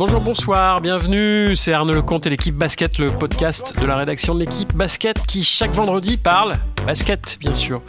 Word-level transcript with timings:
Bonjour, 0.00 0.22
bonsoir, 0.22 0.80
bienvenue. 0.80 1.54
C'est 1.56 1.74
Arnaud 1.74 1.92
Lecomte 1.92 2.24
et 2.24 2.30
l'équipe 2.30 2.54
basket, 2.54 2.96
le 2.96 3.10
podcast 3.10 3.78
de 3.78 3.84
la 3.84 3.96
rédaction 3.96 4.34
de 4.34 4.40
l'équipe 4.40 4.74
basket 4.74 5.26
qui 5.26 5.44
chaque 5.44 5.72
vendredi 5.72 6.16
parle 6.16 6.56
basket, 6.86 7.36
bien 7.38 7.52
sûr. 7.52 7.82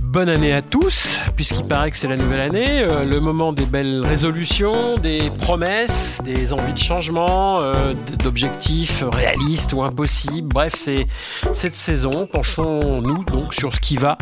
Bonne 0.00 0.30
année 0.30 0.54
à 0.54 0.62
tous, 0.62 1.20
puisqu'il 1.36 1.66
paraît 1.66 1.90
que 1.90 1.98
c'est 1.98 2.08
la 2.08 2.16
nouvelle 2.16 2.40
année, 2.40 2.80
euh, 2.80 3.04
le 3.04 3.20
moment 3.20 3.52
des 3.52 3.66
belles 3.66 4.00
résolutions, 4.02 4.96
des 4.96 5.30
promesses, 5.40 6.22
des 6.24 6.54
envies 6.54 6.72
de 6.72 6.78
changement, 6.78 7.60
euh, 7.60 7.92
d'objectifs 8.20 9.04
réalistes 9.12 9.74
ou 9.74 9.82
impossibles. 9.82 10.48
Bref, 10.48 10.72
c'est 10.74 11.06
cette 11.52 11.74
saison. 11.74 12.26
Penchons-nous 12.26 13.24
donc 13.24 13.52
sur 13.52 13.74
ce 13.74 13.80
qui 13.80 13.98
va 13.98 14.16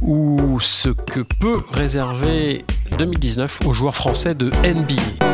ou 0.00 0.60
ce 0.60 0.90
que 0.90 1.22
peut 1.40 1.60
réserver 1.72 2.64
2019 2.96 3.62
aux 3.66 3.72
joueurs 3.72 3.96
français 3.96 4.36
de 4.36 4.52
NBA. 4.62 5.29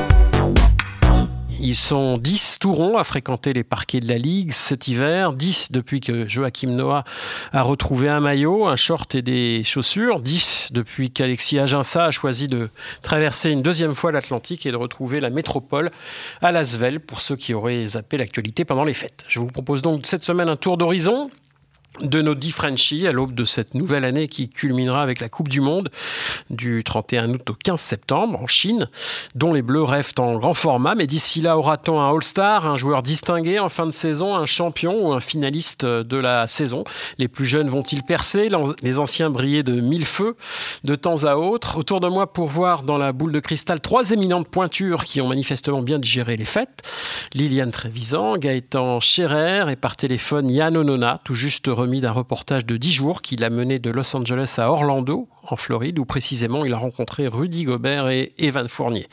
Ils 1.59 1.75
sont 1.75 2.19
10 2.19 2.59
tourons 2.61 2.99
à 2.99 3.05
fréquenter 3.05 3.55
les 3.55 3.65
parquets 3.65 4.01
de 4.01 4.09
la 4.09 4.19
Ligue 4.19 4.53
cet 4.53 4.89
hiver, 4.89 5.33
10 5.33 5.73
depuis 5.73 6.01
que 6.01 6.29
Joachim 6.29 6.69
Noah 6.69 7.05
a 7.53 7.63
retrouvé 7.63 8.11
un 8.11 8.21
maillot, 8.21 8.67
un 8.67 8.77
short 8.77 9.15
et 9.15 9.23
des 9.23 9.65
chaussures, 9.65 10.21
10 10.21 10.69
depuis 10.73 11.11
qu'Alexis 11.11 11.59
Aginsa 11.59 12.05
a 12.05 12.11
choisi 12.11 12.47
de 12.47 12.69
traverser 13.01 13.51
une 13.51 13.63
deuxième 13.63 13.95
fois 13.95 14.13
l'Atlantique 14.13 14.67
et 14.67 14.71
de 14.71 14.77
retrouver 14.77 15.19
la 15.21 15.31
métropole 15.31 15.91
à 16.43 16.53
Lasvel 16.53 17.01
pour 17.01 17.23
ceux 17.23 17.37
qui 17.37 17.55
auraient 17.55 17.87
zappé 17.87 18.19
l'actualité 18.19 18.67
pendant 18.67 18.85
les 18.85 18.95
fêtes. 18.95 19.25
Je 19.27 19.41
vous 19.41 19.47
propose 19.47 19.81
donc 19.81 20.07
cette 20.07 20.25
semaine 20.25 20.49
un 20.49 20.57
tour 20.57 20.77
d'horizon 20.77 21.31
de 22.01 22.23
nos 22.23 22.35
dix 22.35 22.53
Frenchies 22.53 23.07
à 23.07 23.13
l'aube 23.13 23.35
de 23.35 23.45
cette 23.45 23.75
nouvelle 23.75 24.05
année 24.05 24.29
qui 24.29 24.49
culminera 24.49 25.03
avec 25.03 25.21
la 25.21 25.29
Coupe 25.29 25.49
du 25.49 25.61
Monde 25.61 25.91
du 26.51 26.85
31 26.85 27.31
août 27.31 27.51
au 27.51 27.55
15 27.55 27.81
septembre 27.81 28.41
en 28.41 28.47
Chine, 28.47 28.89
dont 29.35 29.53
les 29.53 29.63
Bleus 29.63 29.85
rêvent 29.85 30.13
en 30.19 30.37
grand 30.37 30.55
format. 30.55 30.95
Mais 30.95 31.07
d'ici 31.07 31.41
là, 31.41 31.59
aura-t-on 31.59 32.01
un 32.01 32.11
All-Star, 32.11 32.67
un 32.67 32.77
joueur 32.77 33.03
distingué 33.03 33.59
en 33.59 33.69
fin 33.69 33.87
de 33.87 33.91
saison, 33.91 34.37
un 34.37 34.47
champion 34.47 35.09
ou 35.09 35.13
un 35.13 35.21
finaliste 35.21 35.85
de 35.85 36.17
la 36.17 36.47
saison? 36.47 36.85
Les 37.19 37.29
plus 37.29 37.47
jeunes 37.47 37.69
vont-ils 37.69 38.03
percer? 38.03 38.49
Les 38.83 38.99
anciens 38.99 39.31
briller 39.31 39.63
de 39.63 39.81
mille 39.81 40.07
feux 40.07 40.37
de 40.85 40.95
temps 40.95 41.25
à 41.25 41.37
autre 41.37 41.79
Autour 41.79 42.01
de 42.01 42.09
moi 42.09 42.33
pour 42.33 42.49
voir 42.49 42.83
dans 42.83 42.99
la 42.99 43.13
boule 43.13 43.33
de 43.33 43.41
cristal 43.41 43.81
trois 43.81 44.11
éminentes 44.11 44.49
pointures 44.49 45.05
qui 45.05 45.21
ont 45.21 45.29
manifestement 45.29 45.83
bien 45.83 45.99
digéré 45.99 46.37
les 46.37 46.45
fêtes. 46.45 46.83
Liliane 47.35 47.71
Trévisan, 47.71 48.37
Gaëtan 48.37 49.01
Scherer 49.01 49.71
et 49.71 49.77
par 49.77 49.97
téléphone 49.97 50.51
Yann 50.51 50.77
Onona, 50.77 51.21
tout 51.25 51.35
juste 51.35 51.69
d'un 51.87 52.13
reportage 52.13 52.67
de 52.67 52.77
10 52.77 52.93
jours 52.93 53.23
qui 53.23 53.37
l'a 53.37 53.51
mené 53.51 53.79
de 53.79 53.91
Los 53.91 54.15
Angeles 54.17 54.57
à 54.59 54.71
Orlando, 54.71 55.29
en 55.43 55.57
Floride, 55.57 55.99
où 55.99 56.05
précisément 56.05 56.65
il 56.65 56.73
a 56.73 56.77
rencontré 56.77 57.29
Rudy 57.29 57.65
Gobert 57.65 58.09
et 58.09 58.33
Evan 58.39 58.69
Fournier. 58.69 59.07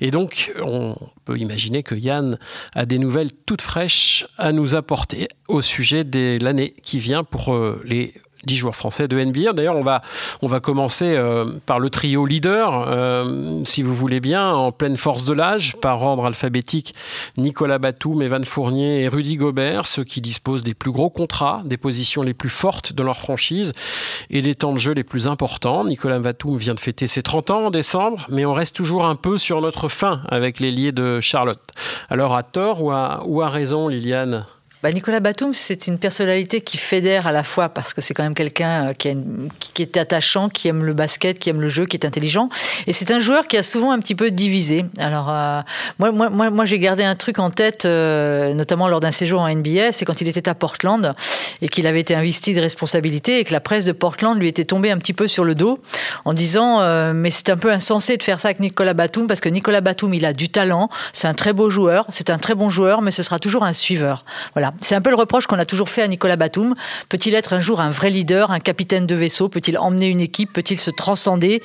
Et 0.00 0.10
donc, 0.10 0.52
on 0.62 0.96
peut 1.24 1.38
imaginer 1.38 1.82
que 1.82 1.94
Yann 1.94 2.38
a 2.74 2.86
des 2.86 2.98
nouvelles 2.98 3.34
toutes 3.46 3.62
fraîches 3.62 4.26
à 4.38 4.52
nous 4.52 4.74
apporter 4.74 5.28
au 5.48 5.60
sujet 5.60 6.04
de 6.04 6.38
l'année 6.40 6.74
qui 6.82 6.98
vient 6.98 7.24
pour 7.24 7.52
euh, 7.52 7.80
les 7.84 8.14
10 8.46 8.56
joueurs 8.56 8.76
français 8.76 9.08
de 9.08 9.22
NBA. 9.22 9.52
D'ailleurs, 9.52 9.76
on 9.76 9.82
va, 9.82 10.02
on 10.42 10.46
va 10.46 10.60
commencer 10.60 11.14
euh, 11.16 11.46
par 11.66 11.78
le 11.78 11.90
trio 11.90 12.26
leader, 12.26 12.86
euh, 12.88 13.62
si 13.64 13.82
vous 13.82 13.94
voulez 13.94 14.20
bien, 14.20 14.52
en 14.52 14.72
pleine 14.72 14.96
force 14.96 15.24
de 15.24 15.32
l'âge, 15.32 15.76
par 15.80 16.02
ordre 16.02 16.26
alphabétique, 16.26 16.94
Nicolas 17.36 17.78
Batum, 17.78 18.22
Evan 18.22 18.44
Fournier 18.44 19.02
et 19.02 19.08
Rudy 19.08 19.36
Gobert, 19.36 19.86
ceux 19.86 20.04
qui 20.04 20.20
disposent 20.20 20.62
des 20.62 20.74
plus 20.74 20.90
gros 20.92 21.10
contrats, 21.10 21.62
des 21.64 21.76
positions 21.76 22.22
les 22.22 22.34
plus 22.34 22.48
fortes 22.48 22.92
de 22.92 23.02
leur 23.02 23.18
franchise 23.18 23.72
et 24.30 24.42
des 24.42 24.54
temps 24.54 24.72
de 24.72 24.78
jeu 24.78 24.92
les 24.92 25.04
plus 25.04 25.26
importants. 25.26 25.84
Nicolas 25.84 26.18
Batum 26.18 26.56
vient 26.56 26.74
de 26.74 26.80
fêter 26.80 27.06
ses 27.06 27.22
30 27.22 27.50
ans 27.50 27.66
en 27.66 27.70
décembre, 27.70 28.26
mais 28.28 28.44
on 28.44 28.54
reste 28.54 28.76
toujours 28.76 29.04
un 29.04 29.16
peu 29.16 29.38
sur 29.38 29.60
notre 29.60 29.88
fin 29.88 30.22
avec 30.28 30.60
les 30.60 30.70
liés 30.70 30.92
de 30.92 31.20
Charlotte. 31.20 31.62
Alors, 32.10 32.34
à 32.34 32.42
tort 32.42 32.82
ou 32.82 32.90
à, 32.90 33.22
ou 33.26 33.42
à 33.42 33.48
raison, 33.48 33.88
Liliane? 33.88 34.46
Bah, 34.84 34.92
Nicolas 34.92 35.20
Batum, 35.20 35.54
c'est 35.54 35.86
une 35.86 35.98
personnalité 35.98 36.60
qui 36.60 36.76
fédère 36.76 37.26
à 37.26 37.32
la 37.32 37.42
fois 37.42 37.70
parce 37.70 37.94
que 37.94 38.02
c'est 38.02 38.12
quand 38.12 38.22
même 38.22 38.34
quelqu'un 38.34 38.88
euh, 38.88 38.92
qui, 38.92 39.82
est 39.82 39.96
attachant, 39.96 40.50
qui 40.50 40.68
aime 40.68 40.84
le 40.84 40.92
basket, 40.92 41.38
qui 41.38 41.48
aime 41.48 41.62
le 41.62 41.70
jeu, 41.70 41.86
qui 41.86 41.96
est 41.96 42.04
intelligent. 42.04 42.50
Et 42.86 42.92
c'est 42.92 43.10
un 43.10 43.18
joueur 43.18 43.46
qui 43.46 43.56
a 43.56 43.62
souvent 43.62 43.92
un 43.92 43.98
petit 43.98 44.14
peu 44.14 44.30
divisé. 44.30 44.84
Alors, 44.98 45.30
euh, 45.30 45.62
moi, 45.98 46.12
moi, 46.12 46.28
moi, 46.28 46.50
moi 46.50 46.66
j'ai 46.66 46.78
gardé 46.78 47.02
un 47.02 47.14
truc 47.14 47.38
en 47.38 47.48
tête, 47.48 47.86
euh, 47.86 48.52
notamment 48.52 48.86
lors 48.86 49.00
d'un 49.00 49.10
séjour 49.10 49.40
en 49.40 49.48
NBA, 49.48 49.92
c'est 49.92 50.04
quand 50.04 50.20
il 50.20 50.28
était 50.28 50.50
à 50.50 50.54
Portland 50.54 51.14
et 51.62 51.68
qu'il 51.70 51.86
avait 51.86 52.00
été 52.00 52.14
investi 52.14 52.52
de 52.52 52.60
responsabilité 52.60 53.38
et 53.38 53.44
que 53.44 53.54
la 53.54 53.60
presse 53.60 53.86
de 53.86 53.92
Portland 53.92 54.38
lui 54.38 54.48
était 54.48 54.66
tombée 54.66 54.90
un 54.90 54.98
petit 54.98 55.14
peu 55.14 55.28
sur 55.28 55.44
le 55.44 55.54
dos 55.54 55.80
en 56.26 56.34
disant 56.34 57.14
Mais 57.14 57.30
c'est 57.30 57.48
un 57.48 57.56
peu 57.56 57.72
insensé 57.72 58.18
de 58.18 58.22
faire 58.22 58.38
ça 58.38 58.48
avec 58.48 58.60
Nicolas 58.60 58.92
Batum 58.92 59.28
parce 59.28 59.40
que 59.40 59.48
Nicolas 59.48 59.80
Batum, 59.80 60.12
il 60.12 60.26
a 60.26 60.34
du 60.34 60.50
talent, 60.50 60.90
c'est 61.14 61.26
un 61.26 61.32
très 61.32 61.54
beau 61.54 61.70
joueur, 61.70 62.04
c'est 62.10 62.28
un 62.28 62.36
très 62.36 62.54
bon 62.54 62.68
joueur, 62.68 63.00
mais 63.00 63.12
ce 63.12 63.22
sera 63.22 63.38
toujours 63.38 63.64
un 63.64 63.72
suiveur. 63.72 64.26
Voilà. 64.52 64.73
C'est 64.80 64.94
un 64.94 65.00
peu 65.00 65.10
le 65.10 65.16
reproche 65.16 65.46
qu'on 65.46 65.58
a 65.58 65.64
toujours 65.64 65.88
fait 65.88 66.02
à 66.02 66.08
Nicolas 66.08 66.36
Batum. 66.36 66.74
Peut-il 67.08 67.34
être 67.34 67.52
un 67.52 67.60
jour 67.60 67.80
un 67.80 67.90
vrai 67.90 68.10
leader, 68.10 68.50
un 68.50 68.60
capitaine 68.60 69.06
de 69.06 69.14
vaisseau? 69.14 69.48
Peut-il 69.48 69.78
emmener 69.78 70.08
une 70.08 70.20
équipe? 70.20 70.52
Peut-il 70.52 70.78
se 70.78 70.90
transcender? 70.90 71.62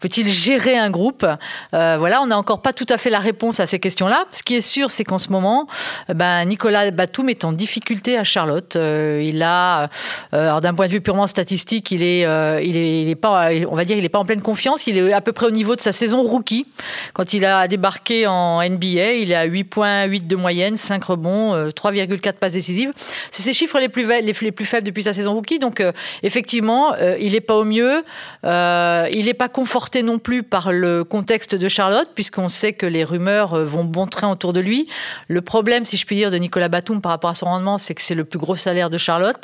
Peut-il 0.00 0.28
gérer 0.28 0.76
un 0.76 0.90
groupe? 0.90 1.26
Euh, 1.74 1.96
Voilà, 1.98 2.22
on 2.22 2.26
n'a 2.26 2.38
encore 2.38 2.62
pas 2.62 2.72
tout 2.72 2.86
à 2.88 2.98
fait 2.98 3.10
la 3.10 3.18
réponse 3.18 3.60
à 3.60 3.66
ces 3.66 3.78
questions-là. 3.78 4.24
Ce 4.30 4.42
qui 4.42 4.56
est 4.56 4.60
sûr, 4.60 4.90
c'est 4.90 5.04
qu'en 5.04 5.18
ce 5.18 5.30
moment, 5.30 5.66
euh, 6.10 6.14
ben, 6.14 6.44
Nicolas 6.44 6.90
Batum 6.90 7.28
est 7.28 7.44
en 7.44 7.52
difficulté 7.52 8.16
à 8.16 8.24
Charlotte. 8.24 8.76
Euh, 8.76 9.20
il 9.22 9.42
a, 9.42 9.88
d'un 10.32 10.74
point 10.74 10.86
de 10.86 10.92
vue 10.92 11.00
purement 11.00 11.26
statistique, 11.26 11.90
il 11.90 12.02
est, 12.02 12.22
il 12.64 13.08
est, 13.08 13.14
pas, 13.14 13.50
on 13.68 13.74
va 13.76 13.84
dire, 13.84 13.96
il 13.96 14.04
est 14.04 14.08
pas 14.08 14.18
en 14.18 14.24
pleine 14.24 14.42
confiance. 14.42 14.86
Il 14.86 14.98
est 14.98 15.12
à 15.12 15.20
peu 15.20 15.32
près 15.32 15.46
au 15.46 15.50
niveau 15.50 15.76
de 15.76 15.80
sa 15.80 15.92
saison 15.92 16.22
rookie. 16.22 16.66
Quand 17.12 17.32
il 17.32 17.44
a 17.44 17.68
débarqué 17.68 18.26
en 18.26 18.62
NBA, 18.62 19.12
il 19.12 19.32
est 19.32 19.34
à 19.34 19.46
8,8 19.46 20.26
de 20.26 20.36
moyenne, 20.36 20.76
5 20.76 21.04
rebonds, 21.04 21.68
3,4 21.68 22.34
passes 22.34 22.51
C'est 22.60 23.42
ses 23.42 23.52
chiffres 23.54 23.78
les 23.78 23.88
plus, 23.88 24.06
les, 24.06 24.32
plus 24.32 24.64
faibles 24.64 24.86
depuis 24.86 25.02
sa 25.02 25.12
saison 25.12 25.34
rookie. 25.34 25.58
Donc, 25.58 25.80
euh, 25.80 25.92
effectivement, 26.22 26.94
euh, 26.94 27.16
il 27.20 27.32
n'est 27.32 27.40
pas 27.40 27.56
au 27.56 27.64
mieux. 27.64 28.04
Euh, 28.44 29.08
il 29.12 29.26
n'est 29.26 29.34
pas 29.34 29.48
conforté 29.48 30.02
non 30.02 30.18
plus 30.18 30.42
par 30.42 30.72
le 30.72 31.04
contexte 31.04 31.54
de 31.54 31.68
Charlotte, 31.68 32.08
puisqu'on 32.14 32.48
sait 32.48 32.72
que 32.72 32.86
les 32.86 33.04
rumeurs 33.04 33.64
vont 33.64 33.84
bon 33.84 34.06
train 34.06 34.30
autour 34.30 34.52
de 34.52 34.60
lui. 34.60 34.88
Le 35.28 35.40
problème, 35.40 35.84
si 35.84 35.96
je 35.96 36.06
puis 36.06 36.16
dire, 36.16 36.30
de 36.30 36.36
Nicolas 36.36 36.68
Batum 36.68 37.00
par 37.00 37.12
rapport 37.12 37.30
à 37.30 37.34
son 37.34 37.46
rendement, 37.46 37.78
c'est 37.78 37.94
que 37.94 38.02
c'est 38.02 38.14
le 38.14 38.24
plus 38.24 38.38
gros 38.38 38.56
salaire 38.56 38.90
de 38.90 38.98
Charlotte. 38.98 39.38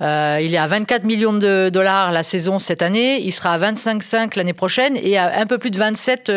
il 0.00 0.54
est 0.54 0.58
à 0.58 0.66
24 0.66 1.04
millions 1.04 1.32
de 1.32 1.70
dollars 1.72 2.12
la 2.12 2.22
saison 2.22 2.58
cette 2.58 2.82
année. 2.82 3.20
Il 3.22 3.32
sera 3.32 3.54
à 3.54 3.58
25,5 3.58 4.36
l'année 4.36 4.52
prochaine 4.52 4.96
et 4.96 5.16
à 5.16 5.40
un 5.40 5.46
peu 5.46 5.58
plus 5.58 5.70
de 5.70 5.78
27 5.78 6.32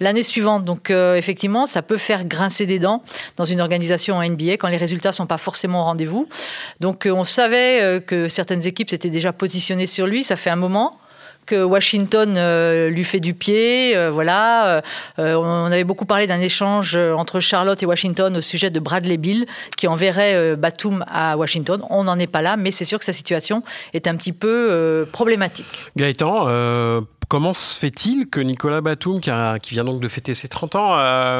l'année 0.00 0.22
suivante. 0.22 0.64
Donc, 0.64 0.90
effectivement, 0.90 1.66
ça 1.66 1.82
peut 1.82 1.98
faire 1.98 2.24
grincer 2.24 2.66
des 2.66 2.78
dents 2.78 3.02
dans 3.36 3.44
une 3.44 3.60
organisation 3.60 4.16
en 4.16 4.28
NBA 4.28 4.54
quand 4.54 4.68
les 4.68 4.76
résultats 4.76 5.12
sont 5.12 5.26
pas 5.26 5.38
forcément 5.38 5.49
forcément 5.50 5.80
au 5.80 5.84
rendez-vous. 5.84 6.28
Donc 6.78 7.06
euh, 7.06 7.10
on 7.10 7.24
savait 7.24 7.82
euh, 7.82 7.98
que 7.98 8.28
certaines 8.28 8.64
équipes 8.68 8.88
s'étaient 8.88 9.10
déjà 9.10 9.32
positionnées 9.32 9.88
sur 9.88 10.06
lui, 10.06 10.22
ça 10.22 10.36
fait 10.36 10.50
un 10.50 10.56
moment 10.56 10.96
que 11.44 11.60
Washington 11.60 12.36
euh, 12.36 12.88
lui 12.88 13.02
fait 13.02 13.18
du 13.18 13.34
pied. 13.34 13.96
voilà, 14.12 14.82
on 15.18 15.72
avait 15.72 15.82
beaucoup 15.82 16.04
parlé 16.04 16.28
d'un 16.28 16.40
échange 16.40 16.94
entre 16.94 17.40
Charlotte 17.40 17.82
et 17.82 17.86
Washington 17.86 18.36
au 18.36 18.40
sujet 18.40 18.70
de 18.70 18.78
Bradley 18.78 19.16
Bill 19.16 19.46
qui 19.76 19.88
enverrait 19.88 20.54
Batum 20.54 21.04
à 21.08 21.36
Washington. 21.36 21.82
On 21.90 22.04
n'en 22.04 22.20
est 22.20 22.30
pas 22.30 22.42
là, 22.42 22.56
mais 22.56 22.70
c'est 22.70 22.84
sûr 22.84 23.00
que 23.00 23.04
sa 23.04 23.12
situation 23.12 23.64
est 23.94 24.06
un 24.06 24.14
petit 24.14 24.32
peu 24.32 25.08
problématique. 25.10 25.90
Gaëtan. 25.96 27.02
Comment 27.28 27.54
se 27.54 27.78
fait-il 27.78 28.28
que 28.28 28.40
Nicolas 28.40 28.80
Batum, 28.80 29.20
qui, 29.20 29.30
vient 29.74 29.84
donc 29.84 30.00
de 30.00 30.08
fêter 30.08 30.34
ses 30.34 30.48
30 30.48 30.76
ans, 30.76 30.90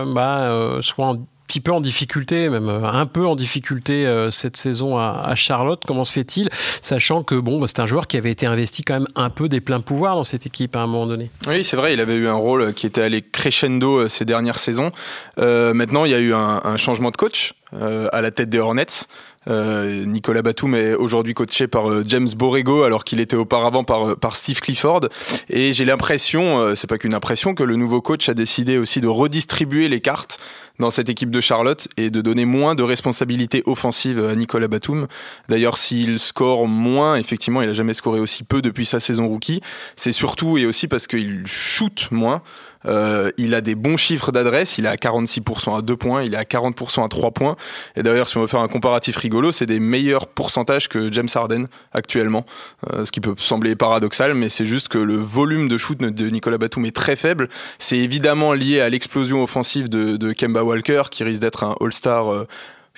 bah, 0.06 0.81
soit 0.82 1.06
en 1.06 1.16
petit 1.50 1.60
peu 1.60 1.72
en 1.72 1.80
difficulté, 1.80 2.48
même 2.48 2.68
euh, 2.68 2.84
un 2.84 3.06
peu 3.06 3.26
en 3.26 3.34
difficulté 3.34 4.06
euh, 4.06 4.30
cette 4.30 4.56
saison 4.56 4.96
à, 4.96 5.34
Charlotte. 5.34 5.82
Comment 5.84 6.04
se 6.04 6.12
fait-il, 6.12 6.48
sachant 6.80 7.24
que 7.24 7.34
bon, 7.34 7.58
bah, 7.58 7.66
c'est 7.66 7.80
un 7.80 7.86
joueur 7.86 8.06
qui 8.06 8.16
avait 8.16 8.30
été 8.30 8.46
investi 8.46 8.84
quand 8.84 8.94
même 8.94 9.08
un 9.16 9.30
peu 9.30 9.48
des 9.48 9.60
pleins 9.60 9.80
pouvoirs 9.80 10.14
dans 10.14 10.22
cette 10.22 10.46
équipe 10.46 10.76
à 10.76 10.80
un 10.80 10.86
moment 10.86 11.06
donné? 11.06 11.28
Oui, 11.48 11.64
c'est 11.64 11.76
vrai, 11.76 11.92
il 11.92 12.00
avait 12.00 12.14
eu 12.14 12.28
un 12.28 12.34
rôle 12.34 12.72
qui 12.72 12.86
était 12.86 13.02
allé 13.02 13.20
crescendo 13.20 13.98
euh, 13.98 14.08
ces 14.08 14.24
dernières 14.24 14.60
saisons. 14.60 14.92
maintenant, 15.36 16.04
il 16.04 16.12
y 16.12 16.14
a 16.14 16.20
eu 16.20 16.32
un, 16.32 16.76
changement 16.76 17.10
de 17.10 17.16
coach 17.16 17.54
à 17.72 18.20
la 18.20 18.30
tête 18.30 18.48
des 18.48 18.58
Hornets. 18.58 19.06
Nicolas 19.47 20.42
Batum 20.42 20.75
est 20.75 20.95
aujourd'hui 20.95 21.34
coaché 21.34 21.66
par 21.66 22.04
James 22.04 22.28
Borrego 22.37 22.83
alors 22.83 23.04
qu'il 23.04 23.21
était 23.21 23.37
auparavant 23.37 23.84
par, 23.84 24.16
par 24.16 24.37
Steve 24.37 24.60
Clifford 24.60 25.09
et 25.48 25.72
j'ai 25.72 25.84
l'impression, 25.84 26.75
c'est 26.77 26.87
pas 26.87 26.98
qu'une 26.98 27.15
impression, 27.15 27.54
que 27.54 27.63
le 27.63 27.77
nouveau 27.77 28.01
coach 28.03 28.28
a 28.28 28.34
décidé 28.34 28.77
aussi 28.78 29.01
de 29.01 29.09
redistribuer 29.09 29.89
les 29.89 30.01
cartes 30.01 30.39
dans 30.81 30.91
cette 30.91 31.09
équipe 31.09 31.31
de 31.31 31.41
Charlotte 31.41 31.87
et 31.97 32.10
de 32.10 32.21
donner 32.21 32.45
moins 32.45 32.75
de 32.75 32.83
responsabilités 32.83 33.63
offensives 33.66 34.25
à 34.25 34.34
Nicolas 34.34 34.66
Batum. 34.66 35.07
D'ailleurs, 35.48 35.78
s'il 35.78 36.19
score 36.19 36.66
moins, 36.66 37.16
effectivement, 37.16 37.63
il 37.63 37.69
a 37.69 37.72
jamais 37.72 37.95
scoré 37.95 38.19
aussi 38.19 38.42
peu 38.42 38.63
depuis 38.63 38.87
sa 38.87 38.98
saison 38.98 39.28
rookie. 39.28 39.60
C'est 39.95 40.13
surtout 40.13 40.59
et 40.59 40.66
aussi 40.66 40.89
parce 40.89 41.07
qu'il 41.07 41.47
shoot 41.47 42.09
moins. 42.10 42.42
Euh, 42.86 43.30
il 43.36 43.54
a 43.54 43.60
des 43.60 43.74
bons 43.74 43.97
chiffres 43.97 44.32
d'adresse, 44.32 44.78
il 44.78 44.86
est 44.86 44.88
à 44.88 44.97
46% 44.97 45.78
à 45.78 45.82
2 45.82 45.97
points, 45.97 46.22
il 46.22 46.34
est 46.34 46.38
à 46.38 46.44
40% 46.44 47.04
à 47.04 47.09
3 47.09 47.30
points. 47.32 47.56
Et 47.97 48.03
d'ailleurs, 48.03 48.28
si 48.28 48.36
on 48.36 48.42
veut 48.42 48.47
faire 48.47 48.60
un 48.60 48.68
comparatif 48.68 49.16
rigolo, 49.16 49.53
c'est 49.53 49.66
des 49.66 49.80
meilleurs 49.80 50.27
pourcentages 50.27 50.88
que 50.88 51.12
James 51.12 51.28
Harden 51.34 51.66
actuellement. 51.92 52.44
Euh, 52.92 53.04
ce 53.04 53.12
qui 53.12 53.21
peut 53.21 53.34
sembler 53.36 53.77
paradoxal, 53.77 54.34
mais 54.34 54.48
c'est 54.48 54.66
juste 54.66 54.88
que 54.88 54.98
le 54.98 55.16
volume 55.16 55.68
de 55.68 55.78
shoot 55.78 55.98
de 55.98 56.28
Nicolas 56.28 56.59
Batum 56.59 56.84
est 56.84 56.94
très 56.94 57.16
faible. 57.16 57.48
C'est 57.78 57.98
évidemment 57.98 58.53
lié 58.53 58.80
à 58.80 58.88
l'explosion 58.88 59.42
offensive 59.42 59.88
de, 59.88 60.16
de 60.16 60.32
Kemba 60.32 60.65
Walker, 60.65 61.03
qui 61.10 61.24
risque 61.24 61.41
d'être 61.41 61.65
un 61.65 61.74
All-Star 61.80 62.47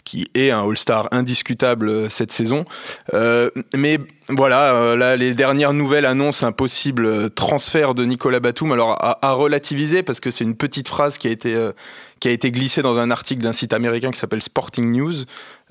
qui 0.04 0.28
est 0.34 0.50
un 0.50 0.68
All-Star 0.68 1.08
indiscutable 1.10 1.88
euh, 1.88 2.08
cette 2.08 2.32
saison. 2.32 2.64
Euh, 3.14 3.50
mais 3.76 3.98
voilà, 4.28 4.74
euh, 4.74 4.96
là, 4.96 5.16
les 5.16 5.34
dernières 5.34 5.72
nouvelles 5.72 6.06
annoncent 6.06 6.46
un 6.46 6.52
possible 6.52 7.30
transfert 7.30 7.94
de 7.94 8.04
Nicolas 8.04 8.40
Batum. 8.40 8.72
Alors, 8.72 8.96
à, 9.00 9.32
relativiser, 9.32 10.02
parce 10.02 10.20
que 10.20 10.30
c'est 10.30 10.44
une 10.44 10.56
petite 10.56 10.88
phrase 10.88 11.18
qui 11.18 11.28
a 11.28 11.30
été, 11.30 11.54
qui 12.22 12.28
a 12.28 12.30
été 12.30 12.52
glissée 12.52 12.82
dans 12.82 13.00
un 13.00 13.10
article 13.10 13.42
d'un 13.42 13.52
site 13.52 13.72
américain 13.72 14.12
qui 14.12 14.18
s'appelle 14.20 14.42
Sporting 14.42 14.92
News. 14.92 15.24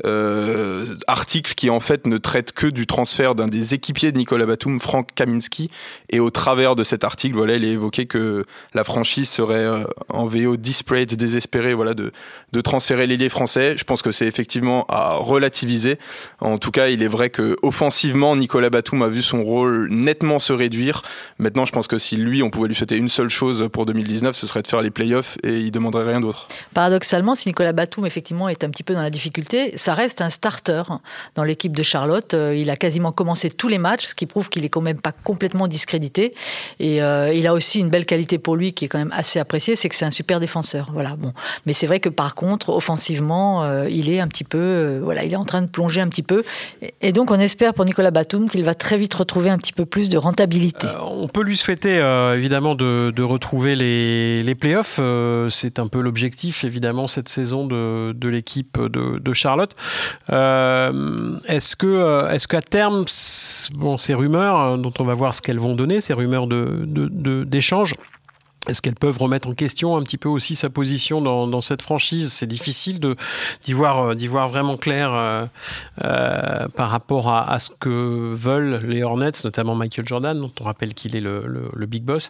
Euh, 0.04 0.96
article 1.06 1.54
qui 1.54 1.70
en 1.70 1.80
fait 1.80 2.08
ne 2.08 2.18
traite 2.18 2.54
que 2.54 2.66
du 2.66 2.88
transfert 2.88 3.36
d'un 3.36 3.48
des 3.48 3.76
équipiers 3.76 4.12
de 4.12 4.18
Nicolas 4.18 4.46
Batum, 4.46 4.80
Frank 4.82 5.08
Kaminski. 5.16 5.70
Et 6.10 6.20
au 6.20 6.30
travers 6.30 6.76
de 6.76 6.84
cet 6.84 7.06
article, 7.06 7.36
voilà, 7.36 7.56
il 7.56 7.64
est 7.64 7.72
évoqué 7.72 8.06
que 8.06 8.44
la 8.74 8.84
franchise 8.84 9.30
serait 9.30 9.64
euh, 9.64 9.84
en 10.10 10.26
VO 10.26 10.58
disparate, 10.58 11.14
désespérée, 11.14 11.74
voilà, 11.74 11.94
de, 11.94 12.12
de 12.52 12.62
transférer 12.62 13.08
l'ailier 13.08 13.30
français. 13.30 13.78
Je 13.78 13.86
pense 13.86 14.02
que 14.02 14.12
c'est 14.12 14.28
effectivement 14.28 14.86
à 14.90 15.14
relativiser. 15.14 16.00
En 16.42 16.58
tout 16.58 16.72
cas, 16.72 16.90
il 16.90 17.02
est 17.02 17.08
vrai 17.08 17.30
que 17.30 17.56
offensivement, 17.62 18.36
Nicolas 18.36 18.70
Batum 18.70 19.04
a 19.04 19.08
vu 19.08 19.22
son 19.22 19.42
rôle 19.42 19.88
nettement 19.90 20.40
se 20.40 20.52
réduire. 20.52 21.02
Maintenant, 21.40 21.66
je 21.66 21.72
pense 21.72 21.88
que 21.88 21.98
si 21.98 22.18
lui, 22.18 22.44
on 22.44 22.50
pouvait 22.50 22.68
lui 22.68 22.76
souhaiter 22.76 22.98
une 22.98 23.10
seule 23.10 23.30
chose 23.30 23.70
pour 23.72 23.86
2019, 23.86 24.36
ce 24.36 24.48
serait 24.48 24.64
de 24.64 24.68
faire 24.68 24.82
les 24.82 24.92
playoffs 24.92 25.38
et 25.44 25.60
il 25.60 25.72
demanderait 25.72 26.10
rien 26.10 26.20
d'autre. 26.20 26.41
Paradoxalement, 26.74 27.36
si 27.36 27.50
Nicolas 27.50 27.74
Batum 27.74 28.06
effectivement 28.06 28.50
est 28.50 28.64
un 28.64 28.70
petit 28.70 28.84
peu 28.84 28.94
dans 28.94 29.02
la 29.02 29.10
difficulté, 29.10 29.78
ça 29.78 29.94
reste 29.94 30.22
un 30.22 30.30
starter 30.30 30.84
dans 31.36 31.44
l'équipe 31.44 31.76
de 31.76 31.84
Charlotte. 31.84 32.34
Euh, 32.34 32.56
il 32.56 32.70
a 32.70 32.76
quasiment 32.76 33.12
commencé 33.12 33.50
tous 33.50 33.68
les 33.68 33.78
matchs, 33.78 34.06
ce 34.06 34.16
qui 34.16 34.26
prouve 34.26 34.50
qu'il 34.50 34.66
est 34.66 34.70
quand 34.70 34.82
même 34.82 35.00
pas 35.00 35.12
complètement 35.12 35.68
discrédité. 35.68 36.34
Et 36.80 37.02
euh, 37.02 37.34
il 37.34 37.48
a 37.48 37.54
aussi 37.54 37.80
une 37.80 37.90
belle 37.90 38.06
qualité 38.06 38.38
pour 38.38 38.56
lui 38.56 38.74
qui 38.74 38.86
est 38.86 38.88
quand 38.88 39.00
même 39.00 39.14
assez 39.14 39.40
appréciée, 39.40 39.76
c'est 39.76 39.90
que 39.90 39.96
c'est 39.96 40.06
un 40.06 40.12
super 40.12 40.40
défenseur. 40.40 40.90
Voilà. 40.94 41.16
Bon, 41.18 41.34
mais 41.66 41.74
c'est 41.74 41.88
vrai 41.88 42.00
que 42.00 42.10
par 42.10 42.36
contre, 42.36 42.70
offensivement, 42.70 43.64
euh, 43.64 43.90
il 43.90 44.10
est 44.10 44.20
un 44.20 44.28
petit 44.28 44.44
peu, 44.44 45.00
voilà, 45.04 45.24
il 45.24 45.34
est 45.34 45.38
en 45.38 45.46
train 45.46 45.62
de 45.62 45.68
plonger 45.68 46.02
un 46.02 46.08
petit 46.08 46.24
peu. 46.24 46.44
Et 47.02 47.12
donc, 47.12 47.32
on 47.32 47.40
espère 47.40 47.74
pour 47.74 47.86
Nicolas 47.86 48.12
Batum 48.12 48.50
qu'il 48.50 48.64
va 48.64 48.74
très 48.74 48.98
vite 48.98 49.14
retrouver 49.14 49.50
un 49.50 49.58
petit 49.58 49.74
peu 49.74 49.86
plus 49.86 50.10
de 50.10 50.18
rentabilité. 50.18 50.88
on 51.02 51.28
peut 51.28 51.44
lui 51.44 51.58
souhaiter 51.58 51.96
évidemment 52.36 52.76
de, 52.76 53.22
retrouver 53.22 53.76
les, 53.76 54.44
les 54.44 54.56
playoffs. 54.56 55.00
c'est 55.50 55.80
un 55.80 55.88
peu 55.88 56.02
l'objectif 56.02 56.31
évidemment 56.64 57.08
cette 57.08 57.30
saison 57.30 57.66
de, 57.66 58.14
de 58.14 58.30
l'équipe 58.30 58.80
de, 58.80 59.34
Charlotte. 59.34 59.76
Euh, 60.30 61.40
est-ce 61.48 61.76
que, 61.76 61.88
euh, 61.88 62.30
est-ce 62.30 62.48
qu'à 62.48 62.62
terme, 62.62 63.06
bon, 63.74 63.98
ces 63.98 64.14
rumeurs 64.14 64.60
euh, 64.60 64.78
dont 64.78 64.94
on 65.00 65.04
va 65.04 65.14
voir 65.14 65.34
ce 65.34 65.42
qu'elles 65.42 65.60
vont 65.60 65.76
donner, 65.76 66.02
ces 66.02 66.14
rumeurs 66.14 66.48
de, 66.48 66.86
d'échange, 67.46 67.96
est-ce 68.72 68.82
qu'elles 68.82 68.96
peuvent 68.96 69.18
remettre 69.18 69.50
en 69.50 69.54
question 69.54 69.98
un 69.98 70.02
petit 70.02 70.18
peu 70.18 70.30
aussi 70.30 70.56
sa 70.56 70.70
position 70.70 71.22
dans, 71.22 71.46
dans 71.48 71.62
cette 71.62 71.82
franchise? 71.82 72.32
C'est 72.32 72.48
difficile 72.48 73.00
d'y, 73.64 73.74
voir, 73.74 74.00
euh, 74.00 74.16
d'y 74.16 74.28
voir 74.28 74.50
vraiment 74.50 74.78
clair 74.78 75.14
euh, 75.14 75.46
euh, 76.04 76.68
par 76.76 76.90
rapport 76.90 77.30
à, 77.30 77.52
à, 77.52 77.60
ce 77.60 77.70
que 77.80 78.34
veulent 78.34 78.82
les 78.88 79.04
Hornets, 79.04 79.32
notamment 79.44 79.76
Michael 79.76 80.08
Jordan, 80.08 80.40
dont 80.40 80.52
on 80.60 80.64
rappelle 80.64 80.94
qu'il 80.94 81.16
est 81.16 81.22
le, 81.22 81.44
le, 81.46 81.70
le 81.74 81.86
big 81.86 82.04
boss, 82.04 82.30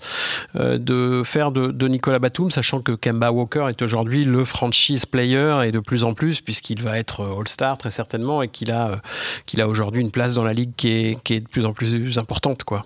euh, 0.56 0.78
de 0.78 1.22
faire 1.24 1.52
de, 1.52 1.68
de, 1.68 1.88
Nicolas 1.88 2.20
Batum, 2.20 2.52
sachant 2.52 2.82
que 2.82 2.92
Kemba 2.92 3.32
Walker 3.32 3.68
est 3.70 3.82
aujourd'hui 3.82 4.26
le 4.26 4.44
franchise 4.44 5.06
player 5.06 5.62
et 5.66 5.72
de 5.72 5.80
plus 5.80 6.04
en 6.04 6.14
plus, 6.14 6.42
puisqu'il 6.42 6.82
va 6.82 6.98
être 6.98 7.24
All-Star 7.38 7.78
très 7.78 7.92
certainement 7.92 8.42
et 8.42 8.48
qu'il 8.48 8.72
a, 8.72 9.02
qu'il 9.46 9.62
a 9.62 9.68
aujourd'hui 9.68 10.02
une 10.02 10.12
place 10.12 10.36
dans 10.36 10.44
la 10.44 10.54
ligue 10.54 10.72
qui 10.76 10.90
est, 10.90 11.24
qui 11.24 11.36
est 11.36 11.42
de 11.42 11.48
plus 11.48 11.66
en 11.66 11.74
plus 11.74 12.18
importante. 12.18 12.64
quoi. 12.64 12.86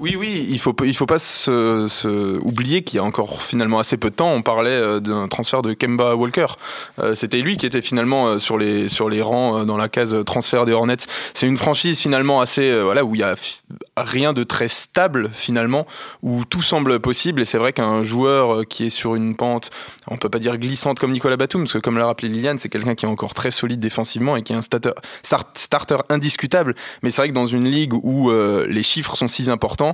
Oui, 0.00 0.16
oui, 0.18 0.46
il 0.48 0.58
faut 0.58 0.74
faut 0.94 1.06
pas 1.06 1.18
se, 1.18 2.38
oublier 2.38 2.82
qu'il 2.82 2.96
y 2.96 3.00
a 3.00 3.04
encore 3.04 3.42
finalement 3.42 3.78
assez 3.78 3.98
peu 3.98 4.08
de 4.08 4.14
temps, 4.14 4.32
on 4.32 4.40
parlait 4.40 4.70
euh, 4.70 4.98
d'un 4.98 5.28
transfert 5.28 5.60
de 5.60 5.74
Kemba 5.74 6.14
Walker. 6.14 6.46
Euh, 7.00 7.14
c'était 7.14 7.42
lui 7.42 7.58
qui 7.58 7.66
était 7.66 7.82
finalement 7.82 8.28
euh, 8.28 8.38
sur 8.38 8.56
les 8.56 9.20
rangs 9.20 9.66
dans 9.66 9.76
la 9.76 9.90
case 9.90 10.16
transfert 10.24 10.64
des 10.64 10.72
Hornets. 10.72 11.04
C'est 11.34 11.46
une 11.46 11.58
franchise 11.58 12.00
finalement 12.00 12.40
assez 12.40 12.80
voilà 12.80 13.04
où 13.04 13.14
il 13.14 13.18
y 13.18 13.24
a 13.24 13.34
rien 13.98 14.32
de 14.32 14.42
très 14.42 14.68
stable 14.68 15.28
finalement, 15.34 15.86
où 16.22 16.46
tout 16.46 16.62
semble 16.62 16.98
possible. 16.98 17.42
Et 17.42 17.44
c'est 17.44 17.58
vrai 17.58 17.74
qu'un 17.74 18.02
joueur 18.02 18.66
qui 18.66 18.86
est 18.86 18.90
sur 18.90 19.16
une 19.16 19.36
pente, 19.36 19.70
on 20.08 20.16
peut 20.16 20.30
pas 20.30 20.38
dire 20.38 20.56
glissante 20.56 20.98
comme 20.98 21.12
Nicolas 21.12 21.36
Batum, 21.36 21.64
parce 21.64 21.74
que 21.74 21.78
comme 21.78 21.98
l'a 21.98 22.06
rappelé 22.06 22.28
Liliane, 22.28 22.58
c'est 22.58 22.70
quelqu'un 22.70 22.94
qui 22.94 23.04
est 23.04 23.08
encore 23.08 23.34
très 23.34 23.50
solide 23.50 23.80
défensivement 23.80 24.38
et 24.38 24.42
qui 24.42 24.54
est 24.54 24.56
un 24.56 24.62
starter, 24.62 24.92
starter 25.22 25.98
indiscutable. 26.08 26.74
Mais 27.02 27.10
c'est 27.10 27.20
vrai 27.20 27.28
que 27.28 27.34
dans 27.34 27.46
une 27.46 27.68
ligue 27.68 27.92
où 27.92 28.30
les 28.30 28.82
chiffres 28.82 29.14
sont 29.14 29.28
si 29.28 29.50
importants 29.50 29.89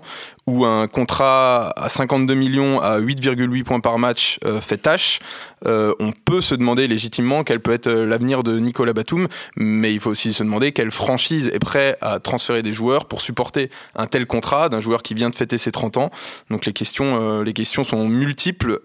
où 0.46 0.64
un 0.64 0.86
contrat 0.86 1.70
à 1.76 1.88
52 1.88 2.34
millions 2.34 2.80
à 2.80 3.00
8,8 3.00 3.64
points 3.64 3.80
par 3.80 3.98
match 3.98 4.38
euh, 4.44 4.60
fait 4.60 4.76
tâche, 4.76 5.18
euh, 5.66 5.92
on 5.98 6.12
peut 6.12 6.40
se 6.40 6.54
demander 6.54 6.86
légitimement 6.86 7.42
quel 7.42 7.60
peut 7.60 7.72
être 7.72 7.88
euh, 7.88 8.06
l'avenir 8.06 8.42
de 8.42 8.58
Nicolas 8.58 8.92
Batum, 8.92 9.26
mais 9.56 9.92
il 9.92 10.00
faut 10.00 10.10
aussi 10.10 10.32
se 10.32 10.42
demander 10.42 10.72
quelle 10.72 10.90
franchise 10.92 11.50
est 11.52 11.58
prête 11.58 11.98
à 12.00 12.20
transférer 12.20 12.62
des 12.62 12.72
joueurs 12.72 13.06
pour 13.06 13.20
supporter 13.20 13.70
un 13.94 14.06
tel 14.06 14.26
contrat 14.26 14.68
d'un 14.68 14.80
joueur 14.80 15.02
qui 15.02 15.14
vient 15.14 15.30
de 15.30 15.36
fêter 15.36 15.58
ses 15.58 15.72
30 15.72 15.96
ans. 15.96 16.10
Donc 16.50 16.66
les 16.66 16.72
questions, 16.72 17.42
les 17.42 17.52
questions 17.52 17.84
sont 17.84 18.08
multiples. 18.08 18.80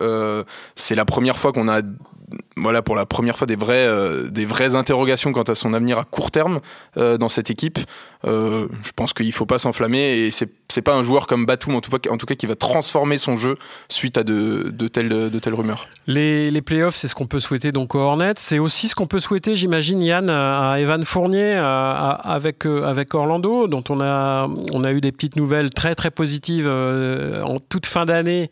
c'est 0.75 0.95
la 0.95 1.05
première 1.05 1.37
fois 1.37 1.51
qu'on 1.51 1.67
a 1.67 1.81
voilà 2.57 2.81
pour 2.81 2.95
la 2.95 3.05
première 3.05 3.37
fois 3.37 3.47
des 3.47 3.55
vraies, 3.55 3.85
euh, 3.87 4.29
des 4.29 4.45
vraies 4.45 4.75
interrogations 4.75 5.31
quant 5.31 5.43
à 5.43 5.55
son 5.55 5.73
avenir 5.73 5.99
à 5.99 6.03
court 6.03 6.31
terme 6.31 6.59
euh, 6.97 7.17
dans 7.17 7.29
cette 7.29 7.49
équipe. 7.49 7.79
Euh, 8.25 8.67
je 8.83 8.91
pense 8.95 9.13
qu'il 9.13 9.31
faut 9.33 9.45
pas 9.45 9.57
s'enflammer 9.57 10.19
et 10.19 10.31
c'est 10.31 10.49
c'est 10.69 10.81
pas 10.81 10.93
un 10.93 11.03
joueur 11.03 11.27
comme 11.27 11.45
Batum 11.45 11.75
en 11.75 11.81
tout, 11.81 11.91
cas, 11.91 12.09
en 12.09 12.15
tout 12.15 12.25
cas 12.25 12.35
qui 12.35 12.45
va 12.45 12.55
transformer 12.55 13.17
son 13.17 13.35
jeu 13.35 13.57
suite 13.89 14.17
à 14.17 14.23
de, 14.23 14.71
de, 14.73 14.87
telles, 14.87 15.09
de 15.09 15.39
telles 15.39 15.53
rumeurs. 15.53 15.85
Les, 16.07 16.49
les 16.49 16.61
playoffs, 16.61 16.95
c'est 16.95 17.09
ce 17.09 17.15
qu'on 17.15 17.25
peut 17.25 17.41
souhaiter 17.41 17.73
donc 17.73 17.93
aux 17.93 17.99
Hornets. 17.99 18.35
C'est 18.37 18.57
aussi 18.57 18.87
ce 18.87 18.95
qu'on 18.95 19.05
peut 19.05 19.19
souhaiter, 19.19 19.57
j'imagine, 19.57 20.01
Yann, 20.01 20.29
à 20.29 20.79
Evan 20.79 21.03
Fournier 21.03 21.55
avec, 21.57 22.65
avec 22.65 23.13
Orlando, 23.13 23.67
dont 23.67 23.83
on 23.89 23.99
a, 23.99 24.47
on 24.71 24.85
a 24.85 24.93
eu 24.93 25.01
des 25.01 25.11
petites 25.11 25.35
nouvelles 25.35 25.71
très 25.71 25.93
très 25.93 26.09
positives 26.09 26.69
en 26.69 27.57
toute 27.59 27.85
fin 27.85 28.05
d'année 28.05 28.49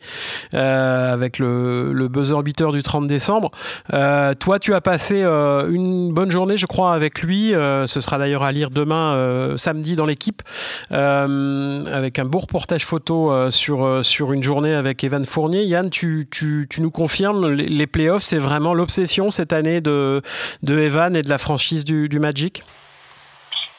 avec 0.52 1.38
le, 1.38 1.94
le 1.94 2.08
buzzer 2.08 2.42
beater 2.42 2.70
du 2.72 2.82
30 2.82 3.06
décembre. 3.06 3.50
Euh, 3.92 4.34
toi, 4.34 4.58
tu 4.58 4.74
as 4.74 4.80
passé 4.80 5.22
euh, 5.22 5.68
une 5.70 6.12
bonne 6.12 6.30
journée, 6.30 6.56
je 6.56 6.66
crois, 6.66 6.92
avec 6.92 7.22
lui. 7.22 7.54
Euh, 7.54 7.86
ce 7.86 8.00
sera 8.00 8.18
d'ailleurs 8.18 8.42
à 8.42 8.52
lire 8.52 8.70
demain, 8.70 9.56
samedi, 9.56 9.96
dans 9.96 10.06
l'équipe, 10.06 10.42
avec 10.90 12.18
un 12.18 12.24
beau 12.24 12.38
reportage 12.40 12.84
photo 12.84 13.50
sur, 13.50 14.04
sur 14.04 14.32
une 14.32 14.42
journée 14.42 14.74
avec 14.74 15.02
Evan 15.04 15.24
Fournier. 15.24 15.64
Yann, 15.64 15.90
tu, 15.90 16.28
tu, 16.30 16.66
nous 16.78 16.90
confirmes, 16.90 17.50
les, 17.50 17.86
playoffs, 17.86 18.22
c'est 18.22 18.38
vraiment 18.38 18.74
l'obsession 18.74 19.30
cette 19.30 19.52
année 19.52 19.80
de, 19.80 20.22
de 20.62 20.78
Evan 20.78 21.16
et 21.16 21.22
de 21.22 21.28
la 21.28 21.38
franchise 21.38 21.84
du, 21.84 22.18
Magic? 22.20 22.62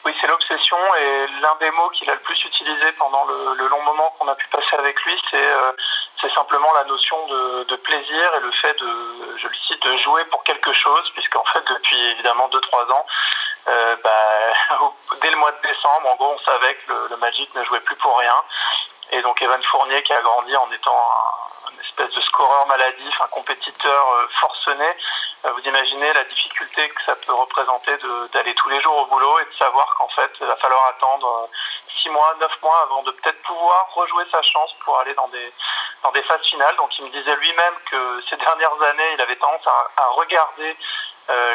Oui, 0.04 0.12
c'est 0.20 0.26
l'obsession 0.26 0.76
et 1.00 1.26
l'un 1.42 1.54
des 1.60 1.70
mots 1.76 1.88
qu'il 1.94 2.10
a 2.10 2.14
le 2.14 2.20
plus 2.20 2.38
utilisé 2.44 2.86
pendant 2.98 3.24
le, 3.26 3.68
long 3.68 3.82
moment 3.84 4.12
qu'on 4.18 4.28
a 4.28 4.34
pu 4.34 4.46
passer 4.50 4.76
avec 4.78 5.00
lui, 5.04 5.12
c'est 5.30 5.38
c'est 6.22 6.32
simplement 6.34 6.72
la 6.74 6.84
notion 6.84 7.26
de, 7.26 7.76
plaisir 7.76 8.34
et 8.36 8.40
le 8.40 8.52
fait 8.52 8.78
de, 8.78 9.36
je 9.38 9.48
le 9.48 9.54
cite, 9.66 9.82
de 9.82 9.96
jouer 9.98 10.24
pour 10.26 10.44
quelque 10.44 10.72
chose, 10.72 11.10
puisqu'en 11.14 11.44
fait 11.46 11.64
depuis 11.68 12.10
évidemment 12.10 12.48
2-3 12.48 12.92
ans, 12.92 13.06
euh, 13.68 13.96
bah, 14.04 14.78
dès 15.22 15.30
le 15.30 15.36
mois 15.36 15.50
de 15.50 15.68
décembre, 15.68 16.10
en 16.12 16.16
gros, 16.16 16.36
on 16.38 16.44
savait 16.44 16.74
que 16.76 16.92
le, 17.10 17.16
Magic 17.16 17.52
ne 17.54 17.64
jouait 17.64 17.80
plus 17.80 17.96
pour 17.96 18.16
rien. 18.18 18.34
Et 19.10 19.20
donc 19.22 19.42
Evan 19.42 19.62
Fournier 19.64 20.02
qui 20.04 20.12
a 20.12 20.22
grandi 20.22 20.56
en 20.56 20.70
étant 20.70 20.96
un, 20.96 21.72
une 21.72 21.80
espèce 21.80 22.12
de 22.14 22.20
scoreur 22.20 22.66
maladif, 22.66 23.20
un 23.20 23.28
compétiteur 23.28 24.08
euh, 24.12 24.28
forcené, 24.40 24.88
vous 25.50 25.60
imaginez 25.68 26.12
la 26.12 26.24
difficulté 26.24 26.88
que 26.88 27.02
ça 27.02 27.16
peut 27.16 27.34
représenter 27.34 27.92
d'aller 28.32 28.54
tous 28.54 28.68
les 28.68 28.80
jours 28.80 28.96
au 28.96 29.06
boulot 29.06 29.40
et 29.40 29.44
de 29.44 29.54
savoir 29.58 29.94
qu'en 29.98 30.08
fait 30.08 30.30
il 30.40 30.46
va 30.46 30.56
falloir 30.56 30.86
attendre 30.86 31.26
euh, 31.26 31.56
six 32.00 32.08
mois, 32.10 32.36
neuf 32.40 32.52
mois 32.62 32.80
avant 32.84 33.02
de 33.02 33.10
peut-être 33.10 33.42
pouvoir 33.42 33.92
rejouer 33.94 34.24
sa 34.30 34.40
chance 34.42 34.72
pour 34.84 34.98
aller 35.00 35.14
dans 35.14 35.28
des 35.28 35.52
dans 36.02 36.12
des 36.12 36.22
phases 36.22 36.44
finales. 36.48 36.76
Donc 36.76 36.96
il 36.98 37.04
me 37.04 37.10
disait 37.10 37.36
lui-même 37.36 37.74
que 37.90 38.22
ces 38.28 38.36
dernières 38.44 38.82
années, 38.82 39.12
il 39.14 39.20
avait 39.20 39.36
tendance 39.36 39.66
à, 39.66 40.06
regarder 40.10 40.70
euh, 40.70 40.74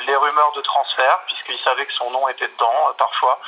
les 0.07 0.15
rumeurs 0.15 0.51
de 0.53 0.62
transfert, 0.62 1.19
puisqu'il 1.27 1.57
savait 1.59 1.86
que 1.86 1.93
son 1.93 2.09
nom 2.12 2.27
était 2.29 2.47
dedans 2.47 2.89
euh, 2.89 2.93
parfois, 2.93 3.39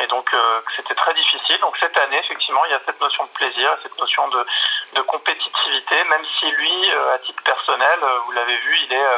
et 0.00 0.06
donc 0.06 0.32
euh, 0.32 0.60
c'était 0.76 0.94
très 0.94 1.14
difficile. 1.14 1.58
Donc 1.60 1.76
cette 1.78 1.96
année, 1.98 2.18
effectivement, 2.18 2.64
il 2.66 2.70
y 2.70 2.74
a 2.74 2.80
cette 2.86 3.00
notion 3.00 3.24
de 3.24 3.30
plaisir, 3.30 3.76
cette 3.82 3.98
notion 3.98 4.28
de, 4.28 4.46
de 4.94 5.02
compétitivité, 5.02 6.04
même 6.04 6.24
si 6.38 6.46
lui, 6.50 6.90
à 7.14 7.18
titre 7.18 7.42
personnel, 7.42 8.00
vous 8.24 8.32
l'avez 8.32 8.56
vu, 8.56 8.78
il 8.84 8.92
est 8.92 9.08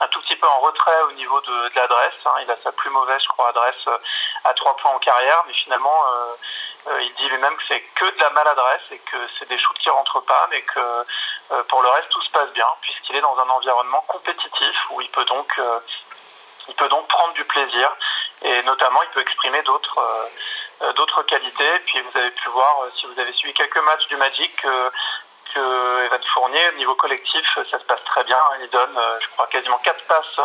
un 0.00 0.08
tout 0.08 0.20
petit 0.20 0.36
peu 0.36 0.46
en 0.46 0.60
retrait 0.60 1.02
au 1.08 1.12
niveau 1.12 1.40
de, 1.40 1.68
de 1.68 1.76
l'adresse. 1.76 2.14
Hein. 2.26 2.34
Il 2.42 2.50
a 2.50 2.56
sa 2.62 2.72
plus 2.72 2.90
mauvaise, 2.90 3.22
je 3.22 3.28
crois, 3.28 3.48
adresse 3.48 3.88
à 4.44 4.52
trois 4.54 4.76
points 4.76 4.92
en 4.92 4.98
carrière, 4.98 5.42
mais 5.46 5.54
finalement, 5.54 6.04
euh, 6.88 7.00
il 7.02 7.12
dit 7.14 7.28
lui-même 7.28 7.56
que 7.56 7.62
c'est 7.66 7.80
que 7.80 8.04
de 8.04 8.20
la 8.20 8.30
maladresse 8.30 8.82
et 8.90 8.98
que 8.98 9.16
c'est 9.38 9.48
des 9.48 9.58
shoots 9.58 9.78
qui 9.78 9.90
rentrent 9.90 10.20
pas, 10.20 10.46
mais 10.50 10.62
que 10.62 10.78
euh, 10.78 11.02
pour 11.68 11.82
le 11.82 11.88
reste 11.88 12.08
tout 12.10 12.22
se 12.22 12.30
passe 12.30 12.50
bien 12.50 12.68
puisqu'il 12.80 13.16
est 13.16 13.20
dans 13.20 13.38
un 13.38 13.48
environnement 13.50 14.04
compétitif 14.08 14.76
où 14.90 15.00
il 15.00 15.08
peut 15.10 15.24
donc 15.26 15.52
euh, 15.58 15.78
il 16.68 16.74
peut 16.74 16.88
donc 16.88 17.06
prendre 17.08 17.34
du 17.34 17.44
plaisir 17.44 17.90
et 18.42 18.62
notamment 18.62 19.02
il 19.02 19.08
peut 19.10 19.20
exprimer 19.20 19.62
d'autres 19.62 20.00
d'autres 20.96 21.22
qualités. 21.22 21.78
Puis 21.86 22.00
vous 22.00 22.18
avez 22.18 22.30
pu 22.30 22.48
voir 22.48 22.82
si 22.98 23.06
vous 23.06 23.18
avez 23.18 23.32
suivi 23.32 23.54
quelques 23.54 23.78
matchs 23.78 24.06
du 24.08 24.16
Magic 24.16 24.54
que 25.54 26.04
Evan 26.04 26.20
Fournier, 26.34 26.68
au 26.68 26.76
niveau 26.76 26.94
collectif, 26.96 27.46
ça 27.54 27.78
se 27.78 27.84
passe 27.84 28.04
très 28.04 28.24
bien. 28.24 28.38
Il 28.60 28.68
donne, 28.70 29.00
je 29.20 29.28
crois, 29.28 29.46
quasiment 29.46 29.78
4 29.78 30.04
passes 30.04 30.40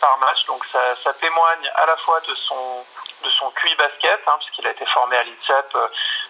par 0.00 0.18
match. 0.18 0.44
Donc 0.46 0.64
ça, 0.66 1.12
témoigne 1.14 1.70
à 1.74 1.86
la 1.86 1.96
fois 1.96 2.20
de 2.20 2.34
son 2.34 2.84
de 3.24 3.30
son 3.30 3.50
QI 3.50 3.74
basket, 3.76 4.20
hein, 4.26 4.36
puisqu'il 4.38 4.66
a 4.66 4.70
été 4.70 4.84
formé 4.86 5.16
à 5.16 5.24
l'INSEP 5.24 5.76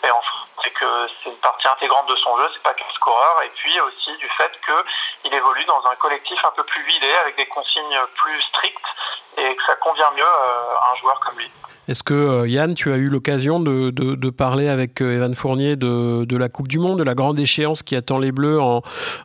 et 0.05 0.11
en 0.11 0.21
c'est 0.62 0.71
que 0.71 1.09
c'est 1.23 1.31
une 1.31 1.38
partie 1.38 1.69
intégrante 1.69 2.07
de 2.07 2.16
son 2.16 2.37
jeu, 2.38 2.49
c'est 2.52 2.62
pas 2.62 2.75
qu'un 2.75 2.90
scoreur, 2.95 3.43
et 3.43 3.49
puis 3.50 3.81
aussi 3.81 4.16
du 4.16 4.28
fait 4.31 4.52
qu'il 4.64 5.35
évolue 5.35 5.64
dans 5.64 5.87
un 5.87 5.97
collectif 5.97 6.43
un 6.45 6.50
peu 6.52 6.64
plus 6.64 6.83
vidé, 6.83 7.12
avec 7.23 7.37
des 7.37 7.47
consignes 7.47 8.00
plus 8.16 8.43
strictes, 8.43 8.87
et 9.37 9.55
que 9.55 9.64
ça 9.64 9.76
convient 9.76 10.11
mieux 10.12 10.26
à 10.26 10.93
un 10.93 10.97
joueur 10.97 11.21
comme 11.21 11.38
lui. 11.38 11.50
Est-ce 11.88 12.02
que 12.02 12.14
euh, 12.14 12.49
Yann, 12.49 12.75
tu 12.75 12.93
as 12.93 12.97
eu 12.97 13.09
l'occasion 13.09 13.61
de, 13.61 14.31
parler 14.31 14.69
avec 14.69 15.00
euh, 15.00 15.14
Evan 15.14 15.35
Fournier 15.35 15.76
de, 15.76 16.37
la 16.37 16.49
Coupe 16.49 16.66
du 16.66 16.78
Monde, 16.78 16.99
de 16.99 17.05
la 17.05 17.14
grande 17.14 17.38
échéance 17.38 17.83
qui 17.83 17.95
attend 17.95 18.19
les 18.19 18.33
Bleus 18.33 18.59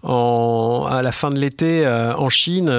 à 0.03 1.01
la 1.01 1.11
fin 1.11 1.31
de 1.31 1.39
l'été 1.39 1.85
euh, 1.85 2.13
en 2.15 2.29
Chine, 2.29 2.71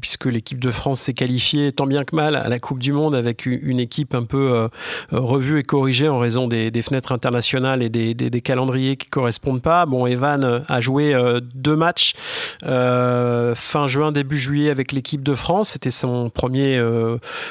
puisque 0.00 0.26
l'équipe 0.26 0.58
de 0.58 0.70
France 0.70 1.00
s'est 1.00 1.14
qualifiée 1.14 1.72
tant 1.72 1.86
bien 1.86 2.04
que 2.04 2.14
mal 2.14 2.36
à 2.36 2.48
la 2.48 2.58
Coupe 2.58 2.78
du 2.78 2.92
Monde 2.92 3.14
avec 3.14 3.46
une 3.46 3.80
équipe 3.80 4.14
un 4.14 4.24
peu 4.24 4.68
revue 5.10 5.58
et 5.58 5.62
corrigée 5.62 6.08
en 6.08 6.18
raison 6.18 6.46
des, 6.46 6.82
fenêtres 6.82 7.12
internationales 7.12 7.82
et 7.82 7.88
des, 7.88 8.40
calendriers 8.42 8.96
qui 8.96 9.08
correspondent 9.08 9.62
pas. 9.62 9.86
Bon, 9.86 10.06
Evan 10.06 10.64
a 10.68 10.80
joué 10.80 11.16
deux 11.54 11.76
matchs 11.76 12.14
fin 12.62 13.86
juin, 13.86 14.12
début 14.12 14.38
juillet 14.38 14.70
avec 14.70 14.92
l'équipe 14.92 15.22
de 15.22 15.34
France. 15.34 15.70
C'était 15.70 15.90
son 15.90 16.28
premier, 16.30 16.82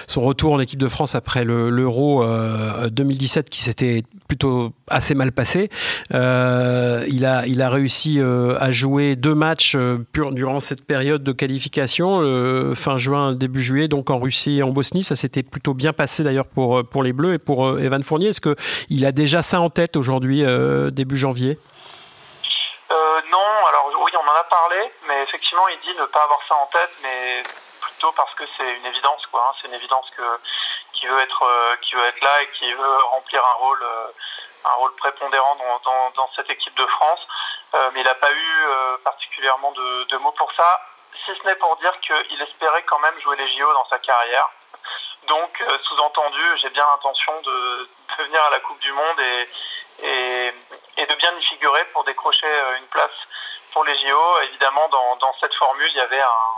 son 0.07 0.21
retour 0.21 0.53
en 0.53 0.59
équipe 0.59 0.79
de 0.79 0.87
France 0.87 1.15
après 1.15 1.30
après 1.31 1.45
l'Euro 1.45 2.25
2017 2.89 3.45
euh, 3.45 3.49
qui 3.49 3.61
s'était 3.61 4.03
plutôt 4.27 4.73
assez 4.89 5.15
mal 5.15 5.31
passé. 5.31 5.69
Euh, 6.13 7.05
il, 7.07 7.25
a, 7.25 7.45
il 7.47 7.61
a 7.61 7.69
réussi 7.69 8.19
euh, 8.19 8.57
à 8.59 8.73
jouer 8.73 9.15
deux 9.15 9.33
matchs 9.33 9.77
durant 10.13 10.59
cette 10.59 10.85
période 10.85 11.23
de 11.23 11.31
qualification, 11.31 12.19
fin 12.75 12.97
juin, 12.97 13.31
début 13.31 13.61
juillet, 13.61 13.87
donc 13.87 14.09
en 14.09 14.19
Russie 14.19 14.59
et 14.59 14.63
en 14.63 14.71
Bosnie. 14.71 15.05
Ça 15.05 15.15
s'était 15.15 15.41
plutôt 15.41 15.73
bien 15.73 15.93
passé 15.93 16.23
d'ailleurs 16.23 16.47
pour, 16.47 16.83
pour 16.83 17.01
les 17.01 17.13
Bleus 17.13 17.35
et 17.35 17.39
pour 17.39 17.79
Evan 17.79 18.03
Fournier. 18.03 18.29
Est-ce 18.29 18.41
qu'il 18.41 19.05
a 19.05 19.13
déjà 19.13 19.41
ça 19.41 19.61
en 19.61 19.69
tête 19.69 19.95
aujourd'hui, 19.95 20.43
début 20.91 21.17
janvier? 21.17 21.57
Non, 23.31 23.47
alors 23.69 23.87
oui, 24.03 24.11
on 24.15 24.27
en 24.27 24.35
a 24.35 24.43
parlé, 24.43 24.75
mais 25.07 25.23
effectivement, 25.23 25.63
il 25.69 25.79
dit 25.79 25.97
ne 25.97 26.05
pas 26.07 26.25
avoir 26.25 26.39
ça 26.49 26.55
en 26.55 26.65
tête, 26.65 26.91
mais 27.01 27.43
plutôt 27.79 28.11
parce 28.11 28.33
que 28.35 28.43
c'est 28.57 28.77
une 28.77 28.85
évidence, 28.85 29.25
quoi. 29.31 29.47
Hein. 29.47 29.53
C'est 29.61 29.67
une 29.69 29.73
évidence 29.75 30.05
que 30.17 30.23
qui 31.01 31.07
veut 31.07 31.19
être 31.19 31.43
euh, 31.43 31.75
qui 31.77 31.95
veut 31.95 32.05
être 32.05 32.21
là 32.21 32.41
et 32.43 32.47
qui 32.51 32.71
veut 32.73 32.97
remplir 33.05 33.43
un 33.43 33.53
rôle 33.53 33.81
euh, 33.81 34.07
un 34.63 34.73
rôle 34.73 34.93
prépondérant 34.95 35.55
dans, 35.83 36.11
dans, 36.11 36.29
cette 36.35 36.49
équipe 36.51 36.75
de 36.75 36.85
France. 36.85 37.27
Euh, 37.73 37.89
mais 37.93 38.01
il 38.01 38.03
n'a 38.03 38.13
pas 38.13 38.31
eu 38.31 38.67
particulièrement 39.03 39.71
de, 39.71 40.03
de, 40.03 40.17
mots 40.17 40.33
pour 40.33 40.53
ça, 40.53 40.81
si 41.25 41.31
ce 41.33 41.47
n'est 41.47 41.55
pour 41.55 41.75
dire 41.77 41.99
qu'il 42.01 42.41
espérait 42.43 42.83
quand 42.83 42.99
même 42.99 43.17
jouer 43.21 43.35
les 43.37 43.57
JO 43.57 43.73
dans 43.73 43.87
sa 43.89 43.97
carrière. 43.97 44.47
Donc, 45.23 45.63
sous-entendu, 45.85 46.43
j'ai 46.61 46.69
bien 46.69 46.85
l'intention 46.85 47.41
de, 47.41 47.89
de, 48.17 48.23
venir 48.23 48.43
à 48.43 48.49
la 48.51 48.59
Coupe 48.59 48.79
du 48.81 48.91
Monde 48.91 49.19
et, 49.19 49.49
et, 50.03 50.53
et, 50.97 51.05
de 51.07 51.15
bien 51.15 51.35
y 51.35 51.43
figurer 51.45 51.83
pour 51.85 52.03
décrocher 52.03 52.47
une 52.77 52.87
place 52.87 53.17
pour 53.73 53.83
les 53.83 53.97
JO. 53.97 54.41
Évidemment, 54.43 54.87
dans, 54.89 55.15
dans 55.15 55.35
cette 55.39 55.55
formule, 55.55 55.89
il 55.89 55.97
y 55.97 56.01
avait 56.01 56.21
un, 56.21 56.53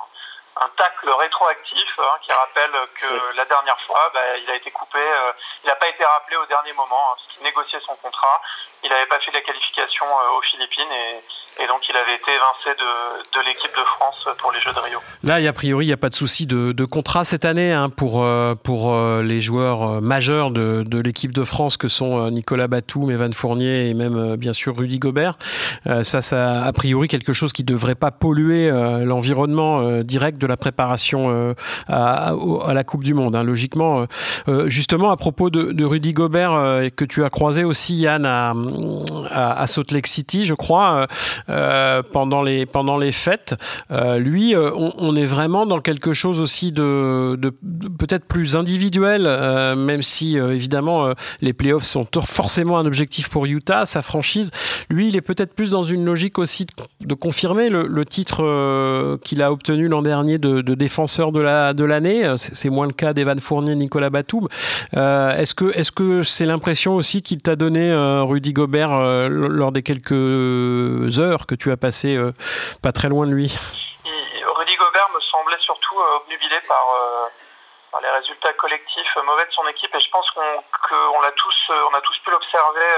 un 0.62 0.70
tacle 0.78 1.10
rétroactif 1.10 1.98
hein, 1.98 2.16
qui 2.22 2.32
rappelle 2.32 2.76
que 2.94 3.38
la 3.38 3.46
dernière 3.46 3.80
fois, 3.82 4.12
bah, 4.14 4.22
il 4.38 4.50
a 4.50 4.56
été 4.56 4.70
coupé, 4.70 5.00
euh, 5.00 5.32
il 5.64 5.68
n'a 5.68 5.76
pas 5.76 5.88
été 5.88 6.06
rappelé 6.06 6.38
au 6.38 6.46
dernier 6.46 6.74
moment, 6.74 7.02
hein, 7.10 7.16
parce 7.18 7.28
qu'il 7.34 7.44
négociait 7.44 7.82
son 7.86 7.96
contrat. 7.96 8.42
Il 8.84 8.90
n'avait 8.90 9.08
pas 9.08 9.20
fait 9.20 9.32
la 9.32 9.42
qualification 9.42 10.06
euh, 10.06 10.38
aux 10.38 10.42
Philippines 10.42 10.92
et, 10.92 11.64
et 11.64 11.68
donc 11.68 11.82
il 11.90 11.96
avait 11.98 12.16
été 12.16 12.30
évincé 12.30 12.78
de, 12.78 13.40
de 13.40 13.46
l'équipe 13.46 13.72
de 13.72 13.84
France 13.98 14.28
pour 14.38 14.52
les 14.52 14.62
Jeux 14.62 14.74
de 14.74 14.80
Rio. 14.80 15.00
Là, 15.24 15.36
a 15.36 15.54
priori, 15.54 15.86
il 15.86 15.88
n'y 15.88 15.94
a 15.94 15.98
pas 15.98 16.10
de 16.10 16.16
souci 16.16 16.46
de, 16.46 16.72
de, 16.72 16.86
contrat 16.86 17.24
cette 17.24 17.46
année 17.46 17.72
hein, 17.74 17.90
pour, 17.90 18.24
euh, 18.24 18.54
pour 18.56 18.94
les 19.22 19.42
joueurs 19.42 20.02
majeurs 20.02 20.52
de, 20.52 20.84
de 20.86 21.02
l'équipe 21.02 21.32
de 21.32 21.44
France 21.44 21.78
que 21.78 21.88
sont 21.88 22.30
Nicolas 22.30 22.68
Batum, 22.68 23.10
Evan 23.10 23.34
Fournier 23.34 23.90
et 23.90 23.94
même 23.94 24.36
bien 24.36 24.54
sûr 24.54 24.76
Rudy 24.76 25.00
Gobert. 25.00 25.34
Ça, 25.86 26.22
ça 26.22 26.64
a 26.64 26.74
priori 26.74 27.08
quelque 27.08 27.34
chose 27.34 27.54
qui 27.54 27.64
ne 27.64 27.68
devrait 27.68 27.96
pas 27.96 28.12
polluer 28.12 28.70
l'environnement 28.70 30.02
direct 30.02 30.38
de 30.44 30.48
la 30.48 30.58
préparation 30.58 31.54
à, 31.88 32.34
à, 32.68 32.74
la 32.74 32.84
Coupe 32.84 33.04
du 33.04 33.14
Monde. 33.14 33.36
Hein. 33.36 33.44
Logiquement, 33.44 34.06
justement 34.66 35.12
à 35.12 35.18
propos 35.18 35.50
de, 35.50 35.84
Rudy 35.84 36.14
Gobert 36.14 36.52
que 36.96 37.06
tu 37.06 37.24
as 37.24 37.30
croisé 37.30 37.64
aussi 37.64 37.96
Yann 37.96 38.26
à, 38.26 39.66
Salt 39.68 39.92
Lake 39.94 40.08
City, 40.08 40.46
je 40.46 40.54
crois. 40.54 41.08
Euh, 41.50 42.02
pendant 42.12 42.42
les 42.42 42.66
pendant 42.66 42.98
les 42.98 43.12
fêtes. 43.12 43.56
Euh, 43.92 44.18
lui, 44.18 44.56
euh, 44.56 44.72
on, 44.74 45.16
est 45.16 45.26
vraiment 45.26 45.66
dans 45.66 45.80
quelque 45.80 46.14
chose 46.14 46.40
aussi 46.40 46.72
de, 46.72 47.38
peut-être 48.00 48.26
plus 48.26 48.56
individuel, 48.56 49.24
même 49.78 50.04
si 50.04 50.38
évidemment 50.38 51.14
les 51.42 51.54
playoffs 51.54 51.84
sont 51.84 52.06
forcément 52.26 52.78
un 52.78 52.86
objectif 52.86 53.30
pour 53.30 53.46
Utah, 53.46 53.86
sa 53.86 54.02
franchise. 54.02 54.52
Lui, 54.90 55.08
il 55.08 55.16
est 55.16 55.22
peut-être 55.22 55.54
plus 55.54 55.72
dans 55.72 55.84
une 55.84 56.06
logique 56.06 56.40
aussi 56.40 56.66
de, 57.06 57.14
confirmer 57.14 57.70
le, 57.70 58.06
titre 58.06 59.18
qu'il 59.24 59.42
a 59.42 59.52
obtenu 59.52 59.88
l'an 59.88 60.02
dernier 60.02 60.33
de, 60.38 60.62
défenseur 60.74 61.32
de 61.32 61.42
la 61.42 61.74
de 61.74 61.86
l'année. 61.86 62.36
C'est 62.38 62.70
moins 62.70 62.88
le 62.88 62.94
cas 62.94 63.14
d'Evan 63.14 63.40
Fournier, 63.40 63.76
Nicolas 63.76 64.10
Batum. 64.10 64.48
est-ce 64.94 65.54
que 65.54 65.66
est-ce 65.78 65.92
que 65.92 66.24
c'est 66.24 66.46
l'impression 66.46 66.96
aussi 66.96 67.22
qu'il 67.22 67.42
t'a 67.42 67.56
donné 67.56 67.94
Rudy 68.22 68.54
Gobert 68.54 68.98
lors 69.30 69.72
des 69.72 69.84
quelques 69.84 71.20
heures 71.20 71.46
que 71.46 71.56
tu 71.56 71.72
as 71.72 71.78
passé 71.78 72.16
euh, 72.16 72.32
pas 72.82 72.92
très 72.92 73.10
loin 73.10 73.28
de 73.28 73.34
lui? 73.34 73.56
Rudy 74.04 74.76
Gobert 74.76 75.10
me 75.14 75.20
semblait 75.20 75.60
surtout 75.60 76.00
euh, 76.00 76.18
obnubilé 76.18 76.56
par, 76.68 76.86
euh, 76.96 77.28
par, 77.92 78.02
les 78.02 78.10
résultats 78.10 78.54
collectifs 78.54 79.18
mauvais 79.26 79.46
de 79.46 79.52
son 79.52 79.68
équipe 79.68 79.94
et 79.94 80.00
je 80.00 80.10
pense 80.12 80.30
qu'on 80.32 81.22
l'a 81.22 81.32
tous, 81.32 81.72
on 81.92 81.96
a 81.96 82.02
tous 82.02 82.18
pu 82.24 82.32
l'observer 82.32 82.92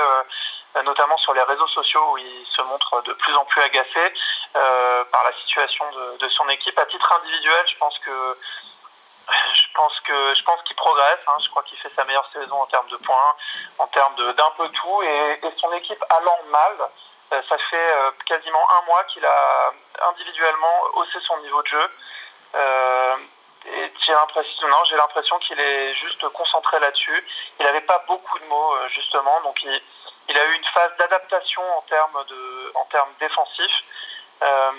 notamment 0.83 1.17
sur 1.17 1.33
les 1.33 1.43
réseaux 1.43 1.67
sociaux 1.67 2.03
où 2.11 2.17
il 2.17 2.45
se 2.45 2.61
montre 2.63 3.01
de 3.03 3.13
plus 3.13 3.35
en 3.35 3.45
plus 3.45 3.61
agacé 3.61 4.13
par 4.53 5.23
la 5.23 5.33
situation 5.41 5.85
de, 6.19 6.29
son 6.29 6.47
équipe. 6.49 6.77
À 6.77 6.85
titre 6.85 7.11
individuel, 7.21 7.65
je 7.71 7.77
pense 7.77 7.97
que 7.99 8.37
je 9.27 9.73
pense 9.73 9.99
que 10.01 10.35
je 10.35 10.43
pense 10.43 10.61
qu'il 10.63 10.75
progresse. 10.75 11.19
Hein. 11.27 11.37
Je 11.43 11.49
crois 11.49 11.63
qu'il 11.63 11.77
fait 11.77 11.91
sa 11.95 12.03
meilleure 12.05 12.29
saison 12.31 12.61
en 12.61 12.65
termes 12.67 12.87
de 12.89 12.97
points, 12.97 13.35
en 13.79 13.87
termes 13.87 14.15
d'un 14.15 14.51
peu 14.57 14.67
tout, 14.69 15.03
et, 15.03 15.41
son 15.57 15.71
équipe 15.73 16.03
allant 16.09 16.39
mal. 16.49 16.89
Euh, 17.33 17.41
ça 17.49 17.57
fait 17.57 17.95
euh, 17.97 18.11
quasiment 18.25 18.63
un 18.77 18.85
mois 18.85 19.03
qu'il 19.05 19.25
a 19.25 19.73
individuellement 20.09 20.83
haussé 20.93 21.19
son 21.25 21.37
niveau 21.37 21.61
de 21.63 21.67
jeu. 21.67 21.89
Euh, 22.55 23.15
et 23.65 23.91
j'ai 24.05 24.11
l'impression, 24.11 24.67
non, 24.67 24.77
j'ai 24.89 24.95
l'impression 24.95 25.39
qu'il 25.39 25.59
est 25.59 25.95
juste 25.95 26.27
concentré 26.29 26.79
là-dessus. 26.79 27.27
Il 27.59 27.65
n'avait 27.65 27.81
pas 27.81 28.03
beaucoup 28.07 28.37
de 28.37 28.45
mots 28.45 28.75
justement, 28.89 29.41
donc 29.41 29.61
il, 29.63 29.81
il 30.27 30.37
a 30.37 30.45
eu 30.45 30.53
une 30.53 30.65
phase 30.65 30.91
d'adaptation 30.97 31.61
en 31.77 31.81
termes 31.81 32.25
de, 32.27 32.71
en 32.75 32.85
termes 32.85 33.13
défensifs, 33.19 33.83
euh, 34.41 34.71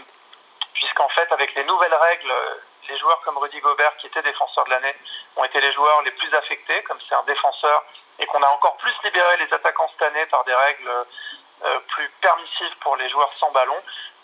puisqu'en 0.75 1.09
fait 1.11 1.31
avec 1.33 1.55
les 1.55 1.65
nouvelles 1.65 1.95
règles, 1.95 2.33
les 2.89 2.99
joueurs 2.99 3.21
comme 3.21 3.39
Rudy 3.39 3.61
Gobert 3.61 3.97
qui 3.99 4.07
était 4.07 4.23
défenseur 4.23 4.65
de 4.65 4.71
l'année 4.71 4.95
ont 5.37 5.45
été 5.45 5.61
les 5.61 5.73
joueurs 5.73 6.03
les 6.03 6.11
plus 6.13 6.33
affectés, 6.35 6.83
comme 6.85 6.99
c'est 7.09 7.15
un 7.15 7.23
défenseur 7.25 7.85
et 8.19 8.27
qu'on 8.27 8.43
a 8.43 8.49
encore 8.49 8.77
plus 8.77 8.95
libéré 9.05 9.37
les 9.39 9.53
attaquants 9.53 9.91
cette 9.93 10.09
année 10.09 10.27
par 10.27 10.45
des 10.45 10.55
règles 10.55 10.89
euh, 11.65 11.79
plus 11.89 12.09
permissif 12.21 12.75
pour 12.81 12.97
les 12.97 13.09
joueurs 13.09 13.33
sans 13.35 13.51
ballon, 13.51 13.77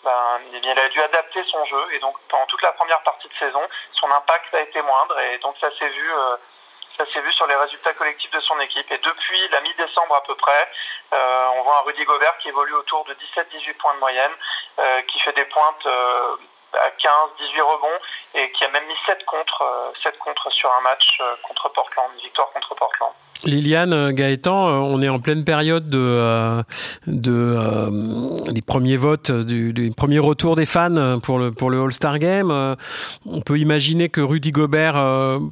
ben, 0.03 0.39
il 0.51 0.79
a 0.79 0.89
dû 0.89 1.01
adapter 1.01 1.43
son 1.49 1.65
jeu 1.65 1.93
et 1.93 1.99
donc 1.99 2.19
pendant 2.29 2.45
toute 2.47 2.61
la 2.61 2.73
première 2.73 3.01
partie 3.01 3.27
de 3.27 3.33
saison, 3.33 3.61
son 3.93 4.11
impact 4.11 4.53
a 4.53 4.61
été 4.61 4.81
moindre 4.81 5.17
et 5.19 5.37
donc 5.39 5.55
ça 5.59 5.69
s'est 5.77 5.89
vu. 5.89 6.13
Euh, 6.13 6.37
ça 6.97 7.05
s'est 7.11 7.21
vu 7.21 7.31
sur 7.33 7.47
les 7.47 7.55
résultats 7.55 7.93
collectifs 7.93 8.31
de 8.31 8.39
son 8.41 8.59
équipe. 8.59 8.91
Et 8.91 8.97
depuis 8.97 9.47
la 9.49 9.61
mi-décembre 9.61 10.15
à 10.15 10.23
peu 10.23 10.35
près, 10.35 10.69
euh, 11.13 11.47
on 11.55 11.63
voit 11.63 11.79
un 11.79 11.81
Rudy 11.81 12.03
Gobert 12.03 12.37
qui 12.39 12.49
évolue 12.49 12.73
autour 12.75 13.05
de 13.05 13.13
17-18 13.13 13.73
points 13.77 13.93
de 13.95 13.99
moyenne, 13.99 14.31
qui 15.07 15.19
fait 15.19 15.33
des 15.33 15.45
pointes 15.45 15.85
à 15.85 16.89
15, 16.89 17.11
18 17.39 17.61
rebonds 17.61 17.99
et 18.33 18.51
qui 18.51 18.65
a 18.65 18.69
même 18.69 18.85
mis 18.85 18.97
7 19.05 19.23
contre, 19.25 19.93
7 20.01 20.17
contre 20.17 20.49
sur 20.51 20.71
un 20.73 20.81
match 20.81 21.21
contre 21.43 21.69
Portland, 21.69 22.09
une 22.15 22.21
victoire 22.21 22.49
contre 22.51 22.73
Portland. 22.73 23.13
Liliane 23.45 23.93
euh, 23.93 24.11
Gaëtan, 24.11 24.69
euh, 24.69 24.71
on 24.77 25.01
est 25.01 25.09
en 25.09 25.19
pleine 25.19 25.43
période 25.43 25.89
de, 25.89 25.99
euh, 25.99 26.63
de 27.07 27.57
des 28.51 28.61
premiers 28.61 28.97
votes, 28.97 29.31
du, 29.31 29.91
premier 29.95 30.19
retour 30.19 30.55
des 30.55 30.65
fans 30.65 31.19
pour 31.21 31.39
le 31.39 31.51
pour 31.51 31.69
le 31.69 31.81
All-Star 31.81 32.19
Game. 32.19 32.51
On 33.25 33.41
peut 33.41 33.59
imaginer 33.59 34.09
que 34.09 34.21
Rudy 34.21 34.51
Gobert, 34.51 34.95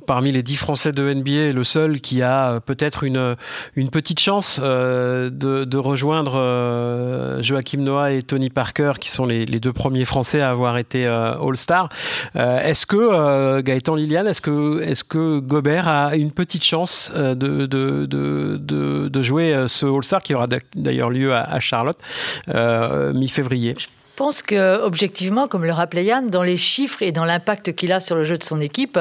parmi 0.06 0.32
les 0.32 0.44
dix 0.44 0.58
Français 0.58 0.92
de 0.92 1.14
NBA, 1.14 1.32
est 1.32 1.54
le 1.54 1.64
seul 1.64 2.02
qui 2.02 2.22
a 2.22 2.60
peut-être 2.60 3.04
une 3.04 3.36
une 3.76 3.90
petite 3.90 4.20
chance 4.20 4.60
de, 4.60 5.78
rejoindre 5.78 7.42
Joachim 7.42 7.80
Noah 7.80 8.12
et 8.12 8.24
Tony 8.24 8.50
Parker, 8.50 8.94
qui 9.00 9.10
sont 9.10 9.26
les, 9.26 9.46
les 9.46 9.60
deux 9.60 9.74
premiers 9.74 10.06
Français 10.06 10.42
à 10.42 10.52
avoir 10.52 10.78
été 10.78 11.06
All-Star. 11.06 11.90
Est-ce 12.36 12.86
que 12.86 13.62
Gaëtan 13.62 13.96
Liliane, 13.96 14.28
est-ce 14.28 14.42
que 14.42 14.82
est-ce 14.82 15.04
que 15.04 15.40
Gobert 15.40 15.88
a 15.88 16.16
une 16.16 16.32
petite 16.32 16.64
chance 16.64 17.12
de, 17.16 17.66
de, 18.08 19.22
jouer 19.22 19.66
ce 19.68 19.86
All-Star 19.86 20.22
qui 20.22 20.34
aura 20.34 20.48
d'ailleurs 20.76 21.10
lieu 21.10 21.34
à, 21.34 21.60
Charlotte 21.60 21.98
mi-février 23.14 23.76
je 24.12 24.18
pense 24.18 24.42
que 24.42 24.84
objectivement, 24.84 25.48
comme 25.48 25.64
le 25.64 25.72
rappelait 25.72 26.04
Yann, 26.04 26.30
dans 26.30 26.44
les 26.44 26.58
chiffres 26.58 27.02
et 27.02 27.12
dans 27.14 27.24
l'impact 27.24 27.74
qu'il 27.74 27.92
a 27.94 28.02
sur 28.02 28.18
le 28.18 28.24
jeu 28.24 28.38
de 28.38 28.44
son 28.44 28.60
équipe, 28.60 29.00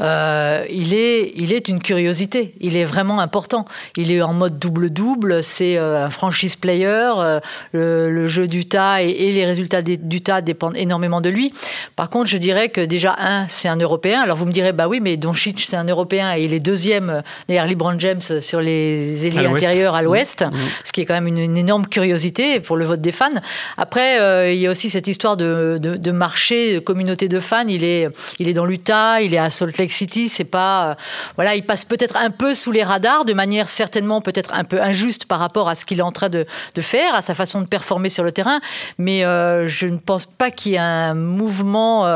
euh, 0.00 0.64
il, 0.70 0.94
est, 0.94 1.34
il 1.36 1.52
est 1.52 1.68
une 1.68 1.80
curiosité. 1.80 2.54
Il 2.60 2.74
est 2.76 2.86
vraiment 2.86 3.20
important. 3.20 3.66
Il 3.96 4.10
est 4.10 4.22
en 4.22 4.32
mode 4.32 4.58
double-double. 4.58 5.44
C'est 5.44 5.76
euh, 5.76 6.06
un 6.06 6.10
franchise 6.10 6.56
player. 6.56 7.12
Euh, 7.18 7.40
le, 7.72 8.26
jeu 8.26 8.48
d'Utah 8.48 9.04
et, 9.04 9.10
et, 9.10 9.32
les 9.32 9.44
résultats 9.44 9.82
d'Utah 9.82 10.40
dépendent 10.40 10.76
énormément 10.76 11.20
de 11.20 11.28
lui. 11.28 11.52
Par 11.94 12.08
contre, 12.08 12.26
je 12.26 12.38
dirais 12.38 12.70
que 12.70 12.80
déjà, 12.80 13.14
un, 13.20 13.46
c'est 13.48 13.68
un 13.68 13.76
Européen. 13.76 14.20
Alors 14.22 14.36
vous 14.36 14.46
me 14.46 14.52
direz, 14.52 14.72
bah 14.72 14.88
oui, 14.88 15.00
mais 15.00 15.16
Doncic, 15.16 15.64
c'est 15.68 15.76
un 15.76 15.86
Européen 15.86 16.34
et 16.34 16.44
il 16.44 16.54
est 16.54 16.60
deuxième 16.60 17.22
derrière 17.46 17.68
LeBron 17.68 18.00
James 18.00 18.22
sur 18.40 18.62
les 18.62 19.26
ailiers 19.26 19.46
intérieurs 19.46 19.94
à 19.94 20.02
l'ouest, 20.02 20.42
mmh. 20.42 20.50
ce 20.82 20.92
qui 20.92 21.02
est 21.02 21.04
quand 21.04 21.14
même 21.14 21.28
une, 21.28 21.38
une, 21.38 21.56
énorme 21.56 21.86
curiosité 21.86 22.58
pour 22.58 22.76
le 22.76 22.84
vote 22.84 23.00
des 23.00 23.12
fans. 23.12 23.28
Après, 23.76 24.45
il 24.54 24.58
y 24.58 24.66
a 24.66 24.70
aussi 24.70 24.90
cette 24.90 25.06
histoire 25.06 25.36
de, 25.36 25.78
de, 25.80 26.10
marché, 26.10 26.74
de 26.74 26.78
communauté 26.78 27.28
de 27.28 27.40
fans. 27.40 27.66
Il 27.68 27.84
est, 27.84 28.08
il 28.38 28.48
est 28.48 28.52
dans 28.52 28.64
l'Utah, 28.64 29.20
il 29.20 29.34
est 29.34 29.38
à 29.38 29.50
Salt 29.50 29.78
Lake 29.78 29.92
City. 29.92 30.28
C'est 30.28 30.44
pas, 30.44 30.90
euh, 30.90 30.94
voilà, 31.36 31.54
il 31.54 31.64
passe 31.64 31.84
peut-être 31.84 32.16
un 32.16 32.30
peu 32.30 32.54
sous 32.54 32.72
les 32.72 32.82
radars, 32.82 33.24
de 33.24 33.32
manière 33.32 33.68
certainement 33.68 34.20
peut-être 34.20 34.54
un 34.54 34.64
peu 34.64 34.80
injuste 34.80 35.26
par 35.26 35.38
rapport 35.38 35.68
à 35.68 35.74
ce 35.74 35.84
qu'il 35.84 35.98
est 35.98 36.02
en 36.02 36.12
train 36.12 36.28
de, 36.28 36.46
de, 36.74 36.82
faire, 36.82 37.14
à 37.14 37.22
sa 37.22 37.34
façon 37.34 37.60
de 37.60 37.66
performer 37.66 38.10
sur 38.10 38.24
le 38.24 38.32
terrain. 38.32 38.60
Mais 38.98 39.24
euh, 39.24 39.68
je 39.68 39.86
ne 39.86 39.98
pense 39.98 40.26
pas 40.26 40.50
qu'il 40.50 40.72
y 40.72 40.74
ait 40.76 40.78
un 40.78 41.14
mouvement. 41.14 42.06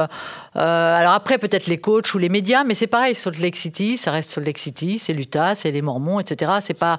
Euh, 0.57 0.99
alors 0.99 1.13
après, 1.13 1.39
peut-être 1.39 1.67
les 1.67 1.79
coachs 1.79 2.13
ou 2.15 2.19
les 2.19 2.29
médias, 2.29 2.65
mais 2.65 2.75
c'est 2.75 2.87
pareil. 2.87 3.15
Salt 3.15 3.39
Lake 3.39 3.57
City, 3.57 3.97
ça 3.97 4.11
reste 4.11 4.33
Salt 4.33 4.45
Lake 4.45 4.59
City, 4.59 4.99
c'est 4.99 5.13
l'Utah, 5.13 5.55
c'est 5.55 5.71
les 5.71 5.83
Mormons, 5.83 6.19
etc. 6.19 6.53
C'est 6.61 6.75
pas, 6.75 6.99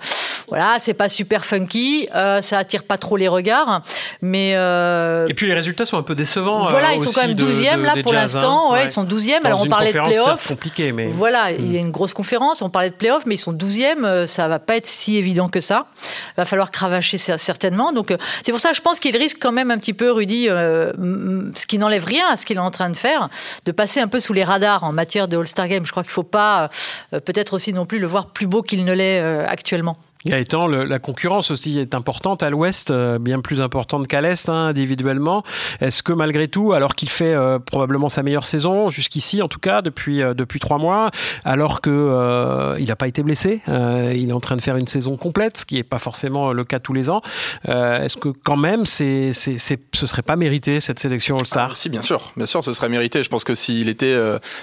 voilà, 0.52 0.76
c'est 0.80 0.94
pas 0.94 1.10
super 1.10 1.46
funky, 1.46 2.08
euh, 2.14 2.42
ça 2.42 2.60
attire 2.60 2.84
pas 2.84 2.98
trop 2.98 3.18
les 3.18 3.28
regards, 3.28 3.82
mais. 4.22 4.54
Euh, 4.56 5.26
Et 5.28 5.34
puis 5.34 5.48
les 5.48 5.54
résultats 5.54 5.86
sont 5.86 5.98
un 5.98 6.04
peu 6.04 6.14
décevants. 6.14 6.70
Voilà, 6.70 6.94
ils 6.94 7.00
sont 7.00 7.12
quand 7.12 7.26
même 7.26 7.36
12e 7.36 7.82
là 7.82 7.96
pour 8.04 8.14
l'instant. 8.14 8.72
Hein. 8.72 8.74
Ouais, 8.74 8.86
Ils 8.86 8.92
sont 8.92 9.06
12e. 9.06 9.40
Alors 9.44 9.62
on 9.64 9.66
parlait 9.66 9.92
de 9.92 10.00
playoffs. 10.00 10.48
compliqué, 10.48 10.92
mais. 10.92 11.08
Voilà, 11.08 11.52
il 11.52 11.72
y 11.72 11.78
a 11.78 11.82
hmm. 11.82 11.86
une 11.86 11.92
grosse 11.92 12.14
conférence. 12.14 12.62
On 12.62 12.70
parlait 12.70 12.90
de 12.90 12.96
playoffs, 12.96 13.26
mais 13.26 13.36
ils 13.36 13.40
sont 13.40 13.54
12e. 13.54 14.28
Ça 14.28 14.48
va 14.48 14.60
pas 14.60 14.76
être 14.76 14.88
si 14.88 15.18
évident 15.18 15.50
que 15.50 15.62
ça. 15.62 15.88
Il 16.04 16.34
va 16.38 16.46
falloir 16.46 16.70
cravacher 16.70 17.18
certainement. 17.18 17.94
Donc 17.94 18.14
c'est 18.44 18.52
pour 18.52 18.62
ça 18.62 18.70
que 18.70 18.76
je 18.76 18.82
pense 18.82 19.00
qu'il 19.00 19.16
risque 19.18 19.38
quand 19.40 19.52
même 19.52 19.72
un 19.72 19.78
petit 19.78 19.94
peu, 19.94 20.12
Rudy, 20.12 20.46
ce 20.46 21.66
qui 21.66 21.78
n'enlève 21.78 22.06
rien 22.06 22.28
à 22.30 22.38
ce 22.38 22.46
qu'il 22.46 22.58
est 22.58 22.60
en 22.60 22.72
train 22.72 22.90
de 22.90 22.98
faire 22.98 23.30
de 23.66 23.72
passer 23.72 24.00
un 24.00 24.08
peu 24.08 24.20
sous 24.20 24.34
les 24.34 24.44
radars 24.44 24.84
en 24.84 24.92
matière 24.92 25.28
de 25.28 25.38
All-Star 25.38 25.68
Game. 25.68 25.86
Je 25.86 25.92
crois 25.92 26.04
qu'il 26.04 26.10
ne 26.10 26.14
faut 26.14 26.24
pas 26.24 26.70
euh, 27.14 27.20
peut-être 27.20 27.54
aussi 27.54 27.74
non 27.74 27.86
plus 27.86 28.00
le 28.00 28.08
voir 28.08 28.28
plus 28.28 28.48
beau 28.48 28.62
qu'il 28.62 28.86
ne 28.86 28.94
l'est 28.94 29.22
euh, 29.22 29.46
actuellement. 29.48 29.98
Gaëtan, 30.26 30.68
le, 30.68 30.84
la 30.84 31.00
concurrence 31.00 31.50
aussi 31.50 31.80
est 31.80 31.96
importante 31.96 32.44
à 32.44 32.50
l'ouest, 32.50 32.92
euh, 32.92 33.18
bien 33.18 33.40
plus 33.40 33.60
importante 33.60 34.08
qu'à 34.08 34.22
l'est 34.22 34.50
hein, 34.50 34.68
individuellement. 34.68 35.44
Est-ce 35.80 36.04
que 36.04 36.14
malgré 36.14 36.48
tout, 36.48 36.74
alors 36.74 36.96
qu'il 36.96 37.10
fait 37.10 37.34
euh, 37.34 37.58
probablement 37.58 38.08
sa 38.08 38.22
meilleure 38.22 38.46
saison 38.46 38.90
jusqu'ici, 38.90 39.42
en 39.42 39.48
tout 39.48 39.60
cas 39.60 39.82
depuis 39.82 40.22
euh, 40.22 40.34
depuis 40.36 40.60
trois 40.60 40.78
mois, 40.78 41.10
alors 41.44 41.82
que 41.82 42.76
il 42.80 42.86
n'a 42.88 42.96
pas 42.96 43.08
été 43.08 43.24
blessé, 43.24 43.62
il 43.68 44.30
est 44.30 44.34
en 44.34 44.40
train 44.40 44.56
de 44.56 44.62
faire 44.62 44.78
une 44.78 44.88
saison 44.88 45.18
complète, 45.18 45.58
ce 45.58 45.66
qui 45.66 45.76
n'est 45.76 45.84
pas 45.84 46.00
forcément 46.00 46.54
le 46.54 46.64
cas 46.64 46.80
tous 46.80 46.94
les 46.94 47.10
ans. 47.10 47.22
Est-ce 47.68 48.18
que 48.18 48.30
quand 48.30 48.58
même, 48.58 48.86
c'est, 48.86 49.34
c'est, 49.34 49.58
ce 49.58 50.08
serait 50.08 50.22
pas 50.22 50.36
mérité 50.36 50.80
cette 50.80 51.00
sélection 51.00 51.38
All-Star? 51.38 51.70
Ah, 51.72 51.76
Si, 51.76 51.90
bien 51.90 52.02
sûr, 52.02 52.32
bien 52.38 52.46
sûr, 52.46 52.64
ce 52.64 52.74
serait 52.74 52.90
mérité. 52.90 53.24
Je 53.24 53.30
pense 53.30 53.44
que 53.44 53.56
s'il 53.56 53.90
était, 53.90 54.18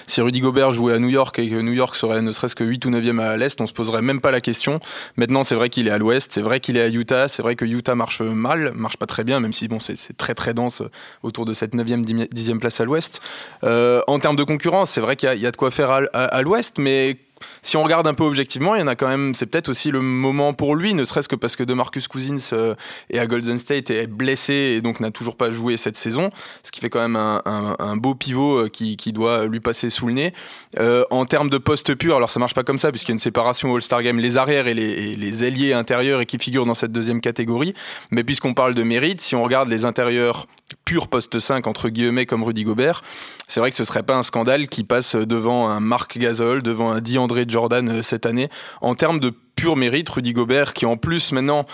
si 0.07 0.21
Rudy 0.21 0.41
Gobert 0.41 0.73
jouait 0.73 0.95
à 0.95 0.99
New 0.99 1.09
York 1.09 1.38
et 1.38 1.49
que 1.49 1.61
New 1.61 1.73
York 1.73 1.95
serait 1.95 2.23
ne 2.23 2.33
serait-ce 2.33 2.55
que 2.55 2.65
8 2.65 2.85
ou 2.87 2.91
9e 2.91 3.21
à 3.21 3.37
l'est, 3.37 3.61
on 3.61 3.67
se 3.67 3.73
poserait 3.73 4.03
même 4.03 4.21
pas 4.21 4.31
la 4.31 4.41
question. 4.41 4.81
Maintenant 5.17 5.45
c'est 5.49 5.55
vrai 5.55 5.71
qu'il 5.71 5.88
est 5.88 5.90
à 5.90 5.97
l'ouest, 5.97 6.31
c'est 6.31 6.43
vrai 6.43 6.61
qu'il 6.61 6.76
est 6.76 6.83
à 6.83 6.88
Utah, 6.88 7.26
c'est 7.26 7.40
vrai 7.40 7.57
que 7.57 7.64
Utah 7.64 7.95
marche 7.95 8.21
mal, 8.21 8.73
marche 8.75 8.99
pas 8.99 9.07
très 9.07 9.25
bien, 9.25 9.40
même 9.40 9.55
si 9.55 9.67
bon, 9.67 9.81
c'est 9.81 9.97
très 10.19 10.35
très 10.35 10.52
dense 10.52 10.83
autour 11.23 11.47
de 11.47 11.55
cette 11.55 11.75
9e, 11.75 12.05
10e 12.05 12.59
place 12.59 12.81
à 12.83 12.85
l'ouest. 12.85 13.21
Euh, 13.64 14.02
en 14.07 14.19
termes 14.21 14.37
de 14.37 14.45
concurrence, 14.45 14.90
c'est 14.90 15.00
vrai 15.00 15.17
qu'il 15.17 15.32
y, 15.32 15.47
a 15.47 15.50
de 15.50 15.56
quoi 15.56 15.71
faire 15.71 15.91
à 16.13 16.43
l'ouest, 16.43 16.76
mais 16.76 17.17
si 17.63 17.77
on 17.77 17.83
regarde 17.83 18.07
un 18.07 18.15
peu 18.15 18.25
objectivement, 18.25 18.75
il 18.75 18.81
y 18.81 18.83
en 18.83 18.87
a 18.87 18.97
quand 18.97 19.09
même. 19.09 19.35
C'est 19.35 19.47
peut-être 19.47 19.69
aussi 19.69 19.91
le 19.91 20.01
moment 20.01 20.55
pour 20.55 20.75
lui, 20.75 20.95
ne 20.95 21.05
serait-ce 21.05 21.29
que 21.29 21.37
parce 21.37 21.57
que 21.57 21.63
DeMarcus 21.63 22.09
Cousins 22.09 22.39
euh, 22.53 22.75
est 23.11 23.19
à 23.19 23.27
Golden 23.27 23.59
State 23.59 23.91
est 23.91 24.07
blessé 24.07 24.53
et 24.77 24.81
donc 24.81 25.01
n'a 25.01 25.11
toujours 25.11 25.37
pas 25.37 25.51
joué 25.51 25.77
cette 25.77 25.97
saison, 25.97 26.31
ce 26.63 26.71
qui 26.71 26.81
fait 26.81 26.91
quand 26.91 27.01
même 27.01 27.17
un, 27.17 27.97
beau 27.97 28.15
pivot 28.15 28.65
euh, 28.65 28.69
qui, 28.69 29.13
doit 29.13 29.47
lui 29.47 29.61
passer 29.61 29.91
sous 29.91 30.07
le 30.07 30.13
nez. 30.13 30.33
Euh, 30.79 31.05
en 31.11 31.25
termes 31.25 31.51
de 31.51 31.59
poste 31.59 31.95
pur, 31.95 32.17
alors 32.17 32.31
ça 32.31 32.39
marche 32.39 32.55
pas 32.55 32.65
comme 32.65 32.79
ça 32.79 32.91
puisqu'il 32.91 33.11
y 33.11 33.13
a 33.13 33.15
une 33.15 33.19
séparation 33.19 33.75
All-Star 33.75 34.03
Game, 34.03 34.19
les 34.19 34.37
arrières 34.37 34.67
et 34.67 34.75
les, 34.75 35.17
les, 35.17 35.45
ailiers 35.45 35.73
intérieurs 35.73 36.21
et 36.21 36.27
qui 36.27 36.39
figurent 36.39 36.67
dans 36.67 36.75
cette 36.75 36.93
deuxième 36.93 37.21
catégorie. 37.21 37.75
Mais 38.11 38.25
puisqu'on 38.25 38.55
parle 38.55 38.75
de 38.75 38.83
mérite, 38.83 39.21
si 39.21 39.35
on 39.35 39.43
regarde 39.43 39.69
les 39.69 39.85
intérieurs 39.85 40.47
pur 40.85 41.09
poste 41.09 41.41
5 41.41 41.67
entre 41.67 41.89
guillemets 41.89 42.27
comme 42.27 42.43
Rudy 42.43 42.65
Gobert, 42.65 43.03
c'est 43.47 43.61
vrai 43.61 43.71
que 43.71 43.77
ce 43.77 43.85
serait 43.85 44.03
pas 44.03 44.17
un 44.17 44.23
scandale 44.23 44.69
qui 44.69 44.85
passe 44.85 45.17
devant 45.17 45.69
un 45.69 45.81
Marc 45.81 46.19
Gasol, 46.19 46.63
devant 46.63 46.93
un 46.93 47.01
DeAndre 47.28 47.49
Jordan 47.49 47.88
euh, 47.88 48.02
cette 48.02 48.26
année. 48.26 48.49
En 48.80 48.95
termes 48.95 49.21
de 49.21 49.30
pur 49.56 49.76
mérite, 49.76 50.08
Rudy 50.08 50.32
Gobert, 50.32 50.75
qui 50.75 50.86
en 50.86 50.97
plus 50.97 51.32
maintenant 51.32 51.64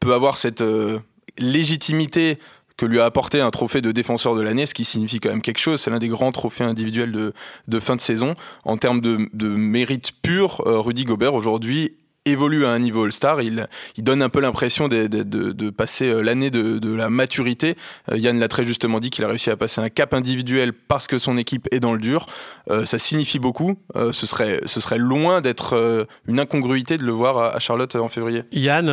peut 0.00 0.14
avoir 0.14 0.36
cette 0.36 0.60
euh, 0.60 0.98
légitimité 1.38 2.38
que 2.76 2.86
lui 2.86 3.00
a 3.00 3.04
apporté 3.04 3.40
un 3.40 3.50
trophée 3.50 3.80
de 3.80 3.92
défenseur 3.92 4.34
de 4.34 4.40
l'année, 4.40 4.66
ce 4.66 4.74
qui 4.74 4.84
signifie 4.84 5.20
quand 5.20 5.28
même 5.28 5.42
quelque 5.42 5.58
chose. 5.58 5.80
C'est 5.80 5.90
l'un 5.90 5.98
des 5.98 6.08
grands 6.08 6.32
trophées 6.32 6.64
individuels 6.64 7.12
de, 7.12 7.80
fin 7.80 7.96
de 7.96 8.00
saison. 8.00 8.34
En 8.64 8.76
termes 8.76 9.00
de, 9.00 9.48
mérite 9.48 10.12
pur, 10.22 10.62
euh, 10.66 10.80
Rudy 10.80 11.04
Gobert 11.04 11.34
aujourd'hui 11.34 11.96
évolue 12.24 12.64
à 12.64 12.70
un 12.70 12.78
niveau 12.78 13.04
All-Star, 13.04 13.40
il, 13.42 13.66
donne 13.98 14.22
un 14.22 14.28
peu 14.28 14.40
l'impression 14.40 14.88
de, 14.88 15.70
passer 15.70 16.06
euh, 16.06 16.20
l'année 16.20 16.50
de, 16.50 16.94
la 16.94 17.10
maturité. 17.10 17.76
Euh, 18.10 18.18
Yann 18.18 18.38
l'a 18.38 18.48
très 18.48 18.64
justement 18.64 19.00
dit 19.00 19.10
qu'il 19.10 19.24
a 19.24 19.28
réussi 19.28 19.50
à 19.50 19.56
passer 19.56 19.80
un 19.80 19.88
cap 19.88 20.14
individuel 20.14 20.72
parce 20.72 21.06
que 21.06 21.18
son 21.18 21.36
équipe 21.36 21.68
est 21.72 21.80
dans 21.80 21.92
le 21.92 21.98
dur. 21.98 22.26
Euh, 22.70 22.84
ça 22.84 22.98
signifie 22.98 23.38
beaucoup. 23.38 23.74
ce, 23.94 24.26
serait, 24.26 24.60
ce 24.66 24.80
serait 24.80 24.98
loin 24.98 25.40
d'être 25.40 26.06
une 26.26 26.38
incongruité 26.38 26.98
de 26.98 27.04
le 27.04 27.12
voir 27.12 27.38
à, 27.38 27.58
Charlotte 27.58 27.94
en 27.96 28.08
février. 28.08 28.42
Yann, 28.52 28.88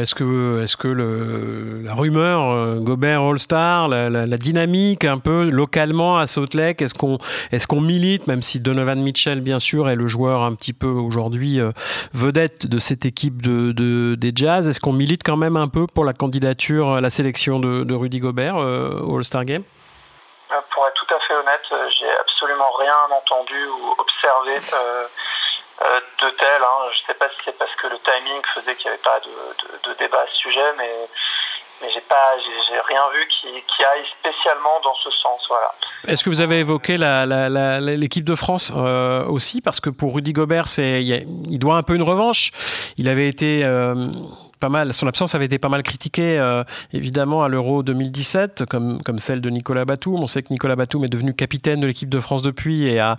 est-ce 0.00 0.14
que, 0.14 0.62
est-ce 0.62 0.76
que 0.76 0.88
le, 0.88 1.82
la 1.82 1.94
rumeur 1.94 2.80
Gobert 2.80 3.22
All-Star, 3.22 3.88
la, 3.88 4.26
dynamique 4.36 5.04
un 5.04 5.18
peu 5.18 5.48
localement 5.48 6.18
à 6.18 6.26
Salt 6.26 6.54
Lake, 6.54 6.82
est-ce 6.82 6.94
qu'on 6.94 7.18
est 7.50 7.80
milite, 7.80 8.26
même 8.26 8.42
si 8.42 8.60
Donovan 8.60 9.00
Mitchell, 9.00 9.40
bien 9.40 9.58
sûr, 9.58 9.88
est 9.88 9.96
le 9.96 10.06
joueur 10.06 10.42
un 10.42 10.54
petit 10.54 10.72
peu 10.72 10.88
aujourd'hui 10.88 11.60
vedette 12.12 12.51
de 12.66 12.78
cette 12.78 13.04
équipe 13.04 13.42
de, 13.42 14.14
des 14.14 14.32
Jazz? 14.34 14.68
Est-ce 14.68 14.80
qu'on 14.80 14.92
milite 14.92 15.22
quand 15.24 15.36
même 15.36 15.56
un 15.56 15.68
peu 15.68 15.86
pour 15.86 16.04
la 16.04 16.12
candidature, 16.12 17.00
la 17.00 17.10
sélection 17.10 17.58
de, 17.58 17.94
Rudy 17.94 18.20
Gobert 18.20 18.56
euh, 18.56 19.00
au 19.02 19.18
All-Star 19.18 19.44
Game? 19.44 19.62
Euh, 20.50 20.60
Pour 20.70 20.86
être 20.86 20.94
tout 20.94 21.14
à 21.14 21.20
fait 21.20 21.34
honnête, 21.34 21.66
euh, 21.72 21.88
j'ai 21.98 22.10
absolument 22.18 22.70
rien 22.78 22.96
entendu 23.10 23.66
ou 23.66 23.94
observé 23.98 24.54
de 26.22 26.30
tel. 26.30 26.62
Hein. 26.62 26.90
Je 26.94 27.00
ne 27.00 27.06
sais 27.06 27.14
pas 27.14 27.28
si 27.30 27.36
c'est 27.44 27.58
parce 27.58 27.74
que 27.74 27.88
le 27.88 27.98
timing 27.98 28.40
faisait 28.54 28.74
qu'il 28.76 28.86
n'y 28.86 28.94
avait 28.94 29.02
pas 29.02 29.18
de, 29.20 29.94
débat 29.94 30.20
à 30.20 30.26
ce 30.30 30.36
sujet, 30.36 30.72
mais 30.78 31.08
mais 31.82 31.88
j'ai 31.92 32.00
pas, 32.00 32.32
rien 32.88 33.02
vu 33.12 33.26
qui, 33.40 33.84
aille 33.84 34.04
spécialement 34.20 34.80
dans 34.84 34.94
ce 34.94 35.10
sens. 35.10 35.48
Est-ce 36.06 36.22
que 36.22 36.30
vous 36.30 36.40
avez 36.40 36.60
évoqué 36.60 36.96
l'équipe 36.96 38.24
de 38.24 38.34
France 38.34 38.72
euh, 38.74 39.24
aussi? 39.26 39.60
Parce 39.60 39.80
que 39.80 39.90
pour 39.90 40.14
Rudy 40.14 40.32
Gobert, 40.32 40.66
il 40.78 41.58
doit 41.58 41.76
un 41.76 41.82
peu 41.82 41.94
une 41.94 42.02
revanche. 42.02 42.52
Il 42.96 43.08
avait 43.08 43.28
été 43.28 43.64
euh, 43.64 44.06
pas 44.62 44.68
mal, 44.68 44.94
son 44.94 45.08
absence 45.08 45.34
avait 45.34 45.46
été 45.46 45.58
pas 45.58 45.68
mal 45.68 45.82
critiquée, 45.82 46.38
euh, 46.38 46.62
évidemment, 46.92 47.42
à 47.42 47.48
l'Euro 47.48 47.82
2017, 47.82 48.64
comme, 48.70 49.02
comme 49.02 49.18
celle 49.18 49.40
de 49.40 49.50
Nicolas 49.50 49.84
Batum. 49.84 50.22
On 50.22 50.28
sait 50.28 50.40
que 50.44 50.50
Nicolas 50.50 50.76
Batum 50.76 51.02
est 51.04 51.08
devenu 51.08 51.34
capitaine 51.34 51.80
de 51.80 51.86
l'équipe 51.88 52.08
de 52.08 52.20
France 52.20 52.42
depuis 52.42 52.86
et 52.86 53.00
a, 53.00 53.18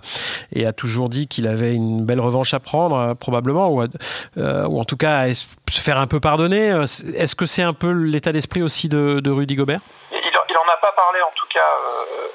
et 0.52 0.66
a 0.66 0.72
toujours 0.72 1.10
dit 1.10 1.28
qu'il 1.28 1.46
avait 1.46 1.74
une 1.74 2.06
belle 2.06 2.20
revanche 2.20 2.54
à 2.54 2.60
prendre, 2.60 2.96
euh, 2.96 3.14
probablement, 3.14 3.68
ou, 3.68 3.82
euh, 3.82 4.64
ou 4.64 4.80
en 4.80 4.86
tout 4.86 4.96
cas 4.96 5.18
à 5.18 5.34
se 5.34 5.44
faire 5.70 5.98
un 5.98 6.06
peu 6.06 6.18
pardonner. 6.18 6.68
Est-ce 7.14 7.34
que 7.34 7.44
c'est 7.44 7.62
un 7.62 7.74
peu 7.74 7.92
l'état 7.92 8.32
d'esprit 8.32 8.62
aussi 8.62 8.88
de, 8.88 9.30
Rudy 9.30 9.54
Gobert? 9.54 9.80
Il 10.12 10.32
n'en 10.32 10.72
a 10.72 10.78
pas 10.78 10.92
parlé 10.92 11.20
en 11.20 11.32
tout 11.34 11.46
cas 11.52 11.60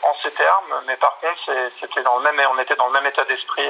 en 0.04 0.14
ces 0.22 0.30
termes, 0.32 0.84
mais 0.86 0.96
par 0.98 1.18
contre 1.20 1.72
c'était 1.80 2.04
dans 2.04 2.18
le 2.18 2.24
même, 2.24 2.36
on 2.54 2.62
était 2.62 2.76
dans 2.76 2.88
le 2.88 2.94
même 2.94 3.08
état 3.08 3.24
d'esprit 3.24 3.66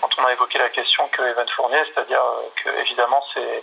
quand 0.00 0.10
on 0.18 0.26
a 0.26 0.32
évoqué 0.32 0.58
la 0.58 0.68
question 0.68 1.08
que 1.10 1.22
Evan 1.22 1.48
Fournier, 1.56 1.80
c'est-à-dire 1.92 2.22
que 2.62 2.68
évidemment 2.82 3.24
c'est 3.32 3.62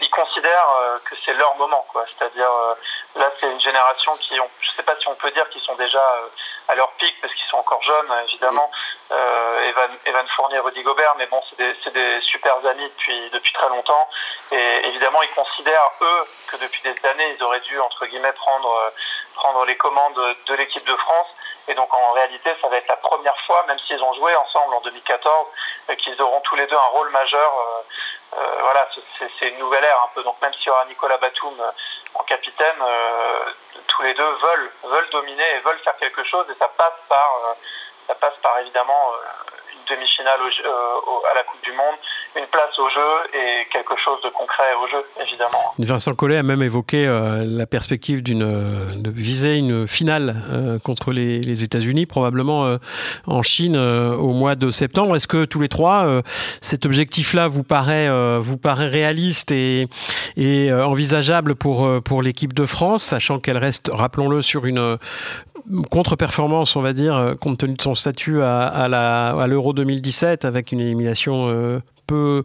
ils 0.00 0.10
considèrent 0.10 0.70
euh, 0.80 0.98
que 1.04 1.14
c'est 1.24 1.32
leur 1.34 1.54
moment, 1.56 1.84
quoi. 1.88 2.04
C'est-à-dire, 2.06 2.50
euh, 2.50 2.74
là, 3.16 3.30
c'est 3.38 3.46
une 3.46 3.60
génération 3.60 4.16
qui, 4.16 4.38
ont, 4.40 4.48
je 4.60 4.70
sais 4.72 4.82
pas 4.82 4.94
si 5.00 5.08
on 5.08 5.14
peut 5.14 5.30
dire 5.30 5.48
qu'ils 5.50 5.62
sont 5.62 5.74
déjà 5.74 5.98
euh, 5.98 6.28
à 6.68 6.74
leur 6.74 6.90
pic 6.92 7.14
parce 7.20 7.32
qu'ils 7.34 7.48
sont 7.48 7.58
encore 7.58 7.82
jeunes, 7.82 8.12
évidemment. 8.28 8.70
Evan, 9.10 9.90
Evan 10.06 10.26
Fournier, 10.28 10.60
Rudy 10.60 10.82
Gobert, 10.82 11.14
mais 11.18 11.26
bon, 11.26 11.42
c'est 11.50 11.58
des, 11.58 11.90
des, 11.90 12.20
super 12.20 12.56
amis 12.64 12.88
depuis, 12.88 13.30
depuis 13.30 13.52
très 13.52 13.68
longtemps. 13.68 14.08
Et 14.52 14.86
évidemment, 14.86 15.20
ils 15.22 15.30
considèrent, 15.30 15.90
eux, 16.00 16.24
que 16.48 16.56
depuis 16.58 16.82
des 16.82 17.08
années, 17.08 17.34
ils 17.36 17.42
auraient 17.42 17.60
dû, 17.60 17.78
entre 17.80 18.06
guillemets, 18.06 18.32
prendre, 18.32 18.92
prendre 19.34 19.64
les 19.64 19.76
commandes 19.76 20.36
de 20.46 20.54
l'équipe 20.54 20.86
de 20.86 20.96
France. 20.96 21.26
Et 21.68 21.74
donc 21.74 21.92
en 21.92 22.12
réalité, 22.12 22.50
ça 22.60 22.68
va 22.68 22.76
être 22.76 22.88
la 22.88 22.96
première 22.96 23.38
fois, 23.46 23.64
même 23.66 23.78
s'ils 23.80 24.02
ont 24.02 24.14
joué 24.14 24.34
ensemble 24.36 24.74
en 24.74 24.80
2014, 24.80 25.46
qu'ils 25.98 26.20
auront 26.22 26.40
tous 26.40 26.56
les 26.56 26.66
deux 26.66 26.76
un 26.76 26.90
rôle 26.92 27.10
majeur. 27.10 27.52
Voilà, 28.32 28.88
c'est 29.38 29.48
une 29.48 29.58
nouvelle 29.58 29.84
ère 29.84 30.02
un 30.02 30.10
peu. 30.14 30.22
Donc 30.22 30.40
même 30.40 30.52
s'il 30.54 30.66
y 30.66 30.70
aura 30.70 30.84
Nicolas 30.86 31.18
Batum 31.18 31.54
en 32.14 32.22
capitaine, 32.24 32.76
tous 33.88 34.02
les 34.02 34.14
deux 34.14 34.30
veulent, 34.30 34.70
veulent 34.84 35.10
dominer 35.10 35.56
et 35.56 35.58
veulent 35.60 35.80
faire 35.80 35.96
quelque 35.96 36.24
chose. 36.24 36.46
Et 36.50 36.54
ça 36.58 36.68
passe 36.68 36.94
par, 37.08 37.56
ça 38.06 38.14
passe 38.14 38.36
par 38.42 38.58
évidemment 38.60 39.12
demi-finale 39.90 40.40
euh, 40.40 41.30
à 41.30 41.34
la 41.34 41.42
Coupe 41.42 41.60
du 41.62 41.72
Monde, 41.72 41.96
une 42.36 42.46
place 42.46 42.78
au 42.78 42.88
jeu 42.88 43.38
et 43.38 43.66
quelque 43.72 43.94
chose 44.02 44.20
de 44.22 44.28
concret 44.30 44.64
au 44.82 44.86
jeu, 44.88 45.02
évidemment. 45.20 45.74
Vincent 45.78 46.14
Collet 46.14 46.36
a 46.36 46.42
même 46.42 46.62
évoqué 46.62 47.06
euh, 47.06 47.44
la 47.46 47.66
perspective 47.66 48.22
d'une 48.22 48.40
de 48.40 49.10
viser 49.10 49.56
une 49.56 49.86
finale 49.86 50.36
euh, 50.50 50.78
contre 50.78 51.12
les, 51.12 51.64
États-Unis, 51.64 52.06
probablement 52.06 52.76
en 53.26 53.42
Chine 53.42 53.76
au 53.76 54.32
mois 54.32 54.54
de 54.54 54.70
septembre. 54.70 55.16
Est-ce 55.16 55.26
que 55.26 55.44
tous 55.44 55.60
les 55.60 55.68
trois, 55.68 56.22
cet 56.60 56.86
objectif-là 56.86 57.48
vous 57.48 57.64
paraît 57.64 58.08
vous 58.38 58.56
paraît 58.56 58.86
réaliste 58.86 59.52
et, 59.52 59.88
envisageable 60.72 61.54
pour 61.54 61.88
pour 62.02 62.22
l'équipe 62.22 62.54
de 62.54 62.66
France, 62.66 63.04
sachant 63.04 63.40
qu'elle 63.40 63.58
reste, 63.58 63.90
rappelons-le, 63.92 64.42
sur 64.42 64.64
une 64.64 64.98
contre-performance, 65.90 66.76
on 66.76 66.80
va 66.80 66.92
dire, 66.92 67.34
compte 67.40 67.58
tenu 67.58 67.74
de 67.74 67.82
son 67.82 67.94
statut 67.94 68.42
à, 68.42 69.46
l'Euro 69.46 69.72
2017 69.72 70.44
avec 70.44 70.72
une 70.72 70.80
élimination 70.80 71.48
euh, 71.48 71.80
peu, 72.10 72.42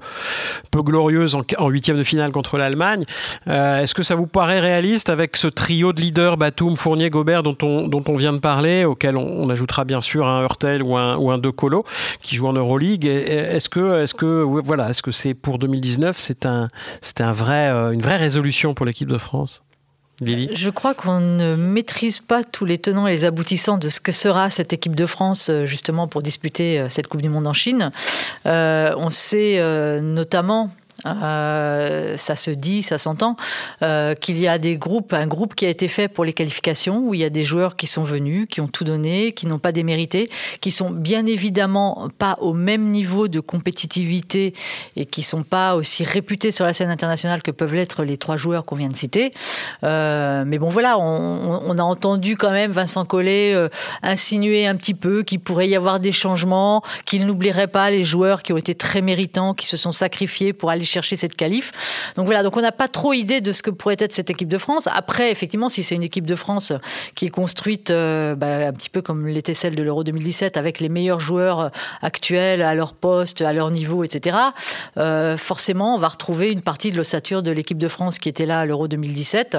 glorieuse 0.83 1.35
en 1.35 1.69
huitième 1.69 1.97
de 1.97 2.03
finale 2.03 2.31
contre 2.31 2.57
l'Allemagne. 2.57 3.05
Euh, 3.47 3.81
est-ce 3.81 3.93
que 3.95 4.03
ça 4.03 4.15
vous 4.15 4.27
paraît 4.27 4.59
réaliste 4.59 5.09
avec 5.09 5.37
ce 5.37 5.47
trio 5.47 5.93
de 5.93 6.01
leaders, 6.01 6.37
Batum, 6.37 6.75
Fournier, 6.75 7.09
Gobert, 7.09 7.43
dont 7.43 7.57
on, 7.61 7.87
dont 7.87 8.03
on 8.07 8.15
vient 8.15 8.33
de 8.33 8.39
parler, 8.39 8.85
auquel 8.85 9.17
on, 9.17 9.49
ajoutera 9.49 9.85
bien 9.85 10.01
sûr 10.01 10.27
un 10.27 10.43
Hurtel 10.43 10.83
ou 10.83 10.95
un, 10.97 11.17
ou 11.17 11.31
un 11.31 11.37
De 11.37 11.49
Colo 11.49 11.85
qui 12.21 12.35
joue 12.35 12.47
en 12.47 12.53
Euroleague? 12.53 13.05
Est-ce 13.05 13.69
que, 13.69 14.03
est-ce 14.03 14.13
que, 14.13 14.43
voilà, 14.43 14.89
est-ce 14.89 15.01
que 15.01 15.33
pour 15.33 15.57
2019, 15.57 16.17
c'est 16.19 16.45
un, 16.45 16.67
un 17.19 17.31
vrai, 17.31 17.69
euh, 17.69 17.91
une 17.91 18.01
vraie 18.01 18.17
résolution 18.17 18.73
pour 18.73 18.85
l'équipe 18.85 19.09
de 19.09 19.17
France? 19.17 19.63
Je 20.21 20.69
crois 20.69 20.93
qu'on 20.93 21.19
ne 21.19 21.55
maîtrise 21.55 22.19
pas 22.19 22.43
tous 22.43 22.65
les 22.65 22.77
tenants 22.77 23.07
et 23.07 23.11
les 23.11 23.25
aboutissants 23.25 23.77
de 23.77 23.89
ce 23.89 23.99
que 23.99 24.11
sera 24.11 24.49
cette 24.49 24.71
équipe 24.71 24.95
de 24.95 25.05
France 25.05 25.49
euh, 25.49 25.65
justement 25.65 26.07
pour 26.07 26.21
disputer 26.21 26.79
euh, 26.79 26.89
cette 26.89 27.07
Coupe 27.07 27.21
du 27.21 27.29
Monde 27.29 27.47
en 27.47 27.53
Chine. 27.53 27.91
Euh, 28.45 28.93
on 28.97 29.09
sait 29.09 29.59
notamment 30.01 30.71
euh, 31.05 32.17
ça 32.17 32.35
se 32.35 32.51
dit, 32.51 32.81
ça 32.81 32.97
s'entend, 32.97 33.35
euh, 33.81 34.13
qu'il 34.15 34.39
y 34.39 34.47
a 34.47 34.57
des 34.57 34.77
groupes, 34.77 35.13
un 35.13 35.27
groupe 35.27 35.53
qui 35.53 35.65
a 35.65 35.69
été 35.69 35.87
fait 35.87 36.07
pour 36.07 36.23
les 36.23 36.33
qualifications, 36.33 36.99
où 36.99 37.13
il 37.13 37.19
y 37.19 37.23
a 37.23 37.29
des 37.29 37.43
joueurs 37.43 37.75
qui 37.75 37.87
sont 37.87 38.03
venus, 38.03 38.47
qui 38.49 38.61
ont 38.61 38.67
tout 38.67 38.83
donné, 38.83 39.33
qui 39.33 39.45
n'ont 39.45 39.59
pas 39.59 39.71
démérité, 39.71 40.29
qui 40.61 40.71
sont 40.71 40.89
bien 40.89 41.25
évidemment 41.25 42.07
pas 42.17 42.37
au 42.39 42.53
même 42.53 42.89
niveau 42.89 43.27
de 43.27 43.39
compétitivité 43.39 44.53
et 44.95 45.05
qui 45.05 45.21
sont 45.21 45.43
pas 45.43 45.75
aussi 45.75 46.03
réputés 46.03 46.51
sur 46.51 46.65
la 46.65 46.73
scène 46.73 46.89
internationale 46.89 47.41
que 47.41 47.51
peuvent 47.51 47.75
l'être 47.75 48.03
les 48.03 48.17
trois 48.17 48.37
joueurs 48.37 48.65
qu'on 48.65 48.75
vient 48.75 48.89
de 48.89 48.95
citer. 48.95 49.31
Euh, 49.83 50.43
mais 50.45 50.57
bon, 50.57 50.69
voilà, 50.69 50.97
on, 50.97 51.61
on, 51.65 51.77
a 51.77 51.83
entendu 51.83 52.37
quand 52.37 52.51
même 52.51 52.71
Vincent 52.71 53.05
Collet 53.05 53.53
euh, 53.53 53.67
insinuer 54.01 54.65
un 54.65 54.75
petit 54.75 54.93
peu 54.93 55.23
qu'il 55.23 55.39
pourrait 55.39 55.67
y 55.67 55.75
avoir 55.75 55.99
des 55.99 56.11
changements, 56.11 56.81
qu'il 57.05 57.25
n'oublierait 57.25 57.67
pas 57.67 57.89
les 57.89 58.03
joueurs 58.03 58.43
qui 58.43 58.53
ont 58.53 58.57
été 58.57 58.75
très 58.75 59.01
méritants, 59.01 59.53
qui 59.53 59.65
se 59.65 59.77
sont 59.77 59.91
sacrifiés 59.91 60.53
pour 60.53 60.69
aller 60.69 60.84
chercher 60.85 61.15
cette 61.15 61.35
qualif. 61.35 62.13
Donc 62.15 62.25
voilà, 62.25 62.43
donc 62.43 62.55
on 62.57 62.61
n'a 62.61 62.71
pas 62.71 62.87
trop 62.87 63.13
idée 63.13 63.41
de 63.41 63.51
ce 63.51 63.63
que 63.63 63.69
pourrait 63.69 63.97
être 63.99 64.13
cette 64.13 64.29
équipe 64.29 64.47
de 64.47 64.57
France. 64.57 64.87
Après, 64.91 65.31
effectivement, 65.31 65.69
si 65.69 65.83
c'est 65.83 65.95
une 65.95 66.03
équipe 66.03 66.25
de 66.25 66.35
France 66.35 66.73
qui 67.15 67.25
est 67.25 67.29
construite 67.29 67.91
euh, 67.91 68.35
bah, 68.35 68.67
un 68.67 68.73
petit 68.73 68.89
peu 68.89 69.01
comme 69.01 69.27
l'était 69.27 69.53
celle 69.53 69.75
de 69.75 69.83
l'Euro 69.83 70.03
2017, 70.03 70.57
avec 70.57 70.79
les 70.79 70.89
meilleurs 70.89 71.19
joueurs 71.19 71.71
actuels 72.01 72.61
à 72.61 72.75
leur 72.75 72.93
poste, 72.93 73.41
à 73.41 73.53
leur 73.53 73.71
niveau, 73.71 74.03
etc., 74.03 74.37
euh, 74.97 75.37
forcément, 75.37 75.95
on 75.95 75.99
va 75.99 76.07
retrouver 76.07 76.51
une 76.51 76.61
partie 76.61 76.91
de 76.91 76.97
l'ossature 76.97 77.43
de 77.43 77.51
l'équipe 77.51 77.77
de 77.77 77.87
France 77.87 78.19
qui 78.19 78.29
était 78.29 78.45
là 78.45 78.59
à 78.59 78.65
l'Euro 78.65 78.87
2017. 78.87 79.57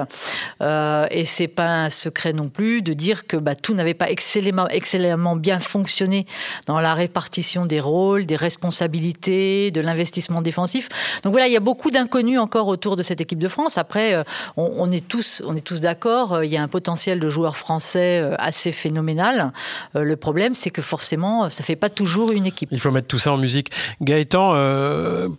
Euh, 0.61 1.07
et 1.11 1.25
c'est 1.25 1.47
pas 1.47 1.83
un 1.83 1.89
secret 1.89 2.33
non 2.33 2.49
plus 2.49 2.81
de 2.81 2.93
dire 2.93 3.27
que 3.27 3.37
bah, 3.37 3.55
tout 3.55 3.73
n'avait 3.73 3.93
pas 3.93 4.09
excellemment, 4.09 4.67
excellemment 4.69 5.35
bien 5.35 5.59
fonctionné 5.59 6.25
dans 6.65 6.79
la 6.79 6.93
répartition 6.93 7.65
des 7.65 7.79
rôles, 7.79 8.25
des 8.25 8.35
responsabilités, 8.35 9.71
de 9.71 9.81
l'investissement 9.81 10.41
défensif. 10.41 10.89
Donc 11.23 11.31
voilà, 11.31 11.47
il 11.47 11.53
y 11.53 11.57
a 11.57 11.61
beaucoup 11.61 11.91
d'inconnus 11.91 12.39
encore 12.39 12.67
autour 12.67 12.95
de 12.95 13.03
cette 13.03 13.21
équipe 13.21 13.39
de 13.39 13.47
France. 13.47 13.77
Après, 13.77 14.13
euh, 14.13 14.23
on, 14.55 14.91
est 14.91 15.07
tous, 15.07 15.41
on 15.45 15.55
est 15.55 15.61
tous 15.61 15.81
d'accord. 15.81 16.33
Euh, 16.33 16.45
il 16.45 16.51
y 16.51 16.57
a 16.57 16.63
un 16.63 16.67
potentiel 16.67 17.19
de 17.19 17.29
joueurs 17.29 17.57
français 17.57 18.21
euh, 18.21 18.35
assez 18.39 18.71
phénoménal. 18.71 19.51
Le 19.93 20.15
problème, 20.15 20.55
c'est 20.55 20.69
que 20.69 20.81
forcément, 20.81 21.49
ça 21.49 21.63
fait 21.63 21.75
pas 21.75 21.89
toujours 21.89 22.31
une 22.31 22.45
équipe. 22.45 22.69
Il 22.71 22.79
faut 22.79 22.91
mettre 22.91 23.07
tout 23.07 23.19
ça 23.19 23.31
en 23.31 23.37
musique. 23.37 23.71
Gaëtan, 24.01 24.53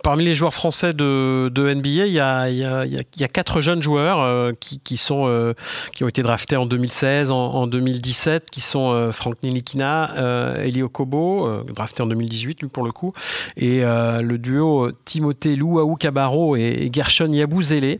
parmi 0.03 0.25
les 0.25 0.35
joueurs 0.35 0.53
français 0.53 0.93
de, 0.93 1.49
NBA, 1.49 2.07
il 2.07 2.13
y, 2.13 2.19
a, 2.19 3.27
quatre 3.27 3.61
jeunes 3.61 3.81
joueurs 3.81 4.53
qui, 4.59 4.97
sont, 4.97 5.53
qui 5.93 6.03
ont 6.03 6.07
été 6.07 6.23
draftés 6.23 6.57
en 6.57 6.65
2016, 6.65 7.31
en, 7.31 7.67
2017, 7.67 8.49
qui 8.49 8.61
sont 8.61 9.11
Franck 9.11 9.41
Nilikina, 9.43 10.55
Elio 10.63 10.89
Kobo, 10.89 11.63
drafté 11.73 12.03
en 12.03 12.07
2018 12.07 12.61
lui 12.61 12.69
pour 12.69 12.83
le 12.83 12.91
coup, 12.91 13.13
et 13.57 13.81
le 13.81 14.37
duo 14.37 14.91
Timothée 15.05 15.55
Lou 15.55 15.68
Louaou 15.69 15.95
Cabarro 15.95 16.55
et 16.55 16.89
Gershon 16.91 17.31
Yabouzélé. 17.31 17.99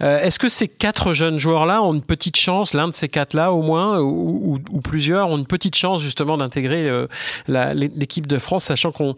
Euh, 0.00 0.20
est-ce 0.20 0.38
que 0.38 0.48
ces 0.48 0.68
quatre 0.68 1.12
jeunes 1.12 1.38
joueurs-là 1.38 1.82
ont 1.82 1.94
une 1.94 2.02
petite 2.02 2.36
chance, 2.36 2.74
l'un 2.74 2.88
de 2.88 2.94
ces 2.94 3.08
quatre-là 3.08 3.52
au 3.52 3.62
moins, 3.62 4.00
ou, 4.00 4.58
plusieurs, 4.82 5.28
ont 5.28 5.38
une 5.38 5.46
petite 5.46 5.76
chance 5.76 6.00
justement 6.00 6.38
d'intégrer 6.38 6.88
euh, 6.88 7.06
l'équipe 7.48 8.26
de 8.26 8.38
France, 8.38 8.64
sachant 8.64 8.92
qu'on, 8.92 9.14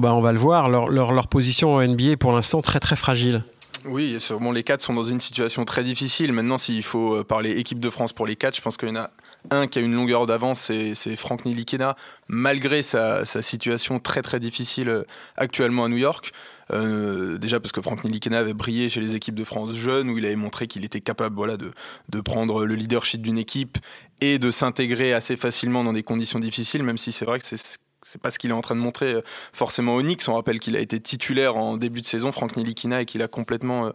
bah, 0.00 0.12
on 0.12 0.20
va 0.20 0.32
le 0.32 0.38
voir, 0.38 0.68
leur, 0.68 0.88
leur, 0.88 1.28
position 1.28 1.74
en 1.74 1.86
NBA 1.86 2.04
est 2.04 2.16
pour 2.16 2.32
l'instant 2.32 2.62
très 2.62 2.80
très 2.80 2.96
fragile? 2.96 3.44
Oui, 3.84 4.16
sûrement 4.20 4.50
les 4.52 4.64
quatre 4.64 4.80
sont 4.80 4.94
dans 4.94 5.02
une 5.02 5.20
situation 5.20 5.64
très 5.64 5.84
difficile. 5.84 6.32
Maintenant, 6.32 6.58
s'il 6.58 6.82
faut 6.82 7.16
euh, 7.16 7.24
parler 7.24 7.50
équipe 7.52 7.78
de 7.78 7.90
France 7.90 8.12
pour 8.12 8.26
les 8.26 8.34
quatre, 8.34 8.56
je 8.56 8.62
pense 8.62 8.76
qu'il 8.76 8.88
y 8.88 8.92
en 8.92 8.96
a 8.96 9.10
un 9.50 9.68
qui 9.68 9.78
a 9.78 9.82
une 9.82 9.94
longueur 9.94 10.26
d'avance, 10.26 10.72
c'est 10.94 11.16
Franck 11.16 11.44
Nilikina, 11.44 11.94
malgré 12.26 12.82
sa, 12.82 13.24
situation 13.24 14.00
très 14.00 14.22
très 14.22 14.40
difficile 14.40 15.04
actuellement 15.36 15.84
à 15.84 15.88
New 15.88 15.98
York. 15.98 16.32
Euh, 16.72 17.38
déjà 17.38 17.60
parce 17.60 17.72
que 17.72 17.80
Franck 17.80 18.04
Nilikina 18.04 18.38
avait 18.38 18.54
brillé 18.54 18.88
chez 18.88 19.00
les 19.00 19.14
équipes 19.14 19.34
de 19.34 19.44
France 19.44 19.74
jeunes, 19.74 20.10
où 20.10 20.18
il 20.18 20.26
avait 20.26 20.36
montré 20.36 20.66
qu'il 20.66 20.84
était 20.84 21.00
capable 21.00 21.36
voilà, 21.36 21.56
de, 21.56 21.70
de 22.08 22.20
prendre 22.20 22.64
le 22.64 22.74
leadership 22.74 23.22
d'une 23.22 23.38
équipe 23.38 23.78
et 24.20 24.38
de 24.38 24.50
s'intégrer 24.50 25.12
assez 25.12 25.36
facilement 25.36 25.84
dans 25.84 25.92
des 25.92 26.02
conditions 26.02 26.38
difficiles, 26.38 26.82
même 26.82 26.98
si 26.98 27.12
c'est 27.12 27.24
vrai 27.24 27.38
que 27.38 27.44
c'est 27.44 27.78
c'est 28.08 28.22
pas 28.22 28.30
ce 28.30 28.38
qu'il 28.38 28.50
est 28.50 28.54
en 28.54 28.60
train 28.60 28.76
de 28.76 28.80
montrer 28.80 29.14
euh, 29.14 29.22
forcément 29.52 29.96
au 29.96 30.00
Knicks. 30.00 30.28
On 30.28 30.34
rappelle 30.34 30.60
qu'il 30.60 30.76
a 30.76 30.78
été 30.78 31.00
titulaire 31.00 31.56
en 31.56 31.76
début 31.76 32.00
de 32.00 32.06
saison, 32.06 32.30
Franck 32.30 32.56
Nilikina, 32.56 33.00
et 33.00 33.04
qu'il 33.04 33.20
a 33.20 33.26
complètement, 33.26 33.86
euh, 33.86 33.90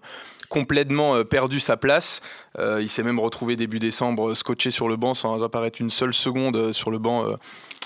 complètement 0.49 1.23
perdu 1.23 1.61
sa 1.61 1.77
place. 1.77 2.19
il 2.59 2.89
s'est 2.89 3.03
même 3.03 3.21
retrouvé 3.21 3.55
début 3.55 3.79
décembre 3.79 4.33
scotché 4.33 4.69
sur 4.69 4.89
le 4.89 4.97
banc 4.97 5.13
sans 5.13 5.41
apparaître 5.43 5.79
une 5.79 5.91
seule 5.91 6.13
seconde 6.13 6.73
sur 6.73 6.91
le 6.91 6.99
banc 6.99 7.25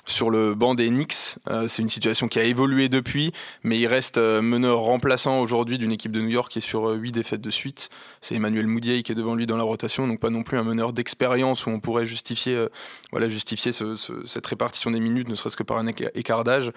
sur 0.05 0.29
le 0.29 0.55
banc 0.55 0.75
des 0.75 0.87
Knicks. 0.89 1.37
Euh, 1.49 1.67
c'est 1.67 1.81
une 1.81 1.89
situation 1.89 2.27
qui 2.27 2.39
a 2.39 2.43
évolué 2.43 2.89
depuis, 2.89 3.31
mais 3.63 3.79
il 3.79 3.87
reste 3.87 4.17
euh, 4.17 4.41
meneur 4.41 4.79
remplaçant 4.79 5.39
aujourd'hui 5.39 5.77
d'une 5.77 5.91
équipe 5.91 6.11
de 6.11 6.21
New 6.21 6.29
York 6.29 6.51
qui 6.51 6.59
est 6.59 6.61
sur 6.61 6.87
8 6.87 7.09
euh, 7.09 7.11
défaites 7.11 7.41
de 7.41 7.49
suite. 7.49 7.89
C'est 8.21 8.35
Emmanuel 8.35 8.67
Moudier 8.67 9.03
qui 9.03 9.11
est 9.11 9.15
devant 9.15 9.35
lui 9.35 9.47
dans 9.47 9.57
la 9.57 9.63
rotation, 9.63 10.07
donc 10.07 10.19
pas 10.19 10.29
non 10.29 10.43
plus 10.43 10.57
un 10.57 10.63
meneur 10.63 10.93
d'expérience 10.93 11.65
où 11.65 11.69
on 11.69 11.79
pourrait 11.79 12.05
justifier, 12.05 12.65
voilà, 13.11 13.27
justifier 13.27 13.71
cette 13.71 14.45
répartition 14.45 14.91
des 14.91 14.99
minutes, 14.99 15.29
ne 15.29 15.35
serait-ce 15.35 15.57
que 15.57 15.63
par 15.63 15.77
un 15.77 15.87
écart 15.87 16.43
d'âge. 16.43 16.71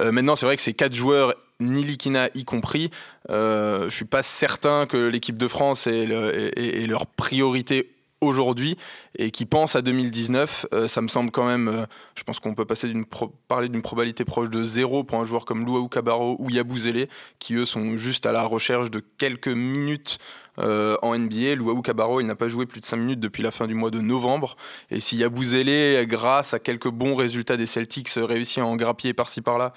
maintenant, 0.00 0.36
c'est 0.36 0.46
vrai 0.46 0.56
que 0.56 0.62
ces 0.62 0.74
quatre 0.74 0.94
joueurs 0.94 1.34
Nilikina 1.60 2.28
y 2.34 2.44
compris. 2.44 2.90
Euh, 3.30 3.84
je 3.84 3.94
suis 3.94 4.04
pas 4.04 4.22
certain 4.22 4.86
que 4.86 4.96
l'équipe 4.96 5.36
de 5.36 5.48
France 5.48 5.86
ait, 5.86 6.06
leur 6.06 7.06
priorité 7.06 7.93
aujourd'hui 8.24 8.76
et 9.18 9.30
qui 9.30 9.46
pense 9.46 9.76
à 9.76 9.82
2019, 9.82 10.66
euh, 10.72 10.88
ça 10.88 11.00
me 11.02 11.08
semble 11.08 11.30
quand 11.30 11.46
même, 11.46 11.68
euh, 11.68 11.86
je 12.16 12.22
pense 12.24 12.40
qu'on 12.40 12.54
peut 12.54 12.64
passer 12.64 12.88
d'une 12.88 13.04
parler 13.48 13.68
d'une 13.68 13.82
probabilité 13.82 14.24
proche 14.24 14.50
de 14.50 14.62
zéro 14.62 15.04
pour 15.04 15.20
un 15.20 15.24
joueur 15.24 15.44
comme 15.44 15.64
Louaou 15.64 15.88
Cabarro 15.88 16.36
ou 16.38 16.50
Yabouzélé, 16.50 17.08
qui 17.38 17.54
eux 17.54 17.64
sont 17.64 17.96
juste 17.96 18.26
à 18.26 18.32
la 18.32 18.44
recherche 18.44 18.90
de 18.90 19.02
quelques 19.18 19.48
minutes 19.48 20.18
euh, 20.58 20.96
en 21.02 21.18
NBA. 21.18 21.56
Louaou 21.56 21.82
Cabarro, 21.82 22.20
il 22.20 22.26
n'a 22.26 22.34
pas 22.34 22.48
joué 22.48 22.66
plus 22.66 22.80
de 22.80 22.86
5 22.86 22.96
minutes 22.96 23.20
depuis 23.20 23.42
la 23.42 23.50
fin 23.50 23.66
du 23.66 23.74
mois 23.74 23.90
de 23.90 24.00
novembre. 24.00 24.56
Et 24.90 25.00
si 25.00 25.16
Yabouzélé, 25.16 26.04
grâce 26.06 26.54
à 26.54 26.58
quelques 26.58 26.88
bons 26.90 27.14
résultats 27.14 27.56
des 27.56 27.66
Celtics, 27.66 28.10
réussit 28.16 28.58
à 28.58 28.66
en 28.66 28.76
grappiller 28.76 29.14
par-ci 29.14 29.40
par-là, 29.40 29.72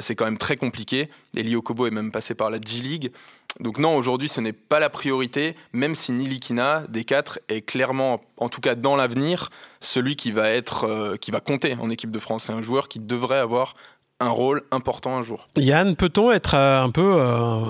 c'est 0.00 0.14
quand 0.14 0.24
même 0.24 0.38
très 0.38 0.56
compliqué. 0.56 1.08
Eli 1.36 1.56
Okobo 1.56 1.86
est 1.86 1.90
même 1.90 2.10
passé 2.10 2.34
par 2.34 2.50
la 2.50 2.58
G-League. 2.58 3.12
Donc 3.60 3.78
non, 3.78 3.96
aujourd'hui, 3.96 4.28
ce 4.28 4.40
n'est 4.40 4.52
pas 4.52 4.78
la 4.78 4.88
priorité, 4.88 5.56
même 5.72 5.94
si 5.96 6.12
Nilikina, 6.12 6.84
des 6.88 7.04
quatre, 7.04 7.40
est 7.48 7.62
clairement, 7.62 8.20
en 8.36 8.48
tout 8.48 8.60
cas 8.60 8.76
dans 8.76 8.94
l'avenir, 8.94 9.50
celui 9.80 10.14
qui 10.14 10.30
va 10.30 10.50
être, 10.50 10.84
euh, 10.84 11.16
qui 11.16 11.32
va 11.32 11.40
compter 11.40 11.76
en 11.80 11.90
équipe 11.90 12.12
de 12.12 12.18
France. 12.20 12.44
C'est 12.44 12.52
un 12.52 12.62
joueur 12.62 12.88
qui 12.88 13.00
devrait 13.00 13.38
avoir 13.38 13.74
un 14.20 14.30
rôle 14.30 14.62
important 14.72 15.16
un 15.16 15.22
jour. 15.22 15.46
Yann, 15.56 15.94
peut-on 15.94 16.32
être 16.32 16.54
un 16.56 16.90
peu 16.90 17.20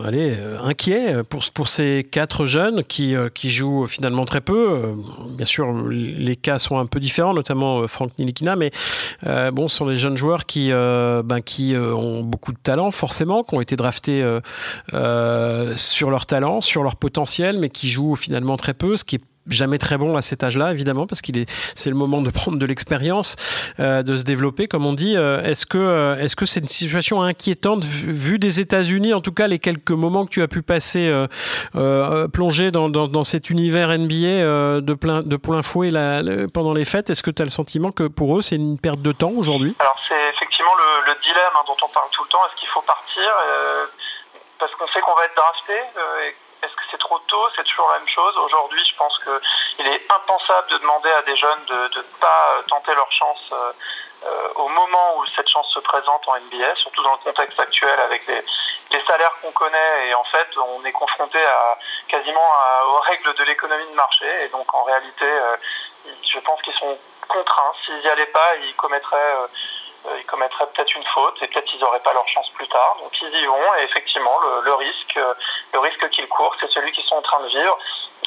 allez, 0.04 0.34
inquiet 0.62 1.22
pour, 1.28 1.42
pour 1.52 1.68
ces 1.68 2.08
quatre 2.10 2.46
jeunes 2.46 2.84
qui, 2.84 3.14
qui 3.34 3.50
jouent 3.50 3.86
finalement 3.86 4.24
très 4.24 4.40
peu 4.40 4.94
Bien 5.36 5.46
sûr, 5.46 5.70
les 5.90 6.36
cas 6.36 6.58
sont 6.58 6.78
un 6.78 6.86
peu 6.86 7.00
différents, 7.00 7.34
notamment 7.34 7.86
Franck 7.86 8.18
Nilikina, 8.18 8.56
mais 8.56 8.70
bon, 9.52 9.68
ce 9.68 9.76
sont 9.76 9.86
des 9.86 9.96
jeunes 9.96 10.16
joueurs 10.16 10.46
qui, 10.46 10.70
ben, 10.70 11.40
qui 11.44 11.76
ont 11.76 12.22
beaucoup 12.22 12.52
de 12.52 12.58
talent, 12.58 12.90
forcément, 12.92 13.42
qui 13.42 13.54
ont 13.54 13.60
été 13.60 13.76
draftés 13.76 14.26
sur 15.76 16.10
leur 16.10 16.26
talent, 16.26 16.62
sur 16.62 16.82
leur 16.82 16.96
potentiel, 16.96 17.58
mais 17.58 17.68
qui 17.68 17.88
jouent 17.88 18.16
finalement 18.16 18.56
très 18.56 18.74
peu, 18.74 18.96
ce 18.96 19.04
qui 19.04 19.16
est 19.16 19.22
jamais 19.50 19.78
très 19.78 19.96
bon 19.96 20.16
à 20.16 20.22
cet 20.22 20.42
âge-là, 20.42 20.72
évidemment, 20.72 21.06
parce 21.06 21.22
qu'il 21.22 21.38
est, 21.38 21.50
c'est 21.74 21.90
le 21.90 21.96
moment 21.96 22.20
de 22.20 22.30
prendre 22.30 22.58
de 22.58 22.66
l'expérience, 22.66 23.36
euh, 23.80 24.02
de 24.02 24.16
se 24.16 24.24
développer, 24.24 24.68
comme 24.68 24.86
on 24.86 24.92
dit. 24.92 25.16
Euh, 25.16 25.42
est-ce 25.42 25.66
que, 25.66 25.78
euh, 25.78 26.16
est-ce 26.16 26.36
que 26.36 26.46
c'est 26.46 26.60
une 26.60 26.68
situation 26.68 27.22
inquiétante 27.22 27.84
vu, 27.84 28.38
des 28.38 28.60
États-Unis, 28.60 29.14
en 29.14 29.20
tout 29.20 29.32
cas 29.32 29.46
les 29.46 29.58
quelques 29.58 29.90
moments 29.90 30.24
que 30.24 30.30
tu 30.30 30.42
as 30.42 30.48
pu 30.48 30.62
passer 30.62 31.12
plongé 32.32 32.70
dans, 32.70 32.88
dans, 32.88 33.24
cet 33.24 33.50
univers 33.50 33.88
NBA 33.88 34.80
de 34.80 34.94
plein, 34.94 35.22
de 35.22 35.36
plein 35.36 35.62
fouet 35.62 35.90
pendant 36.52 36.72
les 36.72 36.84
fêtes 36.84 37.10
Est-ce 37.10 37.22
que 37.22 37.30
tu 37.30 37.42
as 37.42 37.44
le 37.44 37.50
sentiment 37.50 37.90
que 37.90 38.04
pour 38.04 38.38
eux 38.38 38.42
c'est 38.42 38.56
une 38.56 38.78
perte 38.78 39.02
de 39.02 39.12
temps 39.12 39.30
aujourd'hui? 39.30 39.74
Alors 39.78 39.98
c'est 40.08 40.28
effectivement 40.34 40.72
le, 41.06 41.14
dilemme 41.22 41.56
hein, 41.56 41.64
dont 41.66 41.76
on 41.84 41.88
parle 41.88 42.08
tout 42.12 42.22
le 42.22 42.28
temps. 42.28 42.38
Est-ce 42.50 42.60
qu'il 42.60 42.68
faut 42.68 42.82
partir? 42.82 43.24
Parce 44.58 44.72
qu'on 44.74 44.86
sait 44.88 45.00
qu'on 45.00 45.14
va 45.14 45.24
être 45.24 45.36
drafté 45.36 45.74
est-ce 46.62 46.74
que 46.74 46.82
c'est 46.90 46.98
trop 46.98 47.18
tôt? 47.20 47.48
C'est 47.54 47.64
toujours 47.64 47.88
la 47.88 47.98
même 47.98 48.08
chose. 48.08 48.36
Aujourd'hui, 48.38 48.82
je 48.84 48.96
pense 48.96 49.18
qu'il 49.22 49.86
est 49.86 50.12
impensable 50.12 50.70
de 50.70 50.78
demander 50.78 51.10
à 51.10 51.22
des 51.22 51.36
jeunes 51.36 51.64
de 51.66 51.98
ne 51.98 52.02
pas 52.20 52.56
euh, 52.56 52.62
tenter 52.68 52.94
leur 52.94 53.10
chance 53.12 53.50
euh, 53.52 53.72
euh, 54.24 54.48
au 54.56 54.68
moment 54.68 55.16
où 55.18 55.24
cette 55.36 55.48
chance 55.48 55.68
se 55.72 55.78
présente 55.80 56.26
en 56.26 56.36
NBA, 56.36 56.74
surtout 56.76 57.02
dans 57.02 57.12
le 57.12 57.18
contexte 57.18 57.60
actuel 57.60 57.98
avec 58.00 58.26
les, 58.26 58.42
salaires 59.06 59.32
qu'on 59.40 59.52
connaît. 59.52 60.08
Et 60.08 60.14
en 60.14 60.24
fait, 60.24 60.48
on 60.58 60.84
est 60.84 60.92
confronté 60.92 61.42
à 61.42 61.78
quasiment 62.08 62.50
aux 62.88 63.00
règles 63.00 63.32
de 63.34 63.44
l'économie 63.44 63.88
de 63.88 63.94
marché. 63.94 64.26
Et 64.44 64.48
donc, 64.48 64.74
en 64.74 64.82
réalité, 64.82 65.26
je 66.30 66.38
pense 66.40 66.60
qu'ils 66.60 66.74
sont 66.74 66.98
contraints. 67.26 67.72
S'ils 67.86 68.00
n'y 68.00 68.08
allaient 68.08 68.26
pas, 68.26 68.56
ils 68.56 68.74
commettraient 68.74 69.36
ils 70.18 70.26
commettraient 70.26 70.66
peut-être 70.68 70.94
une 70.94 71.04
faute 71.04 71.42
et 71.42 71.46
peut-être 71.48 71.72
ils 71.74 71.80
n'auraient 71.80 72.00
pas 72.00 72.12
leur 72.12 72.26
chance 72.28 72.48
plus 72.50 72.68
tard. 72.68 72.96
Donc 73.02 73.10
ils 73.20 73.34
y 73.34 73.46
vont 73.46 73.74
et 73.78 73.84
effectivement 73.84 74.38
le, 74.64 74.74
risque, 74.74 75.16
euh, 75.16 75.34
le 75.72 75.78
risque 75.80 76.08
qu'ils 76.10 76.28
courent, 76.28 76.54
c'est 76.60 76.70
celui 76.70 76.92
qu'ils 76.92 77.04
sont 77.04 77.16
en 77.16 77.22
train 77.22 77.40
de 77.40 77.48
vivre. 77.48 77.78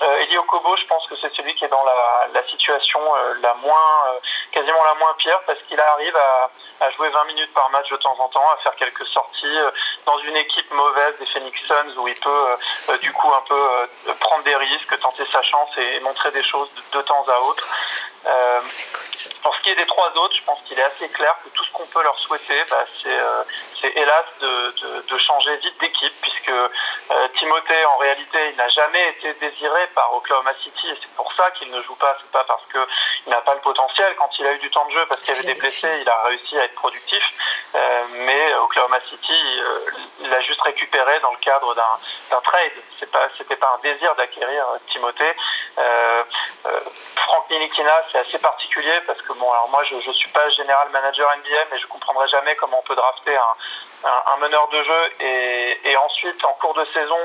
Euh, 0.02 0.20
Eli 0.22 0.38
Okobo, 0.38 0.76
je 0.78 0.86
pense 0.86 1.06
que 1.08 1.15
c'est 1.15 1.34
celui 1.34 1.54
qui 1.56 1.65
est 1.65 1.70
dans 1.70 1.84
la, 1.84 2.41
situation 2.50 3.00
euh, 3.15 3.34
la 3.41 3.54
moins, 3.56 4.17
quasiment 4.52 4.84
la 4.84 4.96
moins 4.96 5.13
pire 5.20 5.39
parce 5.46 5.60
qu'il 5.67 5.80
arrive 5.80 6.17
à, 6.17 6.91
jouer 6.91 7.10
20 7.10 7.26
minutes 7.26 7.54
par 7.54 7.70
match 7.70 7.89
de 7.89 7.98
temps 7.98 8.17
en 8.20 8.28
temps, 8.30 8.46
à 8.54 8.58
faire 8.58 8.76
quelques 8.76 9.06
sorties 9.06 9.60
dans 10.06 10.17
une 10.20 10.36
équipe 10.36 10.72
mauvaise 10.72 11.17
des 11.20 11.26
Phoenix 11.28 11.60
Suns 11.67 11.98
où 11.98 12.08
il 12.08 12.15
peut 12.15 12.98
du 13.02 13.12
coup 13.13 13.32
un 13.32 13.41
peu 13.48 14.15
prendre 14.20 14.44
des 14.44 14.56
risques, 14.56 15.00
tenter 15.00 15.24
sa 15.32 15.41
chance 15.44 15.70
et, 15.78 16.00
montrer 16.02 16.32
des 16.32 16.44
choses 16.44 16.70
de 16.91 17.02
temps 17.02 17.24
à 17.28 17.39
autre. 17.41 17.67
Pour 19.44 19.56
ce 19.56 19.62
qui 19.62 19.70
est 19.70 19.76
des 19.76 19.86
trois 19.86 20.10
autres, 20.18 20.36
je 20.36 20.44
pense 20.44 20.60
qu'il 20.66 20.78
est 20.80 20.84
assez 20.84 21.10
clair 21.10 21.36
que 21.44 21.50
tout 21.50 21.64
ce 21.64 21.72
qu'on 21.72 21.86
peut 21.86 22.04
leur 22.04 22.18
souhaiter, 22.20 22.64
bah, 22.70 22.86
euh, 23.06 23.44
c'est 23.80 23.96
hélas 23.96 24.26
de, 24.40 24.48
de, 24.48 25.06
de, 25.08 25.18
changer 25.18 25.56
vite 25.58 25.80
d'équipe, 25.80 26.14
puisque 26.22 26.50
euh, 26.50 26.68
Timothée, 27.38 27.86
en 27.86 27.98
réalité, 27.98 28.38
il 28.52 28.56
n'a 28.56 28.70
jamais 28.70 29.10
été 29.10 29.34
désiré 29.34 29.88
par 29.94 30.14
Oklahoma 30.16 30.54
City, 30.64 30.90
et 30.90 30.96
c'est 31.02 31.12
pour 31.16 31.32
ça 31.34 31.52
qu'il 31.52 31.70
ne 31.72 31.82
joue 31.82 31.96
pas. 31.96 32.18
C'est 32.22 32.32
pas 32.32 32.44
parce 32.46 32.64
qu'il 32.72 33.32
n'a 33.32 33.42
pas 33.42 33.54
le 33.56 33.62
potentiel. 33.62 34.16
Quand 34.16 34.30
il 34.40 34.48
a 34.48 34.54
eu 34.54 34.60
du 34.60 34.70
temps 34.70 34.86
de 34.86 34.94
jeu, 34.94 35.06
parce 35.08 35.22
qu'il 35.22 35.34
y 35.34 35.38
avait 35.38 35.54
des 35.54 35.60
blessés, 35.60 35.98
il 36.02 36.10
a 36.10 36.24
réussi 36.24 36.58
à 36.58 36.66
être 36.66 36.76
productif. 36.76 37.24
Euh, 37.76 38.04
mais 38.26 38.54
Oklahoma 38.56 39.00
City, 39.10 39.34
euh, 39.34 39.80
il 40.22 40.30
l'a 40.30 40.42
juste 40.42 40.62
récupéré 40.62 41.20
dans 41.22 41.32
le 41.32 41.38
cadre 41.38 41.76
d'un 41.76 42.42
trade. 42.42 42.72
C'est 43.00 43.12
pas, 43.12 43.28
c'était 43.38 43.56
pas 43.56 43.76
un 43.78 43.82
désir 43.82 44.16
d'acquérir 44.16 44.66
Timothée. 44.88 45.36
Franck 47.16 47.50
Nilikina, 47.50 47.94
c'est 48.12 48.20
assez 48.20 48.40
particulier 48.40 49.00
parce 49.08 49.22
que 49.22 49.34
bon, 49.34 49.52
alors 49.52 49.70
moi 49.70 49.84
je 49.86 49.96
ne 49.96 50.14
suis 50.14 50.30
pas 50.30 50.50
général 50.52 50.90
manager 50.90 51.30
NBA, 51.38 51.66
mais 51.72 51.80
je 51.80 51.88
comprendrai 51.88 52.28
jamais 52.30 52.56
comment 52.56 52.80
on 52.80 52.82
peut 52.82 52.96
drafter 52.96 53.36
un, 53.36 53.56
un, 54.04 54.38
meneur 54.38 54.68
de 54.70 54.84
jeu 54.84 55.26
et, 55.26 55.80
et, 55.92 55.98
ensuite 55.98 56.44
en 56.46 56.54
cours 56.54 56.74
de 56.74 56.86
saison 56.94 57.18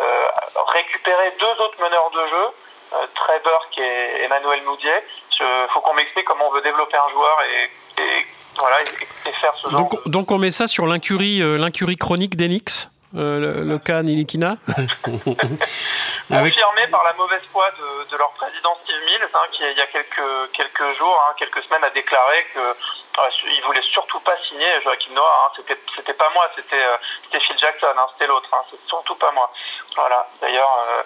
euh, 0.00 0.24
récupérer 0.72 1.34
deux 1.38 1.64
autres 1.64 1.80
meneurs 1.80 2.10
de 2.10 2.28
jeu, 2.28 2.46
euh, 2.94 3.06
Trey 3.14 3.40
Burke 3.44 3.78
et 3.78 4.24
Emmanuel 4.24 4.62
Moudier. 4.64 4.94
Il 5.40 5.68
faut 5.72 5.80
qu'on 5.80 5.94
m'explique 5.94 6.24
comment 6.24 6.46
on 6.48 6.52
veut 6.52 6.62
développer 6.62 6.96
un 6.96 7.10
joueur 7.10 7.38
et, 7.42 8.00
et 8.00 8.26
voilà, 8.58 8.76
et, 8.82 9.32
faire 9.32 9.54
ce 9.56 9.70
genre. 9.70 9.80
Donc, 9.80 10.08
donc 10.08 10.30
on 10.30 10.38
met 10.38 10.50
ça 10.50 10.68
sur 10.68 10.86
l'incurie, 10.86 11.42
euh, 11.42 11.58
l'incurie 11.58 11.96
chronique 11.96 12.36
d'Enix 12.36 12.88
euh, 13.14 13.64
le, 13.64 13.78
cas 13.78 14.02
Nilikina 14.02 14.56
Confirmé 15.02 16.86
par 16.90 17.04
la 17.04 17.12
mauvaise 17.12 17.42
foi 17.52 17.68
de, 17.78 18.10
de 18.10 18.16
leur 18.16 18.30
président 18.30 18.74
Steve 18.84 19.04
Mills, 19.04 19.28
hein, 19.34 19.46
qui 19.52 19.62
il 19.70 19.76
y 19.76 19.80
a 19.82 19.86
quelques, 19.86 20.52
quelques 20.54 20.96
jours, 20.96 21.20
hein, 21.28 21.34
quelques 21.38 21.62
semaines, 21.62 21.84
a 21.84 21.90
déclaré 21.90 22.46
que 22.54 22.58
euh, 22.58 22.72
il 23.44 23.62
voulait 23.64 23.82
surtout 23.82 24.20
pas 24.20 24.36
signer 24.48 24.80
Joachim 24.82 25.12
Noah. 25.12 25.44
Hein, 25.44 25.52
c'était, 25.56 25.78
c'était 25.94 26.14
pas 26.14 26.30
moi, 26.30 26.48
c'était, 26.56 26.82
euh, 26.82 26.96
c'était 27.24 27.40
Phil 27.40 27.58
Jackson, 27.58 27.94
hein, 27.96 28.06
c'était 28.12 28.26
l'autre. 28.26 28.48
Hein, 28.52 28.62
c'est 28.70 28.80
surtout 28.88 29.14
pas 29.16 29.30
moi. 29.32 29.50
Voilà. 29.96 30.26
D'ailleurs, 30.40 30.78
euh, 30.88 31.02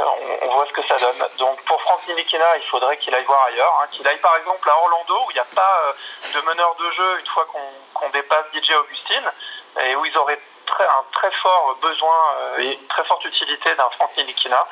on, 0.00 0.46
on, 0.46 0.54
voit 0.54 0.66
ce 0.66 0.72
que 0.72 0.82
ça 0.86 0.96
donne. 0.96 1.28
Donc 1.38 1.62
pour 1.64 1.80
Franck 1.82 2.06
Nilikina, 2.08 2.56
il 2.56 2.66
faudrait 2.68 2.96
qu'il 2.98 3.14
aille 3.14 3.24
voir 3.24 3.44
ailleurs, 3.44 3.80
hein, 3.82 3.86
qu'il 3.90 4.06
aille 4.06 4.20
par 4.20 4.36
exemple 4.36 4.68
à 4.68 4.76
Orlando 4.78 5.24
où 5.26 5.30
il 5.30 5.34
n'y 5.34 5.40
a 5.40 5.54
pas 5.54 5.92
de 6.34 6.46
meneur 6.46 6.74
de 6.76 6.90
jeu 6.90 7.20
une 7.20 7.26
fois 7.26 7.46
qu'on, 7.46 7.68
qu'on 7.94 8.08
dépasse 8.10 8.46
DJ 8.54 8.70
Augustine 8.72 9.30
et 9.84 9.94
où 9.96 10.04
ils 10.04 10.16
auraient 10.18 10.40
un 10.78 11.04
très 11.12 11.30
fort 11.42 11.76
besoin, 11.80 12.14
euh, 12.58 12.72
une 12.72 12.86
très 12.88 13.04
forte 13.04 13.24
utilité 13.24 13.74
d'un 13.76 13.88
Franck 13.90 14.10
Nilikina 14.16 14.66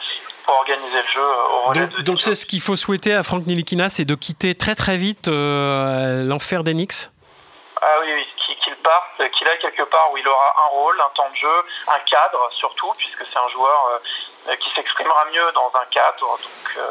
pour 0.44 0.54
organiser 0.54 1.02
le 1.02 1.08
jeu 1.08 1.20
euh, 1.20 1.48
au 1.48 1.61
relais 1.62 1.87
donc, 1.87 2.02
Donc 2.02 2.20
c'est 2.20 2.34
ce 2.34 2.46
qu'il 2.46 2.61
faut 2.61 2.76
souhaiter 2.76 3.14
à 3.14 3.22
Franck 3.22 3.46
Nilikina, 3.46 3.88
c'est 3.88 4.04
de 4.04 4.14
quitter 4.14 4.54
très 4.54 4.74
très 4.74 4.96
vite 4.96 5.28
euh, 5.28 6.24
l'enfer 6.24 6.64
d'Enix 6.64 7.11
ah 7.80 7.87
oui, 8.02 8.08
oui 8.12 8.54
qu'il 8.61 8.74
parte, 8.76 9.30
qu'il 9.38 9.46
aille 9.46 9.58
quelque 9.61 9.84
part 9.84 10.11
où 10.12 10.16
il 10.16 10.26
aura 10.26 10.54
un 10.66 10.68
rôle, 10.70 11.00
un 11.00 11.14
temps 11.14 11.30
de 11.30 11.37
jeu, 11.37 11.62
un 11.87 12.00
cadre 12.11 12.50
surtout, 12.50 12.92
puisque 12.98 13.24
c'est 13.24 13.38
un 13.38 13.48
joueur 13.50 14.00
qui 14.58 14.70
s'exprimera 14.74 15.26
mieux 15.32 15.52
dans 15.54 15.70
un 15.80 15.84
cadre. 15.88 16.18
Donc, 16.18 16.84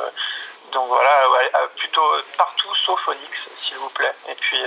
donc 0.73 0.87
voilà, 0.87 1.29
plutôt 1.75 2.07
partout 2.37 2.73
sauf 2.85 3.07
Onyx, 3.07 3.31
s'il 3.61 3.77
vous 3.77 3.89
plaît. 3.89 4.13
Et 4.29 4.35
puis 4.35 4.61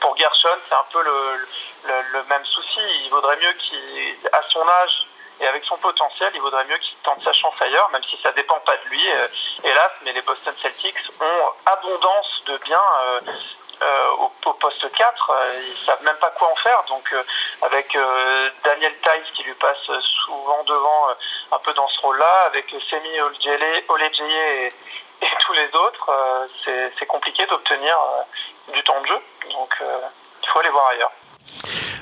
pour 0.00 0.16
Gershon, 0.16 0.58
c'est 0.68 0.74
un 0.74 0.86
peu 0.92 1.02
le, 1.02 2.22
même 2.28 2.44
souci. 2.46 2.80
Il 3.04 3.10
vaudrait 3.10 3.36
mieux 3.36 3.52
qu'à 3.52 4.42
son 4.52 4.68
âge 4.68 5.06
et 5.40 5.46
avec 5.46 5.64
son 5.64 5.76
potentiel, 5.78 6.30
il 6.34 6.40
vaudrait 6.40 6.64
mieux 6.66 6.76
qu'il 6.76 6.96
tente 6.98 7.22
sa 7.24 7.32
chance 7.32 7.54
ailleurs, 7.60 7.88
même 7.90 8.04
si 8.04 8.18
ça 8.22 8.30
dépend 8.32 8.60
pas 8.60 8.76
de 8.76 8.88
lui, 8.90 9.10
euh, 9.10 9.26
hélas. 9.64 9.90
Mais 10.02 10.12
les 10.12 10.20
Boston 10.20 10.54
Celtics 10.60 10.98
ont 11.18 11.50
abondance 11.66 12.42
de 12.46 12.58
biens. 12.58 12.84
Euh, 13.04 13.20
euh, 13.82 14.08
au, 14.44 14.52
poste 14.52 14.92
4, 14.92 15.32
ils 15.70 15.86
savent 15.86 16.02
même 16.02 16.18
pas 16.18 16.28
quoi 16.32 16.52
en 16.52 16.56
faire. 16.56 16.82
Donc 16.88 17.14
avec 17.62 17.96
Daniel 18.62 18.94
Tice 18.98 19.32
qui 19.32 19.42
lui 19.44 19.54
passe 19.54 19.90
souvent 20.30 20.62
devant 20.64 21.08
un 21.52 21.58
peu 21.58 21.72
dans 21.74 21.88
ce 21.88 22.00
rôle-là, 22.00 22.44
avec 22.46 22.66
Semi 22.70 23.20
Olejeye 23.88 24.64
et, 24.64 24.66
et 25.22 25.28
tous 25.40 25.52
les 25.52 25.74
autres, 25.74 26.10
c'est 26.64 27.06
compliqué 27.06 27.44
d'obtenir 27.46 27.96
du 28.72 28.82
temps 28.84 29.00
de 29.00 29.06
jeu. 29.06 29.18
Donc 29.52 29.74
il 30.42 30.48
faut 30.48 30.60
aller 30.60 30.70
voir 30.70 30.86
ailleurs. 30.88 31.12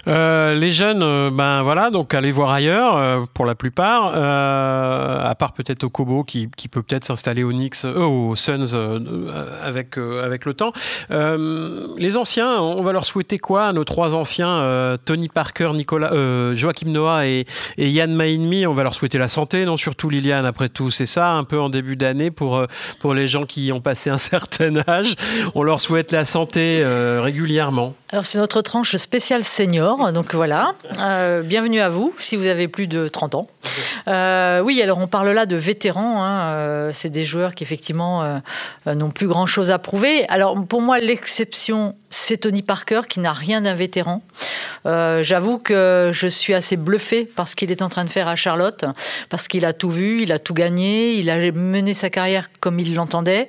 Euh, 0.09 0.55
les 0.55 0.73
jeunes, 0.73 1.03
euh, 1.03 1.31
ben 1.31 1.63
voilà, 1.63 1.91
donc 1.91 2.15
allez 2.15 2.31
voir 2.31 2.51
ailleurs 2.51 2.97
euh, 2.97 3.21
pour 3.35 3.45
la 3.45 3.55
plupart, 3.55 4.15
à 4.15 5.35
part 5.35 5.53
peut-être 5.53 5.85
au 5.85 5.91
Kobo 5.91 6.25
qui, 6.25 6.49
qui 6.57 6.69
peut 6.69 6.83
peut-être 6.83 7.05
s'installer 7.05 7.45
au 7.45 7.51
Knicks, 7.51 7.85
aux 7.85 8.35
Suns 8.35 8.75
avec 9.63 9.99
avec 9.99 10.45
le 10.45 10.55
temps. 10.55 10.73
les 11.11 12.17
anciens, 12.17 12.61
on 12.61 12.83
va 12.83 12.93
leur 12.93 13.05
souhaiter 13.05 13.39
quoi 13.39 13.73
nos 13.73 13.85
trois 13.85 14.15
anciens, 14.15 14.97
Tony 15.05 15.29
Parker, 15.29 15.71
Nicolas, 15.75 16.55
Joachim 16.55 16.91
Noah 16.91 17.27
et, 17.27 17.47
et 17.77 17.89
Yann 17.89 18.15
Mainmi 18.15 18.67
On 18.67 18.75
va 18.75 18.83
leur 18.83 18.95
souhaiter 18.95 19.19
la 19.19 19.29
santé, 19.29 19.65
non? 19.65 19.77
Surtout 19.77 20.09
Liliane. 20.09 20.47
Après 20.47 20.69
tout, 20.69 20.91
c'est 20.91 21.07
ça, 21.07 21.33
un 21.33 21.45
peu 21.45 21.61
en 21.61 21.69
début 21.69 21.97
d'année 21.97 22.31
pour 22.31 22.63
pour 22.99 23.15
les 23.15 23.29
gens 23.29 23.45
qui 23.45 23.73
ont 23.73 23.81
passé 23.81 24.11
un 24.11 24.19
certain 24.19 24.77
âge. 24.89 25.15
On 25.55 25.63
leur 25.63 25.81
souhaite 25.81 26.13
la 26.13 26.25
santé 26.25 26.83
régulièrement. 27.21 27.95
Alors 28.11 28.25
c'est 28.25 28.39
notre 28.39 28.63
tranche 28.63 28.97
spéciale 28.97 29.45
senior 29.45 29.98
Donc 29.99 30.33
voilà, 30.35 30.75
bienvenue 31.43 31.81
à 31.81 31.89
vous 31.89 32.15
si 32.21 32.37
vous 32.37 32.47
avez 32.47 32.69
plus 32.69 32.87
de 32.87 33.09
30 33.09 33.35
ans. 33.35 33.49
oui, 34.07 34.81
alors 34.81 34.99
on 34.99 35.09
parle 35.09 35.31
là 35.31 35.45
de 35.45 35.57
vétérans. 35.57 36.25
Hein, 36.25 36.91
c'est 36.95 37.11
des 37.11 37.25
joueurs 37.25 37.55
qui 37.57 37.65
effectivement 37.65 38.41
n'ont 38.87 39.11
plus 39.11 39.27
grand-chose 39.27 39.71
à 39.71 39.79
prouver. 39.81 40.25
Alors 40.29 40.65
pour 40.67 40.83
moi, 40.83 41.01
l'exception, 41.01 41.97
c'est 42.11 42.39
Tony 42.39 42.63
Parker 42.63 43.03
qui 43.09 43.19
n'a 43.19 43.33
rien 43.33 43.61
d'un 43.61 43.75
vétéran. 43.75 44.23
J'avoue 44.85 45.59
que 45.59 46.11
je 46.15 46.29
suis 46.29 46.55
assez 46.55 46.77
bluffé 46.77 47.25
par 47.25 47.49
ce 47.49 47.57
qu'il 47.57 47.73
est 47.73 47.83
en 47.83 47.89
train 47.89 48.05
de 48.05 48.11
faire 48.11 48.29
à 48.29 48.37
Charlotte, 48.37 48.85
parce 49.29 49.49
qu'il 49.49 49.65
a 49.65 49.73
tout 49.73 49.91
vu, 49.91 50.23
il 50.23 50.31
a 50.31 50.39
tout 50.39 50.55
gagné, 50.55 51.15
il 51.15 51.29
a 51.29 51.37
mené 51.51 51.93
sa 51.93 52.09
carrière 52.09 52.49
comme 52.61 52.79
il 52.79 52.95
l'entendait. 52.95 53.49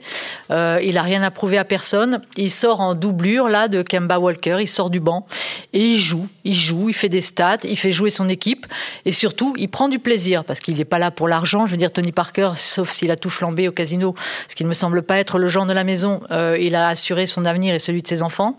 il 0.49 0.93
n'a 0.95 1.03
rien 1.03 1.21
à 1.21 1.29
prouver 1.29 1.59
à 1.59 1.63
personne. 1.63 2.21
Il 2.37 2.49
sort 2.49 2.81
en 2.81 2.95
doublure 2.95 3.49
là 3.49 3.67
de 3.67 3.83
Kemba 3.83 4.17
Walker, 4.17 4.57
il 4.59 4.67
sort 4.67 4.89
du 4.89 4.99
banc 4.99 5.27
et 5.73 5.85
il 5.85 5.97
joue, 5.97 6.27
il 6.43 6.55
joue, 6.55 6.89
il 6.89 6.93
fait 6.93 7.09
des 7.09 7.21
stats, 7.21 7.59
il 7.63 7.77
fait 7.77 7.91
jouer 7.91 8.09
son 8.09 8.29
équipe 8.29 8.65
et 9.05 9.11
surtout 9.11 9.53
il 9.57 9.69
prend 9.69 9.89
du 9.89 9.99
plaisir 9.99 10.43
parce 10.43 10.59
qu'il 10.59 10.75
n'est 10.77 10.85
pas 10.85 10.99
là 10.99 11.11
pour 11.11 11.27
l'argent. 11.27 11.65
Je 11.65 11.71
veux 11.71 11.77
dire 11.77 11.91
Tony 11.91 12.11
Parker, 12.11 12.51
sauf 12.55 12.91
s'il 12.91 13.11
a 13.11 13.15
tout 13.15 13.29
flambé 13.29 13.67
au 13.67 13.71
casino, 13.71 14.15
ce 14.47 14.55
qui 14.55 14.63
ne 14.63 14.69
me 14.69 14.73
semble 14.73 15.01
pas 15.01 15.17
être 15.17 15.39
le 15.39 15.47
genre 15.47 15.65
de 15.65 15.73
la 15.73 15.83
maison. 15.83 16.21
Euh, 16.31 16.57
il 16.59 16.75
a 16.75 16.87
assuré 16.87 17.27
son 17.27 17.45
avenir 17.45 17.73
et 17.73 17.79
celui 17.79 18.01
de 18.01 18.07
ses 18.07 18.21
enfants. 18.21 18.55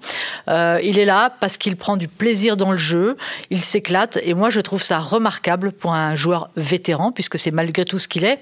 Euh, 0.48 0.80
il 0.82 0.98
est 0.98 1.04
là 1.04 1.34
parce 1.40 1.56
qu'il 1.56 1.76
prend 1.76 1.96
du 1.96 2.08
plaisir 2.08 2.56
dans 2.56 2.72
le 2.72 2.78
jeu, 2.78 3.16
il 3.50 3.60
s'éclate 3.60 4.18
et 4.24 4.34
moi 4.34 4.50
je 4.50 4.60
trouve 4.60 4.82
ça 4.82 4.98
remarquable 4.98 5.72
pour 5.72 5.94
un 5.94 6.14
joueur 6.14 6.50
vétéran 6.56 7.12
puisque 7.12 7.38
c'est 7.38 7.50
malgré 7.50 7.84
tout 7.84 7.98
ce 7.98 8.08
qu'il 8.08 8.24
est. 8.24 8.40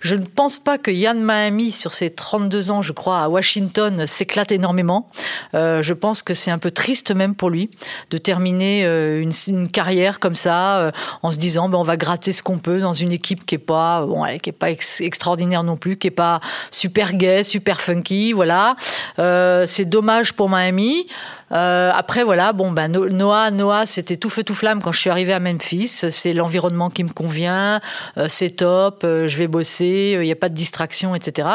Je 0.00 0.14
ne 0.14 0.24
pense 0.24 0.58
pas 0.58 0.78
que 0.78 0.90
Yann 0.90 1.22
Miami 1.22 1.72
sur 1.72 1.92
ses 1.92 2.10
32 2.10 2.70
ans, 2.70 2.82
je 2.82 2.92
crois, 2.92 3.20
à 3.20 3.28
Washington 3.28 4.06
s'éclate 4.06 4.52
énormément. 4.52 5.10
Euh, 5.54 5.82
je 5.82 5.94
pense 5.94 6.22
que 6.22 6.34
c'est 6.34 6.50
un 6.50 6.58
peu 6.58 6.70
triste 6.70 7.12
même 7.12 7.34
pour 7.34 7.50
lui 7.50 7.70
de 8.10 8.18
terminer 8.18 8.79
euh, 8.84 9.24
une, 9.48 9.68
carrière 9.70 10.20
comme 10.20 10.34
ça 10.34 10.80
euh, 10.80 10.90
en 11.22 11.30
se 11.30 11.38
disant 11.38 11.68
ben, 11.68 11.78
on 11.78 11.82
va 11.82 11.96
gratter 11.96 12.32
ce 12.32 12.42
qu'on 12.42 12.58
peut 12.58 12.80
dans 12.80 12.92
une 12.92 13.12
équipe 13.12 13.46
qui 13.46 13.54
est 13.54 13.58
pas 13.58 14.06
qui 14.42 14.50
est 14.50 14.52
pas 14.52 14.70
extraordinaire 14.70 15.62
non 15.62 15.76
plus, 15.76 15.96
qui 15.96 16.08
est 16.08 16.12
pas 16.12 16.40
super 16.70 17.14
gay, 17.14 17.44
super 17.44 17.80
funky, 17.80 18.32
voilà. 18.32 18.76
c'est 19.16 19.84
dommage 19.84 20.32
pour 20.32 20.48
Miami. 20.48 21.06
Euh, 21.52 21.90
après, 21.94 22.22
voilà, 22.22 22.52
bon, 22.52 22.70
ben, 22.70 22.88
Noah, 22.88 23.50
Noah, 23.50 23.86
c'était 23.86 24.16
tout 24.16 24.30
feu 24.30 24.44
tout 24.44 24.54
flamme 24.54 24.80
quand 24.80 24.92
je 24.92 25.00
suis 25.00 25.10
arrivée 25.10 25.32
à 25.32 25.40
Memphis. 25.40 25.88
C'est 25.88 26.32
l'environnement 26.32 26.90
qui 26.90 27.04
me 27.04 27.10
convient, 27.10 27.80
euh, 28.16 28.26
c'est 28.28 28.50
top, 28.50 29.02
euh, 29.04 29.26
je 29.28 29.36
vais 29.36 29.48
bosser, 29.48 30.16
il 30.20 30.20
n'y 30.20 30.32
a 30.32 30.36
pas 30.36 30.48
de 30.48 30.54
distraction, 30.54 31.14
etc. 31.14 31.48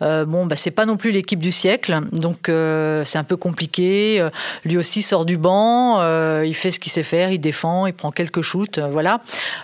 bon, 0.00 0.46
ben, 0.46 0.56
c'est 0.56 0.70
pas 0.70 0.86
non 0.86 0.96
plus 0.96 1.10
l'équipe 1.10 1.40
du 1.40 1.52
siècle, 1.52 2.00
donc 2.12 2.46
c'est 2.46 3.18
un 3.18 3.24
peu 3.24 3.36
compliqué. 3.36 4.26
lui 4.64 4.76
aussi 4.76 5.02
sort 5.02 5.24
du 5.24 5.36
banc, 5.36 6.00
il 6.42 6.54
fait 6.54 6.70
ce 6.70 6.80
qu'il 6.80 6.92
sait 6.92 7.02
faire, 7.02 7.30
il 7.30 7.38
défend, 7.38 7.86
il 7.86 7.92
prend 7.92 8.10
quelques 8.10 8.42
shoots, 8.42 8.78
voilà. 8.78 9.20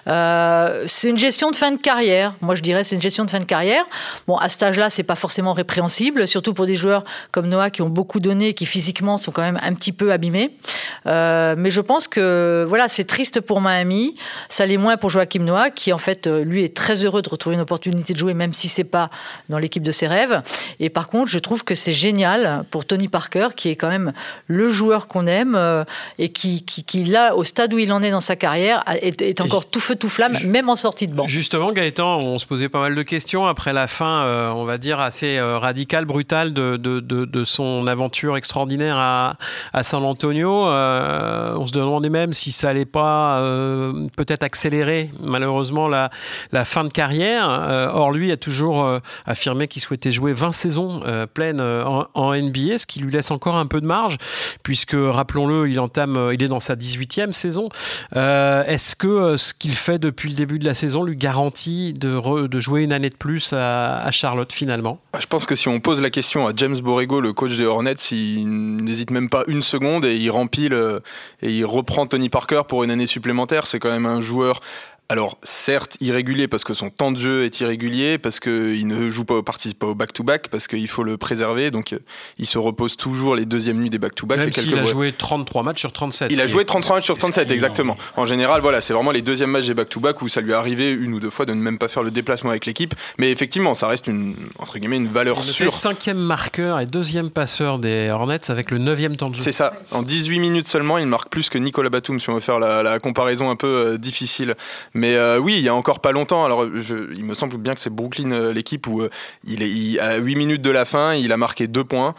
c'est 0.06 1.10
une 1.10 1.18
gestion 1.18 1.50
de 1.50 1.56
fin 1.56 1.70
de 1.70 1.76
carrière. 1.76 2.34
Moi, 2.40 2.54
je 2.54 2.62
dirais 2.62 2.84
c'est 2.84 2.94
une 2.94 3.02
gestion 3.02 3.24
de 3.24 3.30
fin 3.30 3.40
de 3.40 3.44
carrière. 3.44 3.84
Bon, 4.26 4.36
à 4.36 4.48
cet 4.48 4.62
âge-là, 4.62 4.90
c'est 4.90 5.02
pas 5.02 5.16
forcément 5.16 5.52
répréhensible, 5.52 6.26
surtout 6.26 6.54
pour 6.54 6.66
des 6.66 6.76
joueurs 6.76 7.04
comme 7.30 7.48
Noah 7.48 7.70
qui 7.70 7.82
ont 7.82 7.88
beaucoup 7.88 8.20
donné, 8.20 8.54
qui 8.54 8.66
physiquement 8.66 9.18
sont 9.18 9.32
quand 9.32 9.42
même 9.42 9.60
un 9.68 9.74
petit 9.74 9.92
peu 9.92 10.12
abîmé. 10.12 10.50
Euh, 11.06 11.54
mais 11.56 11.70
je 11.70 11.80
pense 11.80 12.08
que 12.08 12.64
voilà, 12.68 12.88
c'est 12.88 13.04
triste 13.04 13.40
pour 13.40 13.60
Miami. 13.60 14.14
Ça 14.48 14.66
l'est 14.66 14.76
moins 14.76 14.96
pour 14.96 15.10
Joachim 15.10 15.40
Noah, 15.40 15.70
qui 15.70 15.92
en 15.92 15.98
fait, 15.98 16.26
euh, 16.26 16.44
lui, 16.44 16.64
est 16.64 16.74
très 16.74 17.04
heureux 17.04 17.22
de 17.22 17.28
retrouver 17.28 17.54
une 17.54 17.62
opportunité 17.62 18.12
de 18.14 18.18
jouer, 18.18 18.34
même 18.34 18.54
si 18.54 18.68
c'est 18.68 18.84
pas 18.84 19.10
dans 19.48 19.58
l'équipe 19.58 19.82
de 19.82 19.92
ses 19.92 20.06
rêves. 20.06 20.42
Et 20.80 20.90
par 20.90 21.08
contre, 21.08 21.30
je 21.30 21.38
trouve 21.38 21.64
que 21.64 21.74
c'est 21.74 21.92
génial 21.92 22.64
pour 22.70 22.84
Tony 22.84 23.08
Parker, 23.08 23.48
qui 23.56 23.68
est 23.68 23.76
quand 23.76 23.88
même 23.88 24.12
le 24.46 24.70
joueur 24.70 25.06
qu'on 25.06 25.26
aime 25.26 25.54
euh, 25.54 25.84
et 26.18 26.30
qui, 26.30 26.64
qui, 26.64 27.04
là, 27.04 27.36
au 27.36 27.44
stade 27.44 27.72
où 27.72 27.78
il 27.78 27.92
en 27.92 28.02
est 28.02 28.10
dans 28.10 28.20
sa 28.20 28.36
carrière, 28.36 28.82
est, 29.00 29.40
encore 29.40 29.68
tout 29.68 29.80
feu 29.80 29.96
tout 29.96 30.08
flamme, 30.08 30.36
même 30.44 30.68
en 30.68 30.76
sortie 30.76 31.06
de 31.06 31.12
banc. 31.12 31.26
Justement, 31.26 31.72
Gaëtan, 31.72 32.18
on 32.18 32.38
se 32.38 32.46
posait 32.46 32.68
pas 32.68 32.80
mal 32.80 32.94
de 32.94 33.02
questions 33.02 33.46
après 33.46 33.72
la 33.72 33.86
fin, 33.86 34.52
on 34.54 34.64
va 34.64 34.78
dire 34.78 35.00
assez 35.00 35.38
radicale, 35.40 36.04
brutale 36.04 36.52
de, 36.52 36.76
de, 36.76 37.00
de, 37.00 37.24
de 37.24 37.44
son 37.44 37.86
aventure 37.86 38.36
extraordinaire 38.36 38.96
à, 38.96 39.36
à 39.72 39.82
San 39.82 40.04
Antonio. 40.04 40.66
Euh, 40.66 41.54
on 41.56 41.66
se 41.66 41.72
demandait 41.72 42.10
même 42.10 42.32
si 42.32 42.52
ça 42.52 42.70
allait 42.70 42.84
pas 42.84 43.40
euh, 43.40 44.06
peut-être 44.16 44.42
accélérer 44.42 45.10
malheureusement 45.22 45.88
la, 45.88 46.10
fin 46.64 46.84
de 46.84 46.90
carrière. 46.90 47.48
Euh, 47.48 47.88
or, 47.92 48.12
lui 48.12 48.32
a 48.32 48.36
toujours 48.36 49.00
affirmé 49.26 49.68
qu'il 49.68 49.82
souhaitait 49.82 50.12
jouer 50.12 50.32
20 50.32 50.52
saisons 50.52 51.02
pleines 51.34 51.60
en, 51.60 52.34
NBA, 52.34 52.78
ce 52.78 52.86
qui 52.86 53.00
lui 53.00 53.12
laisse 53.12 53.30
encore 53.30 53.56
un 53.56 53.66
peu 53.66 53.80
de 53.80 53.86
marge, 53.86 54.16
puisque, 54.62 54.96
rappelons-le, 54.96 55.68
il 55.68 55.80
entame, 55.80 56.30
il 56.32 56.42
est 56.42 56.48
dans 56.48 56.60
sa 56.60 56.74
18e 56.74 57.32
saison. 57.32 57.68
Est-ce 58.14 58.94
que 58.96 59.36
ce 59.36 59.54
qu'il 59.54 59.74
fait 59.74 59.98
depuis 59.98 60.28
le 60.30 60.34
début 60.34 60.58
de 60.58 60.64
la 60.64 60.74
saison 60.74 61.04
lui 61.04 61.16
garantit 61.16 61.92
de, 61.94 62.46
de 62.46 62.60
jouer 62.60 62.82
une 62.82 62.92
année 62.92 63.10
de 63.10 63.16
plus 63.16 63.52
à, 63.52 63.98
à 64.00 64.10
Charlotte 64.10 64.52
finalement? 64.52 65.00
Je 65.18 65.26
pense 65.26 65.46
que 65.46 65.54
si 65.54 65.68
on 65.68 65.80
pose 65.80 66.00
la 66.00 66.10
question 66.10 66.46
à 66.46 66.52
James 66.54 66.78
Borrego, 66.78 67.20
le 67.20 67.32
coach 67.32 67.56
des 67.56 67.64
Hornets, 67.64 67.94
il 68.10 68.46
n'hésite 68.46 69.10
même 69.10 69.28
pas 69.28 69.44
une 69.48 69.62
seconde 69.62 70.04
et 70.04 70.16
il 70.16 70.30
remplit 70.30 70.68
et 71.42 71.50
il 71.50 71.64
reprend 71.64 72.06
Tony 72.06 72.28
Parker 72.28 72.62
pour 72.68 72.84
une 72.84 72.90
année 72.90 73.06
supplémentaire. 73.06 73.66
C'est 73.66 73.78
quand 73.78 73.90
même 73.90 74.06
un 74.06 74.20
joueur 74.20 74.60
alors 75.10 75.38
certes 75.42 75.96
irrégulier 76.00 76.48
parce 76.48 76.64
que 76.64 76.74
son 76.74 76.90
temps 76.90 77.12
de 77.12 77.18
jeu 77.18 77.44
est 77.44 77.60
irrégulier, 77.60 78.18
parce 78.18 78.40
qu'il 78.40 78.86
ne 78.86 79.08
joue 79.08 79.24
pas, 79.24 79.42
participe 79.42 79.78
pas 79.78 79.86
au 79.86 79.94
back-to-back, 79.94 80.48
parce 80.48 80.68
qu'il 80.68 80.86
faut 80.86 81.02
le 81.02 81.16
préserver, 81.16 81.70
donc 81.70 81.94
euh, 81.94 81.98
il 82.36 82.46
se 82.46 82.58
repose 82.58 82.96
toujours 82.96 83.34
les 83.34 83.46
deuxièmes 83.46 83.78
nuits 83.78 83.88
des 83.88 83.98
back-to-back. 83.98 84.38
Même 84.38 84.52
s'il 84.52 84.78
a 84.78 84.84
joué 84.84 85.12
33 85.12 85.62
matchs 85.62 85.80
sur 85.80 85.92
37. 85.92 86.30
Il 86.30 86.40
a 86.42 86.46
joué 86.46 86.66
33 86.66 86.96
matchs 86.96 87.04
sur 87.04 87.16
37, 87.16 87.50
exactement. 87.50 87.96
En 88.16 88.26
général, 88.26 88.60
voilà, 88.60 88.82
c'est 88.82 88.92
vraiment 88.92 89.10
les 89.10 89.22
deuxièmes 89.22 89.50
matchs 89.50 89.68
des 89.68 89.74
back-to-back 89.74 90.20
où 90.20 90.28
ça 90.28 90.42
lui 90.42 90.50
est 90.50 90.54
arrivé 90.54 90.92
une 90.92 91.14
ou 91.14 91.20
deux 91.20 91.30
fois 91.30 91.46
de 91.46 91.54
ne 91.54 91.60
même 91.60 91.78
pas 91.78 91.88
faire 91.88 92.02
le 92.02 92.10
déplacement 92.10 92.50
avec 92.50 92.66
l'équipe, 92.66 92.94
mais 93.16 93.30
effectivement, 93.30 93.72
ça 93.72 93.88
reste 93.88 94.08
une, 94.08 94.34
entre 94.58 94.78
guillemets, 94.78 94.98
une 94.98 95.08
valeur 95.08 95.38
il 95.42 95.50
sûre. 95.50 95.72
cinquième 95.72 96.18
marqueur 96.18 96.80
et 96.80 96.86
deuxième 96.86 97.30
passeur 97.30 97.78
des 97.78 98.10
Hornets 98.10 98.50
avec 98.50 98.70
le 98.70 98.76
neuvième 98.76 99.16
temps 99.16 99.30
de 99.30 99.36
jeu. 99.36 99.42
C'est 99.42 99.52
ça. 99.52 99.72
En 99.90 100.02
18 100.02 100.38
minutes 100.38 100.68
seulement, 100.68 100.98
il 100.98 101.06
marque 101.06 101.30
plus 101.30 101.48
que 101.48 101.56
Nicolas 101.56 101.88
Batum, 101.88 102.20
si 102.20 102.28
on 102.28 102.34
veut 102.34 102.40
faire 102.40 102.58
la, 102.58 102.98
comparaison 102.98 103.48
un 103.48 103.56
peu 103.56 103.66
euh, 103.66 103.98
difficile. 103.98 104.54
Mais 104.98 105.14
euh, 105.14 105.38
oui, 105.38 105.54
il 105.56 105.62
y 105.62 105.68
a 105.68 105.74
encore 105.74 106.00
pas 106.00 106.12
longtemps. 106.12 106.44
Alors, 106.44 106.64
il 106.64 107.24
me 107.24 107.34
semble 107.34 107.56
bien 107.56 107.74
que 107.74 107.80
c'est 107.80 107.92
Brooklyn 107.92 108.32
euh, 108.32 108.52
l'équipe 108.52 108.86
où 108.88 109.00
euh, 109.00 109.08
il 109.44 109.62
est 109.62 109.98
à 110.00 110.16
8 110.16 110.34
minutes 110.34 110.62
de 110.62 110.70
la 110.70 110.84
fin, 110.84 111.14
il 111.14 111.30
a 111.32 111.36
marqué 111.36 111.66
deux 111.66 111.84
points. 111.84 112.14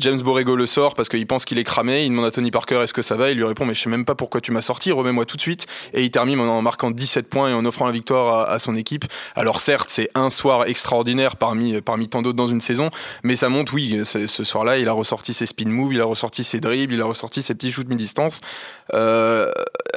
James 0.00 0.18
Borrego 0.20 0.56
le 0.56 0.64
sort 0.64 0.94
parce 0.94 1.10
qu'il 1.10 1.26
pense 1.26 1.44
qu'il 1.44 1.58
est 1.58 1.64
cramé. 1.64 2.04
Il 2.04 2.10
demande 2.10 2.24
à 2.24 2.30
Tony 2.30 2.50
Parker 2.50 2.80
est-ce 2.82 2.94
que 2.94 3.02
ça 3.02 3.16
va? 3.16 3.30
Il 3.30 3.36
lui 3.36 3.44
répond 3.44 3.66
mais 3.66 3.74
je 3.74 3.82
sais 3.82 3.90
même 3.90 4.06
pas 4.06 4.14
pourquoi 4.14 4.40
tu 4.40 4.50
m'as 4.50 4.62
sorti. 4.62 4.90
Remets-moi 4.90 5.26
tout 5.26 5.36
de 5.36 5.42
suite. 5.42 5.66
Et 5.92 6.02
il 6.02 6.10
termine 6.10 6.40
en 6.40 6.62
marquant 6.62 6.90
17 6.90 7.28
points 7.28 7.50
et 7.50 7.52
en 7.52 7.64
offrant 7.66 7.86
la 7.86 7.92
victoire 7.92 8.50
à, 8.50 8.58
son 8.58 8.74
équipe. 8.76 9.04
Alors 9.36 9.60
certes, 9.60 9.90
c'est 9.90 10.08
un 10.14 10.30
soir 10.30 10.66
extraordinaire 10.66 11.36
parmi 11.36 11.80
parmi 11.82 12.08
tant 12.08 12.22
d'autres 12.22 12.36
dans 12.36 12.46
une 12.46 12.62
saison, 12.62 12.88
mais 13.22 13.36
ça 13.36 13.50
montre 13.50 13.74
oui. 13.74 14.00
Ce, 14.04 14.26
soir-là, 14.26 14.78
il 14.78 14.88
a 14.88 14.92
ressorti 14.92 15.34
ses 15.34 15.46
spin 15.46 15.68
moves, 15.68 15.92
il 15.92 16.00
a 16.00 16.06
ressorti 16.06 16.44
ses 16.44 16.60
dribbles, 16.60 16.94
il 16.94 17.00
a 17.02 17.04
ressorti 17.04 17.42
ses 17.42 17.54
petits 17.54 17.70
shoots 17.70 17.88
mi-distance. 17.88 18.40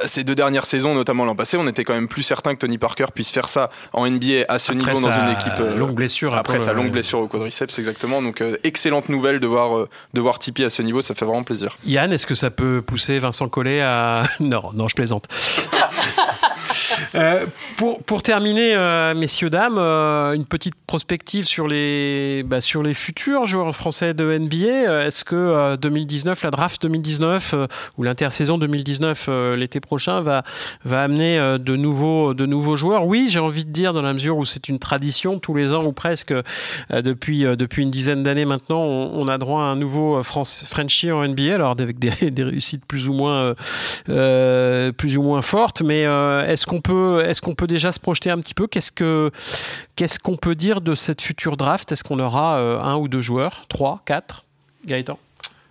ces 0.04 0.24
deux 0.24 0.34
dernières 0.34 0.66
saisons, 0.66 0.94
notamment 0.94 1.24
l'an 1.24 1.34
passé, 1.34 1.56
on 1.56 1.66
était 1.66 1.84
quand 1.84 1.94
même 1.94 2.08
plus 2.12 2.22
certain 2.22 2.54
que 2.54 2.58
Tony 2.58 2.76
Parker 2.76 3.06
puisse 3.14 3.30
faire 3.30 3.48
ça 3.48 3.70
en 3.94 4.06
NBA 4.06 4.44
à 4.48 4.58
ce 4.58 4.74
niveau 4.74 5.00
dans 5.00 5.10
une 5.10 5.30
équipe. 5.30 5.52
Euh, 5.60 5.78
longue 5.78 5.94
blessure. 5.94 6.34
Après, 6.34 6.58
sa 6.58 6.74
longue 6.74 6.90
blessure 6.90 7.20
au 7.20 7.26
quadriceps, 7.26 7.78
exactement. 7.78 8.20
Donc, 8.20 8.42
euh, 8.42 8.58
excellente 8.64 9.08
nouvelle 9.08 9.40
de 9.40 9.46
voir, 9.46 9.78
euh, 9.78 9.88
de 10.12 10.20
voir 10.20 10.38
Tipeee 10.38 10.64
à 10.64 10.70
ce 10.70 10.82
niveau, 10.82 11.00
ça 11.00 11.14
fait 11.14 11.24
vraiment 11.24 11.42
plaisir. 11.42 11.74
Yann, 11.86 12.12
est-ce 12.12 12.26
que 12.26 12.34
ça 12.34 12.50
peut 12.50 12.82
pousser 12.82 13.18
Vincent 13.18 13.48
Collet 13.48 13.80
à. 13.80 14.24
non, 14.40 14.62
non, 14.74 14.88
je 14.88 14.94
plaisante. 14.94 15.26
Euh, 17.14 17.46
pour, 17.76 18.22
terminer, 18.22 18.74
euh, 18.74 19.14
messieurs, 19.14 19.50
dames, 19.50 19.78
euh, 19.78 20.32
une 20.32 20.44
petite 20.44 20.74
prospective 20.86 21.44
sur 21.44 21.66
les, 21.66 22.42
bah, 22.44 22.60
sur 22.60 22.82
les 22.82 22.94
futurs 22.94 23.46
joueurs 23.46 23.74
français 23.74 24.14
de 24.14 24.38
NBA. 24.38 25.06
Est-ce 25.06 25.24
que 25.24 25.76
2019, 25.76 26.42
la 26.42 26.50
draft 26.50 26.82
2019 26.82 27.54
ou 27.98 28.02
l'intersaison 28.02 28.58
2019 28.58 29.28
l'été 29.56 29.80
prochain 29.80 30.20
va, 30.20 30.42
va 30.84 31.02
amener 31.02 31.38
de, 31.58 31.76
nouveaux, 31.76 32.34
de 32.34 32.46
nouveaux 32.46 32.76
joueurs? 32.76 33.06
Oui, 33.06 33.28
j'ai 33.30 33.38
envie 33.38 33.64
de 33.64 33.70
dire, 33.70 33.92
dans 33.92 34.02
la 34.02 34.12
mesure 34.12 34.36
où 34.36 34.44
c'est 34.44 34.68
une 34.68 34.78
tradition, 34.78 35.38
tous 35.38 35.54
les 35.54 35.74
ans 35.74 35.84
ou 35.84 35.92
presque, 35.92 36.34
depuis, 36.90 37.42
depuis 37.42 37.82
une 37.82 37.90
dizaine 37.90 38.22
d'années 38.22 38.44
maintenant, 38.44 38.82
on, 38.82 39.28
a 39.28 39.38
droit 39.38 39.62
à 39.62 39.66
un 39.66 39.76
nouveau 39.76 40.22
France, 40.22 40.64
Frenchie 40.68 41.10
en 41.10 41.26
NBA, 41.26 41.54
alors 41.54 41.70
avec 41.70 41.98
des, 41.98 42.30
des 42.30 42.44
réussites 42.44 42.84
plus 42.84 43.08
ou 43.08 43.12
moins, 43.12 43.54
plus 44.06 45.16
ou 45.16 45.22
moins 45.22 45.42
fortes, 45.42 45.82
mais 45.82 46.02
est-ce 46.02 46.61
qu'on 46.66 46.80
peut, 46.80 47.24
est-ce 47.26 47.40
qu'on 47.40 47.54
peut 47.54 47.66
déjà 47.66 47.92
se 47.92 48.00
projeter 48.00 48.30
un 48.30 48.38
petit 48.38 48.54
peu? 48.54 48.66
Qu'est-ce 48.66 48.92
que, 48.92 49.30
qu'est-ce 49.96 50.18
qu'on 50.18 50.36
peut 50.36 50.54
dire 50.54 50.80
de 50.80 50.94
cette 50.94 51.22
future 51.22 51.56
draft? 51.56 51.92
Est-ce 51.92 52.04
qu'on 52.04 52.18
aura 52.18 52.58
euh, 52.58 52.80
un 52.80 52.96
ou 52.96 53.08
deux 53.08 53.20
joueurs, 53.20 53.64
trois, 53.68 54.02
quatre? 54.04 54.44
Gaëtan? 54.86 55.18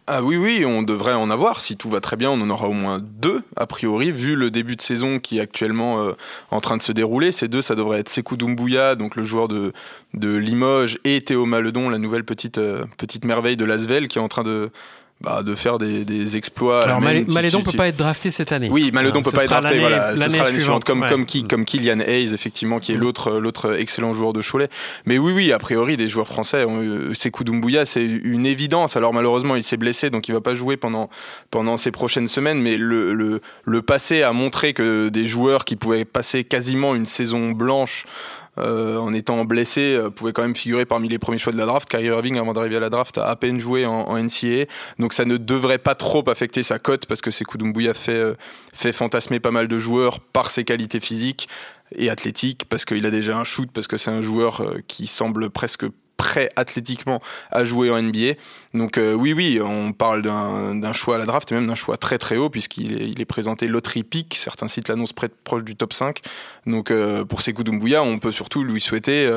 Ah 0.08 0.24
oui, 0.24 0.36
oui, 0.36 0.66
on 0.66 0.84
devrait 0.84 1.14
en 1.14 1.30
avoir. 1.30 1.62
Si 1.62 1.78
tout 1.78 1.90
va 1.90 2.02
très 2.02 2.16
bien, 2.16 2.30
on 2.32 2.42
en 2.42 2.50
aura 2.50 2.68
au 2.68 2.74
moins 2.74 3.00
deux, 3.00 3.44
a 3.56 3.68
priori, 3.68 4.12
vu 4.12 4.36
le 4.36 4.52
début 4.52 4.76
de 4.76 4.82
saison 4.82 5.20
qui 5.20 5.38
est 5.38 5.42
actuellement 5.42 6.02
euh, 6.02 6.14
en 6.50 6.60
train 6.60 6.76
de 6.76 6.82
se 6.82 6.92
dérouler. 6.92 7.32
Ces 7.32 7.48
deux, 7.48 7.62
ça 7.62 7.76
devrait 7.76 8.00
être 8.00 8.10
Sekou 8.10 8.36
Doumbouya, 8.36 8.96
donc 8.96 9.16
le 9.16 9.24
joueur 9.24 9.48
de, 9.48 9.74
de 10.14 10.36
Limoges, 10.36 10.98
et 11.06 11.22
Théo 11.24 11.46
Maledon, 11.46 11.88
la 11.88 11.98
nouvelle 11.98 12.26
petite, 12.26 12.58
euh, 12.58 12.86
petite 12.98 13.26
merveille 13.26 13.58
de 13.58 13.64
Lasvel, 13.64 14.08
qui 14.08 14.18
est 14.18 14.22
en 14.22 14.28
train 14.28 14.44
de, 14.44 14.72
bah, 15.22 15.44
de 15.44 15.54
faire 15.54 15.78
des, 15.78 16.36
exploits. 16.36 16.84
Alors 16.84 17.02
Malédon 17.02 17.62
peut 17.62 17.72
pas 17.72 17.88
être 17.88 17.98
drafté 17.98 18.32
cette 18.32 18.52
année. 18.52 18.70
Oui, 18.72 18.92
Malédon 18.92 19.22
peut 19.22 19.32
pas 19.32 19.44
être 19.44 19.50
drafté. 19.50 19.80
Voilà, 19.80 20.12
ce 20.12 20.18
sera 20.18 20.44
l'année 20.44 20.50
suivante, 20.50 20.84
comme 20.84 21.06
comme 21.08 21.26
qui, 21.26 21.44
comme 21.44 21.66
Kylian 21.66 22.00
Hayes 22.00 22.34
effectivement, 22.34 22.80
qui 22.80 22.94
est 22.94 22.98
mm. 22.98 23.02
l'autre 23.02 23.40
l'autre 23.40 23.80
excellent 23.80 24.14
joueur 24.14 24.34
de 24.34 24.42
Cholet. 24.42 24.70
Mais 25.06 25.18
oui, 25.18 25.32
oui, 25.34 25.52
a 25.52 25.60
priori 25.60 25.98
des 25.98 26.08
joueurs 26.08 26.28
français. 26.28 26.66
Sekou 27.14 27.44
Doumbouya, 27.44 27.86
c'est 27.86 28.04
une 28.04 28.46
évidence. 28.46 28.96
Alors 28.96 29.14
malheureusement, 29.14 29.56
il 29.56 29.64
s'est 29.64 29.78
blessé, 29.78 30.10
donc 30.10 30.28
il 30.28 30.34
va 30.34 30.42
pas 30.42 30.56
jouer 30.56 30.78
pendant 30.78 31.10
pendant 31.52 31.78
ces 31.78 31.92
prochaines 31.92 32.28
semaines. 32.28 32.62
Mais 32.62 32.78
le, 32.78 33.14
le, 33.14 33.42
le 33.64 33.82
passé 33.82 34.24
a 34.24 34.34
montré 34.34 34.74
que 34.74 35.10
des 35.10 35.28
joueurs 35.28 35.66
qui 35.66 35.76
pouvaient 35.76 36.06
passer 36.06 36.44
quasiment 36.44 36.96
une 36.96 37.06
saison 37.06 37.52
blanche 37.52 38.06
euh, 38.58 38.98
en 38.98 39.14
étant 39.14 39.46
blessé, 39.46 39.96
euh, 39.96 40.10
pouvait 40.10 40.34
quand 40.34 40.42
même 40.42 40.56
figurer 40.56 40.86
parmi 40.86 41.08
les 41.08 41.20
premiers 41.20 41.38
choix 41.38 41.54
de 41.54 41.58
la 41.58 41.66
draft. 41.66 41.88
Kyrie 41.90 42.08
Irving, 42.08 42.38
avant 42.38 42.54
d'arriver 42.54 42.78
à 42.78 42.80
la 42.82 42.90
draft, 42.90 43.18
a 43.18 43.30
à 43.30 43.36
peine 43.36 43.60
joué 43.60 43.86
en, 43.86 43.92
en, 43.92 44.18
NCAA. 44.18 44.66
Donc 45.00 45.14
ça 45.14 45.24
ne 45.24 45.38
devrait 45.38 45.78
pas 45.78 45.96
trop 45.96 46.28
affecter 46.30 46.62
sa 46.62 46.78
cote 46.78 47.06
parce 47.06 47.22
que 47.22 47.32
Sekou 47.32 47.58
Doumbouya 47.58 47.94
fait, 47.94 48.12
euh, 48.12 48.34
fait 48.74 48.92
fantasmer 48.92 49.40
pas 49.40 49.52
mal 49.52 49.68
de 49.68 49.78
joueurs 49.78 50.20
par 50.20 50.52
ses 50.52 50.66
qualités 50.66 51.00
physiques 51.00 51.48
et 51.96 52.10
athlétiques 52.10 52.66
parce 52.68 52.84
qu'il 52.84 53.06
a 53.06 53.12
déjà 53.12 53.38
un 53.38 53.46
shoot, 53.46 53.70
parce 53.74 53.88
que 53.88 53.98
c'est 53.98 54.12
un 54.12 54.24
joueur 54.24 54.64
qui 54.88 55.08
semble 55.08 55.50
presque 55.50 55.86
prêt 56.22 56.50
athlétiquement 56.56 57.20
à 57.52 57.66
jouer 57.66 57.90
en 57.90 58.00
NBA. 58.00 58.34
Donc 58.76 59.00
euh, 59.00 59.16
oui, 59.16 59.34
oui, 59.34 59.60
on 59.60 59.92
parle 59.92 60.22
d'un 60.22 60.94
choix 60.94 61.16
à 61.16 61.18
la 61.18 61.26
draft 61.26 61.52
et 61.52 61.56
même 61.56 61.66
d'un 61.66 61.74
choix 61.74 61.98
très 61.98 62.20
très 62.20 62.38
haut 62.38 62.52
puisqu'il 62.52 63.20
est, 63.20 63.26
présenté 63.26 63.68
loterie 63.68 64.04
pick. 64.04 64.36
Certains 64.36 64.68
sites 64.68 64.88
l'annoncent 64.88 65.16
proche 65.44 65.64
du 65.64 65.76
top 65.76 65.94
5. 65.94 66.20
Donc 66.68 66.92
euh, 66.92 67.26
pour 67.26 67.42
Sekou 67.42 67.64
Doumbouya, 67.64 68.04
on 68.04 68.20
peut 68.20 68.32
surtout 68.32 68.64
lui 68.64 68.80
souhaiter 68.80 69.28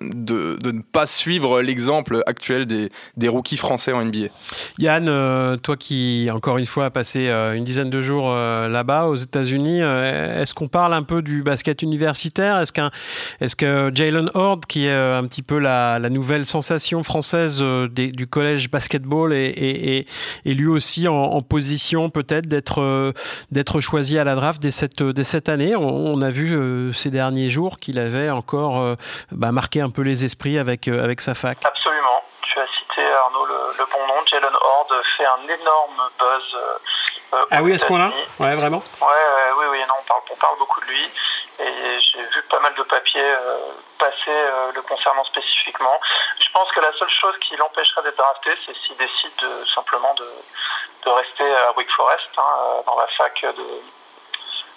de, 0.00 0.58
ne 0.64 0.80
pas 0.80 1.06
suivre 1.06 1.60
l'exemple 1.60 2.22
actuel 2.26 2.66
des, 2.66 3.28
rookies 3.28 3.56
français 3.56 3.92
en 3.92 4.04
NBA. 4.04 4.28
Yann, 4.78 5.08
euh, 5.08 5.56
toi 5.56 5.76
qui, 5.76 6.28
encore 6.32 6.58
une 6.58 6.66
fois, 6.66 6.86
a 6.86 6.90
passé 6.90 7.28
euh, 7.28 7.54
une 7.54 7.64
dizaine 7.64 7.90
de 7.90 8.00
jours 8.00 8.30
euh, 8.32 8.68
là-bas 8.68 9.06
aux 9.06 9.14
États-Unis, 9.14 9.80
est-ce 9.80 10.54
qu'on 10.54 10.68
parle 10.68 10.94
un 10.94 11.02
peu 11.02 11.22
du 11.22 11.42
basket 11.42 11.82
universitaire? 11.82 12.58
Est-ce 12.58 12.72
qu'un, 12.72 12.90
est 13.40 13.54
que 13.54 13.90
Jalen 13.94 14.30
Horde, 14.34 14.66
qui 14.66 14.86
est 14.86 14.92
un 14.92 15.24
petit 15.26 15.42
peu 15.42 15.58
la, 15.58 15.98
nouvelle 16.10 16.44
sensation 16.44 17.02
française 17.02 17.62
du 17.62 18.26
collège 18.26 18.70
basketball, 18.70 19.32
est, 19.32 20.06
lui 20.44 20.66
aussi 20.66 21.06
en, 21.08 21.40
position 21.42 22.10
peut-être 22.10 22.46
d'être, 22.46 23.14
d'être 23.50 23.80
choisi 23.80 24.18
à 24.18 24.24
la 24.24 24.34
draft 24.34 24.60
dès 24.60 24.70
cette, 24.70 25.02
dès 25.02 25.24
cette 25.24 25.48
année? 25.48 25.76
On, 25.76 26.20
a 26.20 26.30
vu 26.30 26.92
ces 26.92 27.10
derniers 27.10 27.50
jours 27.50 27.78
qu'il 27.78 27.98
avait 27.98 28.30
encore 28.30 28.96
bah, 29.32 29.52
marqué 29.52 29.79
un 29.80 29.90
peu 29.90 30.02
les 30.02 30.24
esprits 30.24 30.58
avec, 30.58 30.88
euh, 30.88 31.02
avec 31.02 31.20
sa 31.20 31.34
fac. 31.34 31.58
Absolument. 31.64 32.22
Tu 32.42 32.58
as 32.58 32.66
cité 32.66 33.02
Arnaud 33.12 33.46
le, 33.46 33.84
bon 33.92 34.06
nom. 34.06 34.20
Jalen 34.30 34.54
Horde 34.60 34.94
fait 35.16 35.26
un 35.26 35.42
énorme 35.48 36.10
buzz. 36.18 36.54
Euh, 36.54 36.78
euh, 37.34 37.44
ah 37.50 37.62
oui, 37.62 37.74
à 37.74 37.78
ce 37.78 37.86
point-là? 37.86 38.12
Ouais, 38.38 38.54
vraiment? 38.54 38.82
Ouais, 39.00 39.52
oui, 39.58 39.66
oui, 39.70 39.78
non, 39.86 39.94
on 40.00 40.04
parle, 40.04 40.20
on 40.32 40.36
parle 40.36 40.58
beaucoup 40.58 40.80
de 40.80 40.86
lui. 40.86 41.04
Et 41.60 42.00
j'ai 42.00 42.22
vu 42.22 42.42
pas 42.50 42.58
mal 42.60 42.74
de 42.74 42.82
papiers 42.82 43.34
passer 43.98 44.36
le 44.74 44.80
concernant 44.82 45.24
spécifiquement. 45.24 46.00
Je 46.40 46.50
pense 46.52 46.70
que 46.72 46.80
la 46.80 46.92
seule 46.98 47.10
chose 47.20 47.34
qui 47.40 47.54
l'empêcherait 47.56 48.02
d'être 48.02 48.16
drafté, 48.16 48.50
c'est 48.66 48.74
s'il 48.74 48.96
décide 48.96 49.36
de, 49.42 49.64
simplement 49.74 50.14
de, 50.14 50.26
de, 51.04 51.10
rester 51.10 51.44
à 51.44 51.72
Wake 51.76 51.90
Forest, 51.94 52.30
hein, 52.38 52.82
dans 52.86 52.98
la 52.98 53.06
fac 53.08 53.42
de, 53.42 53.66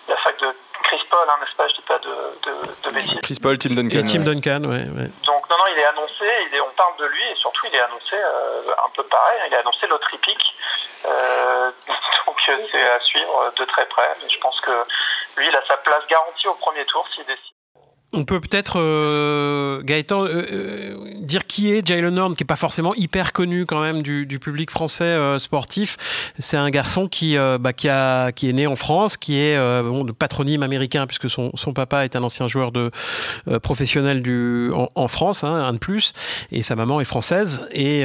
la 0.08 0.18
fac 0.18 0.38
de 0.40 0.54
Chris 0.94 1.08
Paul, 1.10 1.28
hein, 1.28 1.38
n'est-ce 1.42 1.56
pas 1.56 1.68
Je 1.68 1.76
dis 1.76 1.82
pas 1.82 1.98
de, 1.98 2.14
de, 2.46 2.54
de 2.84 2.90
bêtises. 2.94 3.22
Chris 3.24 3.40
Paul, 3.42 3.58
Tim 3.58 3.74
Duncan. 3.74 4.00
Et 4.00 4.04
Tim 4.04 4.20
Duncan, 4.20 4.64
ouais. 4.70 4.86
ouais. 4.94 5.10
Donc 5.26 5.50
non, 5.50 5.58
non, 5.58 5.66
il 5.72 5.80
est 5.80 5.86
annoncé, 5.86 6.26
il 6.48 6.56
est, 6.56 6.62
on 6.62 6.70
parle 6.78 6.96
de 7.00 7.06
lui 7.06 7.24
et 7.32 7.36
surtout 7.36 7.66
il 7.66 7.76
est 7.76 7.82
annoncé 7.82 8.14
euh, 8.16 8.76
un 8.86 8.90
peu 8.96 9.04
pareil, 9.04 9.40
il 9.48 9.54
est 9.54 9.58
annoncé 9.58 9.88
l'autre 9.88 10.08
Euh, 11.06 11.72
donc 12.28 12.38
euh, 12.48 12.58
c'est 12.72 12.90
à 12.90 13.00
suivre 13.02 13.54
de 13.58 13.66
très 13.66 13.88
près. 13.88 14.10
Mais 14.22 14.30
je 14.30 14.40
pense 14.40 14.62
que 14.62 14.72
lui, 15.38 15.48
il 15.48 15.56
a 15.56 15.66
sa 15.68 15.78
place 15.78 16.06
garantie 16.08 16.48
au 16.48 16.54
premier 16.56 16.86
tour 16.86 17.08
s'il 17.14 17.26
décide. 17.26 17.53
On 18.16 18.26
peut 18.26 18.40
peut-être, 18.40 18.80
euh, 18.80 19.82
Gaëtan, 19.82 20.26
euh, 20.26 20.46
euh, 20.52 20.96
dire 21.22 21.48
qui 21.48 21.72
est 21.72 21.86
Jalen 21.86 22.20
Horn, 22.20 22.36
qui 22.36 22.44
n'est 22.44 22.48
pas 22.48 22.56
forcément 22.56 22.94
hyper 22.94 23.34
connu 23.34 23.66
quand 23.66 23.82
même 23.82 24.04
du, 24.04 24.40
public 24.40 24.70
français 24.70 25.16
sportif. 25.40 25.98
C'est 26.38 26.58
un 26.58 26.70
garçon 26.70 27.08
qui, 27.08 27.38
bah, 27.60 27.74
qui, 27.74 27.90
a, 27.90 28.32
qui 28.32 28.50
est 28.50 28.54
né 28.54 28.68
en 28.68 28.76
France, 28.76 29.18
qui 29.18 29.38
est 29.38 29.58
bon, 29.84 30.04
de 30.04 30.12
patronyme 30.12 30.64
américain, 30.64 31.08
puisque 31.08 31.30
son, 31.30 31.52
son, 31.56 31.74
papa 31.74 32.04
est 32.04 32.16
un 32.16 32.24
ancien 32.24 32.48
joueur 32.48 32.72
de, 32.72 32.92
professionnel 33.62 34.22
du, 34.22 34.70
en, 34.74 35.08
France, 35.08 35.44
hein, 35.44 35.54
un 35.54 35.74
de 35.74 35.78
plus, 35.78 36.14
et 36.52 36.62
sa 36.62 36.76
maman 36.76 37.00
est 37.00 37.06
française. 37.06 37.68
Et 37.72 38.04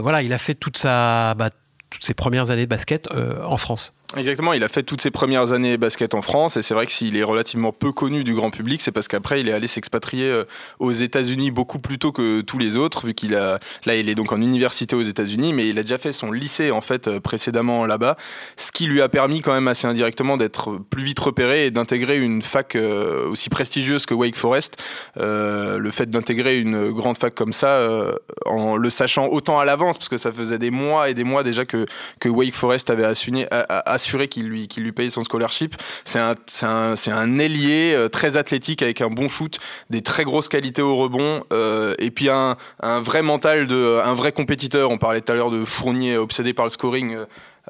voilà, 0.00 0.22
il 0.22 0.32
a 0.32 0.38
fait 0.38 0.54
toute 0.54 0.76
sa, 0.76 1.34
bah, 1.34 1.50
toutes 1.90 2.04
ses 2.04 2.14
premières 2.14 2.50
années 2.50 2.64
de 2.64 2.70
basket 2.70 3.08
en 3.44 3.56
France. 3.56 3.94
Exactement, 4.16 4.52
il 4.54 4.64
a 4.64 4.68
fait 4.68 4.82
toutes 4.82 5.00
ses 5.00 5.12
premières 5.12 5.52
années 5.52 5.76
basket 5.76 6.14
en 6.14 6.22
France 6.22 6.56
et 6.56 6.62
c'est 6.62 6.74
vrai 6.74 6.84
que 6.86 6.90
s'il 6.90 7.16
est 7.16 7.22
relativement 7.22 7.70
peu 7.70 7.92
connu 7.92 8.24
du 8.24 8.34
grand 8.34 8.50
public, 8.50 8.82
c'est 8.82 8.90
parce 8.90 9.06
qu'après 9.06 9.40
il 9.40 9.48
est 9.48 9.52
allé 9.52 9.68
s'expatrier 9.68 10.26
euh, 10.26 10.44
aux 10.80 10.90
États-Unis 10.90 11.52
beaucoup 11.52 11.78
plus 11.78 12.00
tôt 12.00 12.10
que 12.10 12.40
tous 12.40 12.58
les 12.58 12.76
autres, 12.76 13.06
vu 13.06 13.14
qu'il 13.14 13.36
a 13.36 13.60
là 13.86 13.94
il 13.94 14.08
est 14.08 14.16
donc 14.16 14.32
en 14.32 14.40
université 14.40 14.96
aux 14.96 15.02
États-Unis, 15.02 15.52
mais 15.52 15.68
il 15.68 15.78
a 15.78 15.82
déjà 15.82 15.96
fait 15.96 16.10
son 16.10 16.32
lycée 16.32 16.72
en 16.72 16.80
fait 16.80 17.06
euh, 17.06 17.20
précédemment 17.20 17.86
là-bas, 17.86 18.16
ce 18.56 18.72
qui 18.72 18.86
lui 18.86 19.00
a 19.00 19.08
permis 19.08 19.42
quand 19.42 19.52
même 19.52 19.68
assez 19.68 19.86
indirectement 19.86 20.36
d'être 20.36 20.78
plus 20.90 21.04
vite 21.04 21.20
repéré 21.20 21.66
et 21.66 21.70
d'intégrer 21.70 22.18
une 22.18 22.42
fac 22.42 22.74
euh, 22.74 23.28
aussi 23.28 23.48
prestigieuse 23.48 24.06
que 24.06 24.14
Wake 24.14 24.36
Forest. 24.36 24.76
le 25.16 25.90
fait 25.92 26.10
d'intégrer 26.10 26.58
une 26.58 26.90
grande 26.90 27.16
fac 27.16 27.32
comme 27.32 27.52
ça, 27.52 27.88
en 28.46 28.76
le 28.76 28.90
sachant 28.90 29.28
autant 29.28 29.60
à 29.60 29.64
l'avance, 29.64 29.98
parce 29.98 30.08
que 30.08 30.16
ça 30.16 30.32
faisait 30.32 30.58
des 30.58 30.70
mois 30.70 31.10
et 31.10 31.14
des 31.14 31.24
mois 31.24 31.44
déjà 31.44 31.64
que 31.64 31.79
que 32.18 32.28
Wake 32.28 32.54
Forest 32.54 32.90
avait 32.90 33.04
assuré 33.04 34.28
qu'il 34.28 34.48
lui, 34.48 34.92
paye 34.92 35.10
son 35.10 35.24
scholarship. 35.24 35.76
C'est 36.04 36.18
un, 36.18 37.38
ailier 37.38 37.94
euh, 37.94 38.08
très 38.08 38.36
athlétique 38.36 38.82
avec 38.82 39.00
un 39.00 39.08
bon 39.08 39.28
shoot, 39.28 39.58
des 39.88 40.02
très 40.02 40.24
grosses 40.24 40.48
qualités 40.48 40.82
au 40.82 40.96
rebond, 40.96 41.44
euh, 41.52 41.94
et 41.98 42.10
puis 42.10 42.28
un, 42.28 42.56
vrai 43.00 43.22
mental, 43.22 43.68
un 43.70 44.14
vrai 44.14 44.32
compétiteur. 44.32 44.90
On 44.90 44.98
parlait 44.98 45.20
tout 45.20 45.32
à 45.32 45.34
l'heure 45.34 45.50
de 45.50 45.64
Fournier 45.64 46.16
obsédé 46.16 46.52
par 46.52 46.64
le 46.64 46.70
scoring. 46.70 47.16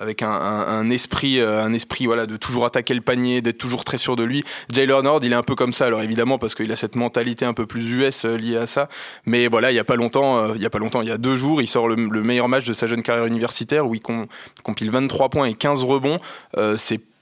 Euh, 0.00 0.10
avec 0.10 0.22
un, 0.22 0.30
un, 0.30 0.90
esprit, 0.90 1.40
un 1.40 1.72
esprit 1.72 2.06
voilà, 2.06 2.26
de 2.26 2.36
toujours 2.36 2.64
attaquer 2.64 2.94
le 2.94 3.00
panier, 3.00 3.42
d'être 3.42 3.58
toujours 3.58 3.84
très 3.84 3.96
sûr 3.96 4.16
de 4.16 4.24
lui. 4.24 4.42
Jalen 4.72 5.02
Nord, 5.02 5.20
il 5.22 5.32
est 5.32 5.36
un 5.36 5.44
peu 5.44 5.54
comme 5.54 5.72
ça, 5.72 5.86
alors 5.86 6.02
évidemment 6.02 6.36
parce 6.36 6.56
qu'il 6.56 6.72
a 6.72 6.76
cette 6.76 6.96
mentalité 6.96 7.44
un 7.44 7.52
peu 7.52 7.64
plus 7.64 7.88
US 7.90 8.24
liée 8.24 8.56
à 8.56 8.66
ça. 8.66 8.88
Mais 9.24 9.46
voilà, 9.46 9.70
il 9.70 9.76
y 9.76 9.78
a 9.78 9.84
pas 9.84 9.94
longtemps, 9.94 10.54
il 10.54 10.60
y 10.60 10.66
a 10.66 10.70
pas 10.70 10.78
longtemps, 10.78 11.02
il 11.02 11.08
y 11.08 11.12
a 11.12 11.18
deux 11.18 11.36
jours, 11.36 11.62
il 11.62 11.68
sort 11.68 11.86
le, 11.86 11.96
meilleur 11.96 12.48
match 12.48 12.66
de 12.66 12.72
sa 12.72 12.88
jeune 12.88 13.02
carrière 13.02 13.26
universitaire 13.26 13.86
où 13.86 13.94
il 13.94 14.00
compile 14.00 14.90
23 14.90 15.28
points 15.28 15.46
et 15.46 15.54
15 15.54 15.84
rebonds. 15.84 16.18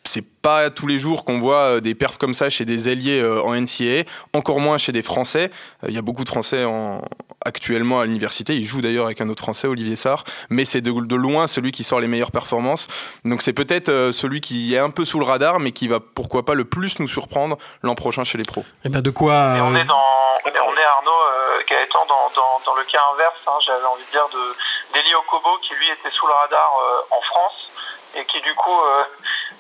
C'est 0.09 0.25
pas 0.43 0.71
tous 0.71 0.87
les 0.87 0.99
jours 0.99 1.25
qu'on 1.25 1.39
voit 1.39 1.77
euh, 1.77 1.81
des 1.81 1.95
perfs 1.95 2.17
comme 2.17 2.35
ça 2.35 2.49
chez 2.49 2.65
des 2.65 2.89
alliés 2.89 3.21
euh, 3.21 3.43
en 3.43 3.55
NCAA, 3.55 4.05
encore 4.33 4.61
moins 4.61 4.79
chez 4.79 4.93
des 4.93 5.03
Français. 5.03 5.51
Euh, 5.85 5.89
il 5.89 5.95
y 5.95 5.99
a 5.99 6.03
beaucoup 6.03 6.25
de 6.25 6.29
Français 6.29 6.65
en, 6.65 7.03
actuellement 7.45 8.01
à 8.01 8.07
l'université. 8.07 8.57
Il 8.57 8.65
joue 8.65 8.81
d'ailleurs 8.81 9.07
avec 9.07 9.21
un 9.21 9.29
autre 9.29 9.43
Français, 9.43 9.69
Olivier 9.69 9.97
Sarr, 9.97 10.25
mais 10.51 10.65
c'est 10.65 10.81
de, 10.81 10.91
de, 10.91 11.17
loin 11.17 11.47
celui 11.47 11.73
qui 11.73 11.85
sort 11.85 12.01
les 12.01 12.09
meilleures 12.09 12.33
performances. 12.33 12.89
Donc 13.25 13.43
c'est 13.43 13.53
peut-être 13.53 14.11
celui 14.13 14.41
qui 14.41 14.75
est 14.75 14.79
un 14.79 14.91
peu 14.91 15.05
sous 15.05 15.19
le 15.19 15.27
radar, 15.27 15.61
mais 15.61 15.73
qui 15.73 15.89
va 15.89 16.01
pourquoi 16.01 16.45
pas 16.45 16.55
le 16.55 16.65
plus 16.65 16.99
nous 16.99 17.09
surprendre 17.09 17.59
l'an 17.83 17.95
prochain 17.95 18.25
chez 18.25 18.39
les 18.39 18.45
pros. 18.45 18.63
Et 18.63 18.87
eh 18.87 18.89
bien 18.89 19.03
de 19.03 19.11
quoi 19.11 19.35
on 19.61 19.75
est 19.77 19.85
dans, 19.85 20.09
on 20.45 20.49
est 20.49 20.87
Arnaud 20.97 21.23
Gaëtan 21.69 22.07
dans, 22.09 22.31
dans, 22.35 22.61
dans, 22.65 22.75
le 22.75 22.85
cas 22.85 23.01
inverse. 23.13 23.41
Hein, 23.47 23.59
J'avais 23.67 23.85
envie 23.85 24.05
de 24.05 24.11
dire 24.11 24.29
de 24.33 24.95
d'Eli 24.95 25.15
Okobo 25.15 25.59
qui 25.63 25.75
lui 25.75 25.87
était 25.91 26.11
sous 26.11 26.27
le 26.27 26.33
radar 26.33 26.73
en 27.11 27.21
France 27.21 27.69
et 28.17 28.25
qui 28.25 28.41
du 28.41 28.55
coup 28.55 28.73
euh, 28.73 29.05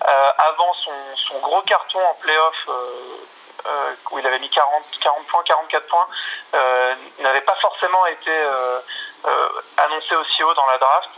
avant 0.00 0.74
son, 0.74 1.38
gros 1.40 1.62
carton 1.62 2.00
en 2.00 2.14
playoff, 2.14 2.54
euh, 2.68 2.72
euh, 3.66 3.94
où 4.10 4.18
il 4.18 4.26
avait 4.26 4.38
mis 4.38 4.50
40, 4.50 4.84
40 5.00 5.26
points, 5.26 5.42
44 5.44 5.86
points, 5.86 6.06
n'avait 7.18 7.40
pas 7.42 7.56
forcément 7.60 8.06
été 8.06 8.32
annoncé 9.78 10.14
aussi 10.16 10.42
haut 10.42 10.54
dans 10.54 10.66
la 10.66 10.78
draft. 10.78 11.10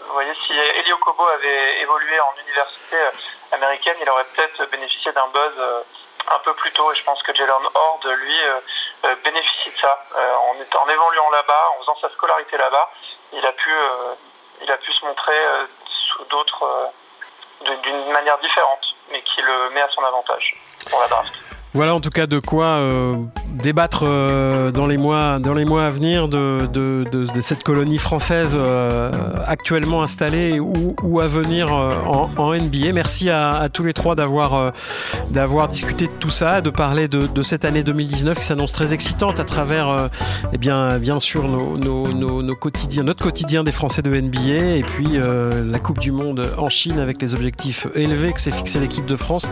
Vous 0.00 0.12
voyez, 0.12 0.32
si 0.46 0.56
Elio 0.56 0.96
Kobo 0.98 1.26
avait 1.26 1.80
évolué 1.80 2.20
en 2.20 2.40
université 2.40 2.96
américaine, 3.52 3.96
il 4.00 4.08
aurait 4.10 4.24
peut-être 4.24 4.70
bénéficié 4.70 5.12
d'un 5.12 5.26
buzz 5.28 5.84
un 6.30 6.38
peu 6.40 6.54
plus 6.54 6.72
tôt. 6.72 6.92
Et 6.92 6.96
je 6.96 7.04
pense 7.04 7.22
que 7.22 7.34
Jalen 7.34 7.68
Horde, 7.74 8.06
lui, 8.06 8.38
bénéficie 9.24 9.70
de 9.70 9.78
ça. 9.80 10.04
en, 10.16 10.78
en 10.78 10.88
évoluant 10.88 11.30
là-bas, 11.30 11.70
en 11.74 11.80
faisant 11.80 11.96
sa 12.00 12.10
scolarité 12.10 12.56
là-bas, 12.58 12.90
il 13.32 13.44
a 13.44 13.52
pu, 13.52 13.72
il 14.60 14.70
a 14.70 14.76
pu 14.76 14.92
se 14.92 15.04
montrer 15.04 15.42
sous 15.86 16.24
d'autres 16.26 16.92
d'une 17.64 18.12
manière 18.12 18.38
différente, 18.38 18.94
mais 19.10 19.20
qui 19.22 19.40
le 19.42 19.74
met 19.74 19.80
à 19.80 19.88
son 19.94 20.02
avantage 20.02 20.54
pour 20.90 21.00
la 21.00 21.08
draft. 21.08 21.32
Voilà 21.74 21.94
en 21.94 22.00
tout 22.00 22.10
cas 22.10 22.26
de 22.26 22.38
quoi, 22.38 22.64
euh, 22.64 23.16
débattre 23.58 24.04
euh, 24.04 24.70
dans 24.70 24.86
les 24.86 24.96
mois 24.96 25.38
dans 25.38 25.54
les 25.54 25.64
mois 25.64 25.86
à 25.86 25.90
venir 25.90 26.28
de, 26.28 26.66
cette 27.40 27.62
colonie 27.62 27.98
française 27.98 28.50
euh, 28.54 29.10
actuellement 29.46 30.02
installée 30.02 30.60
ou, 30.60 31.20
à 31.20 31.26
venir 31.26 31.74
euh, 31.74 31.92
en, 32.36 32.54
NBA. 32.54 32.92
Merci 32.92 33.30
à, 33.30 33.68
tous 33.72 33.84
les 33.84 33.92
trois 33.92 34.14
d'avoir 34.14 34.72
discuté 35.68 36.06
de 36.06 36.12
tout 36.12 36.30
ça, 36.30 36.60
de 36.60 36.70
parler 36.70 37.08
de, 37.08 37.42
cette 37.42 37.64
année 37.64 37.82
2019 37.82 38.38
qui 38.38 38.44
s'annonce 38.44 38.72
très 38.72 38.94
excitante 38.94 39.40
à 39.40 39.44
travers 39.44 40.10
eh 40.52 40.58
bien 40.58 40.98
bien 40.98 41.20
sûr 41.20 41.48
nos, 41.48 42.54
quotidiens 42.56 43.04
notre 43.04 43.22
quotidien 43.22 43.64
des 43.64 43.72
Français 43.72 44.02
de 44.02 44.10
NBA 44.10 44.76
et 44.76 44.84
puis 44.86 45.18
la 45.18 45.78
Coupe 45.78 45.98
du 45.98 46.12
Monde 46.12 46.46
en 46.58 46.68
Chine 46.68 46.98
avec 46.98 47.20
les 47.22 47.34
objectifs 47.34 47.86
élevés 47.94 48.32
que 48.32 48.40
s'est 48.40 48.50
fixé 48.50 48.80
l'équipe 48.80 49.06
de 49.06 49.16
France 49.16 49.48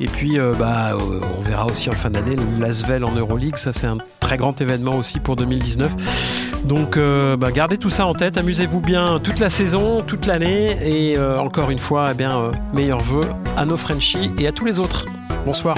et 0.00 0.06
puis 0.06 0.38
bah 0.58 0.96
on 1.38 1.42
verra 1.42 1.66
aussi 1.66 1.90
en 1.90 1.94
fin 1.94 2.10
d'année 2.10 2.36
l'Asvel 2.60 3.04
en 3.04 3.12
Euroleague. 3.12 3.41
Ça, 3.56 3.72
c'est 3.72 3.86
un 3.86 3.98
très 4.20 4.36
grand 4.36 4.60
événement 4.60 4.96
aussi 4.96 5.18
pour 5.18 5.36
2019. 5.36 6.62
Donc, 6.64 6.96
euh, 6.96 7.36
bah, 7.36 7.50
gardez 7.50 7.76
tout 7.76 7.90
ça 7.90 8.06
en 8.06 8.14
tête. 8.14 8.38
Amusez-vous 8.38 8.80
bien 8.80 9.18
toute 9.20 9.40
la 9.40 9.50
saison, 9.50 10.02
toute 10.02 10.26
l'année. 10.26 10.76
Et 10.84 11.18
euh, 11.18 11.38
encore 11.38 11.70
une 11.70 11.78
fois, 11.80 12.08
eh 12.12 12.14
bien, 12.14 12.38
euh, 12.38 12.52
meilleurs 12.72 13.00
vœux 13.00 13.28
à 13.56 13.64
nos 13.64 13.76
Frenchies 13.76 14.30
et 14.38 14.46
à 14.46 14.52
tous 14.52 14.64
les 14.64 14.78
autres. 14.78 15.06
Bonsoir. 15.44 15.76